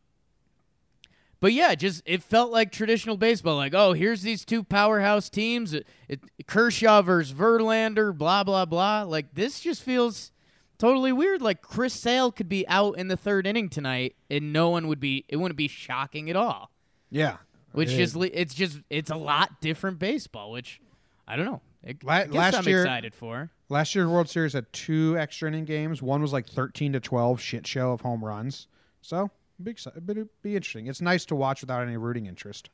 but 1.40 1.54
yeah, 1.54 1.76
just 1.76 2.02
it 2.06 2.22
felt 2.24 2.52
like 2.52 2.72
traditional 2.72 3.18
baseball. 3.18 3.56
Like, 3.56 3.74
oh, 3.74 3.94
here's 3.94 4.22
these 4.22 4.44
two 4.46 4.64
powerhouse 4.64 5.30
teams. 5.30 5.74
It, 5.74 5.88
it, 6.08 6.20
Kershaw 6.48 7.02
versus 7.02 7.34
Verlander, 7.34 8.18
blah 8.18 8.44
blah 8.44 8.66
blah. 8.66 9.04
Like 9.04 9.34
this 9.36 9.60
just 9.60 9.84
feels 9.84 10.32
totally 10.78 11.12
weird. 11.12 11.42
Like 11.42 11.62
Chris 11.62 11.94
Sale 11.94 12.32
could 12.32 12.50
be 12.50 12.68
out 12.68 12.98
in 12.98 13.08
the 13.08 13.18
third 13.18 13.48
inning 13.48 13.70
tonight, 13.70 14.16
and 14.30 14.52
no 14.54 14.70
one 14.70 14.88
would 14.88 15.00
be. 15.00 15.26
It 15.30 15.38
wouldn't 15.38 15.58
be 15.58 15.68
shocking 15.68 16.30
at 16.30 16.36
all. 16.36 16.72
Yeah. 17.10 17.38
Which 17.72 17.92
It 17.92 17.98
just 17.98 18.16
is. 18.16 18.30
it's 18.34 18.54
just 18.56 18.80
it's 18.90 19.12
a 19.12 19.16
lot 19.16 19.62
different 19.62 20.00
baseball. 20.00 20.52
Which 20.52 20.82
I 21.28 21.36
don't 21.36 21.46
know. 21.46 21.62
It, 21.84 22.04
La- 22.04 22.14
I 22.14 22.26
last 22.26 22.56
I'm 22.56 22.68
year- 22.68 22.82
excited 22.82 23.14
for. 23.16 23.52
Last 23.70 23.94
year's 23.94 24.08
World 24.08 24.28
Series 24.28 24.54
had 24.54 24.66
two 24.74 25.16
extra 25.18 25.48
inning 25.48 25.66
games. 25.66 26.02
One 26.02 26.22
was 26.24 26.34
like 26.34 26.48
13 26.50 26.94
to 26.94 27.00
12 27.00 27.40
shit 27.40 27.68
show 27.68 27.92
of 27.92 28.02
home 28.02 28.26
runs. 28.26 28.68
So, 29.02 29.30
exci- 29.66 29.94
but 30.06 30.18
it'd 30.18 30.30
be 30.42 30.56
interesting. 30.56 30.88
It's 30.88 31.02
nice 31.02 31.26
to 31.26 31.36
watch 31.36 31.62
without 31.62 31.82
any 31.82 31.98
rooting 31.98 32.26
interest. 32.26 32.70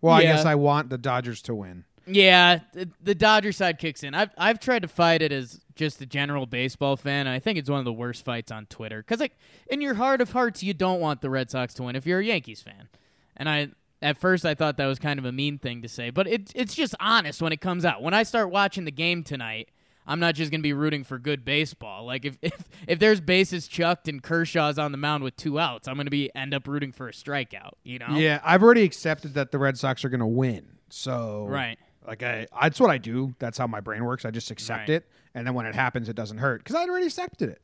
Well, 0.00 0.14
I 0.14 0.22
guess 0.22 0.44
I 0.44 0.54
want 0.54 0.90
the 0.90 0.98
Dodgers 0.98 1.42
to 1.42 1.54
win. 1.54 1.84
Yeah, 2.06 2.60
the, 2.72 2.88
the 3.02 3.14
Dodger 3.14 3.52
side 3.52 3.78
kicks 3.78 4.02
in. 4.02 4.14
I've 4.14 4.30
I've 4.38 4.60
tried 4.60 4.82
to 4.82 4.88
fight 4.88 5.20
it 5.20 5.32
as 5.32 5.60
just 5.74 6.00
a 6.00 6.06
general 6.06 6.46
baseball 6.46 6.96
fan. 6.96 7.26
I 7.26 7.38
think 7.38 7.58
it's 7.58 7.68
one 7.68 7.80
of 7.80 7.84
the 7.84 7.92
worst 7.92 8.24
fights 8.24 8.50
on 8.50 8.66
Twitter 8.66 9.02
because, 9.02 9.20
like, 9.20 9.36
in 9.68 9.80
your 9.80 9.94
heart 9.94 10.20
of 10.20 10.32
hearts, 10.32 10.62
you 10.62 10.72
don't 10.72 11.00
want 11.00 11.20
the 11.20 11.28
Red 11.30 11.50
Sox 11.50 11.74
to 11.74 11.82
win 11.82 11.96
if 11.96 12.06
you're 12.06 12.20
a 12.20 12.24
Yankees 12.24 12.62
fan. 12.62 12.88
And 13.36 13.48
I, 13.48 13.68
at 14.00 14.16
first, 14.16 14.46
I 14.46 14.54
thought 14.54 14.76
that 14.78 14.86
was 14.86 14.98
kind 14.98 15.18
of 15.18 15.24
a 15.24 15.32
mean 15.32 15.58
thing 15.58 15.82
to 15.82 15.88
say, 15.88 16.10
but 16.10 16.26
it, 16.26 16.50
it's 16.54 16.74
just 16.74 16.94
honest 16.98 17.42
when 17.42 17.52
it 17.52 17.60
comes 17.60 17.84
out. 17.84 18.02
When 18.02 18.14
I 18.14 18.22
start 18.22 18.50
watching 18.50 18.84
the 18.84 18.90
game 18.90 19.22
tonight, 19.22 19.68
I'm 20.08 20.18
not 20.18 20.34
just 20.34 20.50
gonna 20.50 20.62
be 20.62 20.72
rooting 20.72 21.04
for 21.04 21.18
good 21.18 21.44
baseball. 21.44 22.04
Like 22.06 22.24
if 22.24 22.38
if 22.42 22.68
if 22.88 22.98
there's 22.98 23.20
bases 23.20 23.68
chucked 23.68 24.08
and 24.08 24.22
Kershaw's 24.22 24.78
on 24.78 24.90
the 24.90 24.98
mound 24.98 25.22
with 25.22 25.36
two 25.36 25.58
outs, 25.60 25.86
I'm 25.86 25.96
gonna 25.96 26.10
be 26.10 26.34
end 26.34 26.54
up 26.54 26.66
rooting 26.66 26.90
for 26.92 27.08
a 27.08 27.12
strikeout. 27.12 27.72
You 27.84 27.98
know? 28.00 28.08
Yeah, 28.16 28.40
I've 28.42 28.62
already 28.62 28.82
accepted 28.82 29.34
that 29.34 29.52
the 29.52 29.58
Red 29.58 29.78
Sox 29.78 30.04
are 30.04 30.08
going 30.08 30.20
to 30.20 30.26
win. 30.26 30.66
So, 30.88 31.46
Right. 31.48 31.78
Like 32.06 32.22
I, 32.22 32.46
that's 32.58 32.80
what 32.80 32.88
I 32.90 32.96
do. 32.96 33.34
That's 33.38 33.58
how 33.58 33.66
my 33.66 33.80
brain 33.80 34.02
works. 34.04 34.24
I 34.24 34.30
just 34.30 34.50
accept 34.50 34.88
Right. 34.88 34.96
it, 34.96 35.08
and 35.34 35.46
then 35.46 35.52
when 35.52 35.66
it 35.66 35.74
happens, 35.74 36.08
it 36.08 36.16
doesn't 36.16 36.38
hurt 36.38 36.64
because 36.64 36.74
I 36.74 36.84
already 36.84 37.04
accepted 37.06 37.50
it. 37.50 37.62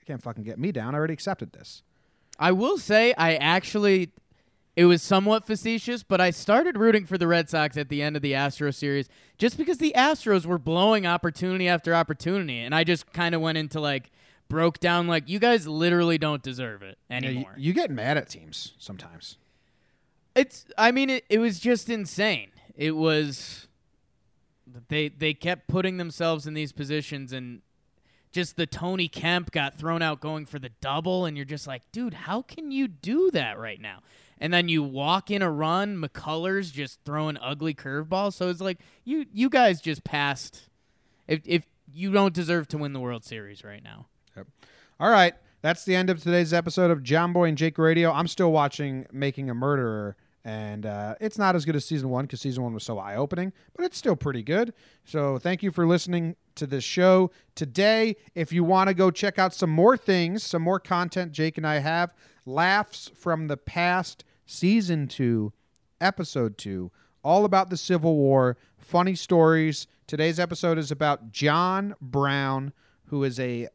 You 0.00 0.04
can't 0.06 0.20
fucking 0.22 0.42
get 0.42 0.58
me 0.58 0.72
down. 0.72 0.94
I 0.94 0.98
already 0.98 1.14
accepted 1.14 1.52
this. 1.52 1.82
I 2.36 2.50
will 2.50 2.78
say 2.78 3.14
I 3.16 3.36
actually 3.36 4.10
it 4.76 4.86
was 4.86 5.02
somewhat 5.02 5.46
facetious, 5.46 6.02
but 6.02 6.20
I 6.20 6.30
started 6.30 6.76
rooting 6.76 7.06
for 7.06 7.16
the 7.16 7.26
Red 7.28 7.48
Sox 7.48 7.76
at 7.76 7.88
the 7.88 8.02
end 8.02 8.16
of 8.16 8.22
the 8.22 8.34
Astro 8.34 8.70
series 8.72 9.08
just 9.38 9.56
because 9.56 9.78
the 9.78 9.92
Astros 9.96 10.46
were 10.46 10.58
blowing 10.58 11.06
opportunity 11.06 11.68
after 11.68 11.94
opportunity 11.94 12.58
and 12.58 12.74
I 12.74 12.82
just 12.84 13.12
kind 13.12 13.34
of 13.34 13.40
went 13.40 13.56
into 13.58 13.80
like 13.80 14.10
broke 14.48 14.78
down 14.80 15.06
like 15.06 15.28
you 15.28 15.38
guys 15.38 15.66
literally 15.68 16.18
don't 16.18 16.42
deserve 16.42 16.82
it 16.82 16.98
Yeah, 17.08 17.20
you, 17.20 17.28
anymore. 17.28 17.54
you 17.56 17.72
get 17.72 17.90
mad 17.90 18.16
at 18.16 18.28
teams 18.28 18.74
sometimes. 18.78 19.38
It's 20.34 20.66
I 20.76 20.90
mean 20.90 21.08
it, 21.10 21.24
it 21.30 21.38
was 21.38 21.60
just 21.60 21.88
insane. 21.88 22.50
It 22.76 22.96
was 22.96 23.68
they 24.88 25.08
they 25.08 25.34
kept 25.34 25.68
putting 25.68 25.96
themselves 25.98 26.46
in 26.46 26.54
these 26.54 26.72
positions 26.72 27.32
and 27.32 27.62
just 28.32 28.56
the 28.56 28.66
Tony 28.66 29.06
Kemp 29.06 29.52
got 29.52 29.78
thrown 29.78 30.02
out 30.02 30.20
going 30.20 30.44
for 30.46 30.58
the 30.58 30.70
double 30.80 31.24
and 31.24 31.36
you're 31.36 31.46
just 31.46 31.68
like, 31.68 31.82
dude, 31.92 32.14
how 32.14 32.42
can 32.42 32.72
you 32.72 32.88
do 32.88 33.30
that 33.30 33.58
right 33.60 33.80
now? 33.80 34.00
And 34.40 34.52
then 34.52 34.68
you 34.68 34.82
walk 34.82 35.30
in 35.30 35.42
a 35.42 35.50
run, 35.50 35.96
McCullers 35.96 36.72
just 36.72 37.00
throwing 37.04 37.36
ugly 37.40 37.74
curveballs. 37.74 38.34
So 38.34 38.48
it's 38.48 38.60
like 38.60 38.80
you 39.04 39.26
you 39.32 39.48
guys 39.48 39.80
just 39.80 40.04
passed 40.04 40.68
if 41.28 41.40
if 41.44 41.66
you 41.92 42.12
don't 42.12 42.34
deserve 42.34 42.68
to 42.68 42.78
win 42.78 42.92
the 42.92 43.00
World 43.00 43.24
Series 43.24 43.64
right 43.64 43.82
now. 43.82 44.06
Yep. 44.36 44.46
All 45.00 45.10
right. 45.10 45.34
That's 45.62 45.84
the 45.84 45.96
end 45.96 46.10
of 46.10 46.22
today's 46.22 46.52
episode 46.52 46.90
of 46.90 47.02
John 47.02 47.32
Boy 47.32 47.48
and 47.48 47.56
Jake 47.56 47.78
Radio. 47.78 48.12
I'm 48.12 48.28
still 48.28 48.52
watching 48.52 49.06
Making 49.10 49.48
a 49.48 49.54
Murderer, 49.54 50.14
and 50.44 50.84
uh, 50.84 51.14
it's 51.22 51.38
not 51.38 51.56
as 51.56 51.64
good 51.64 51.74
as 51.74 51.86
season 51.86 52.10
one 52.10 52.26
because 52.26 52.42
season 52.42 52.62
one 52.62 52.74
was 52.74 52.84
so 52.84 52.98
eye 52.98 53.16
opening, 53.16 53.50
but 53.74 53.86
it's 53.86 53.96
still 53.96 54.14
pretty 54.14 54.42
good. 54.42 54.74
So 55.06 55.38
thank 55.38 55.62
you 55.62 55.70
for 55.70 55.86
listening 55.86 56.36
to 56.56 56.66
this 56.66 56.84
show 56.84 57.30
today. 57.54 58.16
If 58.34 58.52
you 58.52 58.62
want 58.62 58.88
to 58.88 58.94
go 58.94 59.10
check 59.10 59.38
out 59.38 59.54
some 59.54 59.70
more 59.70 59.96
things, 59.96 60.42
some 60.42 60.60
more 60.60 60.78
content 60.78 61.32
Jake 61.32 61.56
and 61.56 61.66
I 61.66 61.78
have, 61.78 62.12
Laughs 62.46 63.10
from 63.14 63.48
the 63.48 63.56
Past, 63.56 64.24
season 64.44 65.08
two, 65.08 65.52
episode 66.00 66.58
two, 66.58 66.90
all 67.22 67.44
about 67.44 67.70
the 67.70 67.76
Civil 67.76 68.16
War, 68.16 68.58
funny 68.76 69.14
stories. 69.14 69.86
Today's 70.06 70.38
episode 70.38 70.76
is 70.76 70.90
about 70.90 71.32
John 71.32 71.94
Brown, 72.02 72.72
who 73.06 73.24
is 73.24 73.40
a 73.40 73.68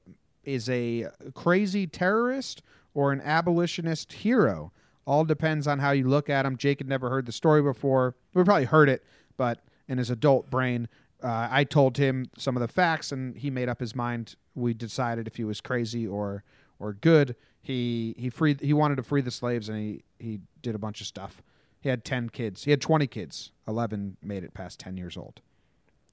is 0.44 0.70
a 0.70 1.08
crazy 1.34 1.88
terrorist 1.88 2.62
or 2.94 3.12
an 3.12 3.22
abolitionist 3.22 4.14
hero. 4.14 4.72
All 5.06 5.26
depends 5.26 5.68
on 5.68 5.80
how 5.80 5.92
you 5.92 6.08
look 6.08 6.30
at 6.30 6.46
him. 6.46 6.56
Jake 6.56 6.80
had 6.80 6.88
never 6.88 7.10
heard 7.10 7.26
the 7.26 7.32
story 7.32 7.62
before. 7.64 8.16
We 8.36 8.44
probably 8.44 8.66
heard 8.66 8.90
it, 8.90 9.04
but 9.38 9.62
in 9.88 9.98
his 9.98 10.12
adult 10.12 10.52
brain, 10.52 10.88
uh, 11.24 11.48
I 11.50 11.64
told 11.64 11.98
him 11.98 12.28
some 12.38 12.56
of 12.56 12.62
the 12.62 12.68
facts, 12.68 13.12
and 13.12 13.36
he 13.36 13.50
made 13.50 13.68
up 13.68 13.80
his 13.80 13.96
mind. 13.96 14.36
We 14.54 14.76
decided 14.76 15.26
if 15.26 15.38
he 15.38 15.44
was 15.44 15.60
crazy 15.60 16.06
or 16.06 16.44
or 16.78 16.94
good. 16.94 17.36
He 17.62 18.16
he 18.18 18.30
freed. 18.30 18.62
He 18.62 18.74
wanted 18.74 18.96
to 18.96 19.04
free 19.04 19.22
the 19.22 19.32
slaves, 19.32 19.70
and 19.70 19.78
he 19.78 20.04
he 20.20 20.40
did 20.62 20.76
a 20.76 20.80
bunch 20.80 21.02
of 21.02 21.08
stuff. 21.08 21.42
He 21.82 21.90
had 21.90 22.04
ten 22.04 22.30
kids. 22.30 22.64
He 22.64 22.72
had 22.72 22.82
twenty 22.82 23.08
kids. 23.08 23.52
Eleven 23.68 24.18
made 24.24 24.44
it 24.44 24.54
past 24.54 24.80
ten 24.80 24.98
years 24.98 25.16
old. 25.18 25.42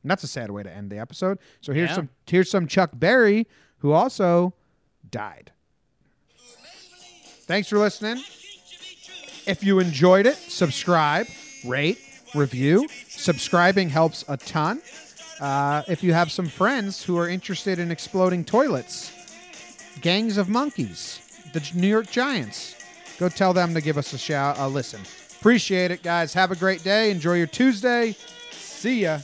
And 0.03 0.11
that's 0.11 0.22
a 0.22 0.28
sad 0.28 0.51
way 0.51 0.62
to 0.62 0.70
end 0.70 0.90
the 0.90 0.99
episode. 0.99 1.38
So 1.61 1.72
here's 1.72 1.90
Yeah. 1.90 1.97
some 1.97 2.09
here's 2.26 2.51
some 2.51 2.66
Chuck 2.66 2.90
Berry 2.94 3.47
who 3.78 3.92
also 3.92 4.55
died. 5.11 5.53
Thanks 7.47 7.68
for 7.68 7.78
listening. 7.78 8.22
If 9.47 9.62
you 9.62 9.78
enjoyed 9.78 10.26
it, 10.26 10.34
subscribe, 10.36 11.26
rate, 11.64 11.99
review. 12.34 12.88
Subscribing 13.09 13.88
helps 13.90 14.24
a 14.28 14.36
ton. 14.36 14.82
Uh, 15.40 15.82
if 15.86 16.03
you 16.03 16.12
have 16.12 16.32
some 16.32 16.47
friends 16.47 17.05
who 17.05 17.16
are 17.18 17.28
interested 17.28 17.78
in 17.78 17.90
exploding 17.92 18.44
toilets, 18.44 19.12
gangs 20.01 20.36
of 20.38 20.49
monkeys, 20.49 21.20
the 21.57 21.70
New 21.74 21.88
York 21.88 22.11
Giants, 22.11 22.76
go 23.18 23.30
tell 23.30 23.54
them 23.54 23.72
to 23.72 23.80
give 23.80 23.96
us 23.96 24.12
a 24.12 24.18
shout, 24.18 24.57
a 24.59 24.68
listen. 24.68 25.00
Appreciate 25.40 25.90
it, 25.90 26.02
guys. 26.02 26.34
Have 26.34 26.50
a 26.50 26.57
great 26.57 26.84
day. 26.84 27.11
Enjoy 27.11 27.34
your 27.34 27.46
Tuesday. 27.46 28.14
See 28.50 29.02
ya. 29.02 29.20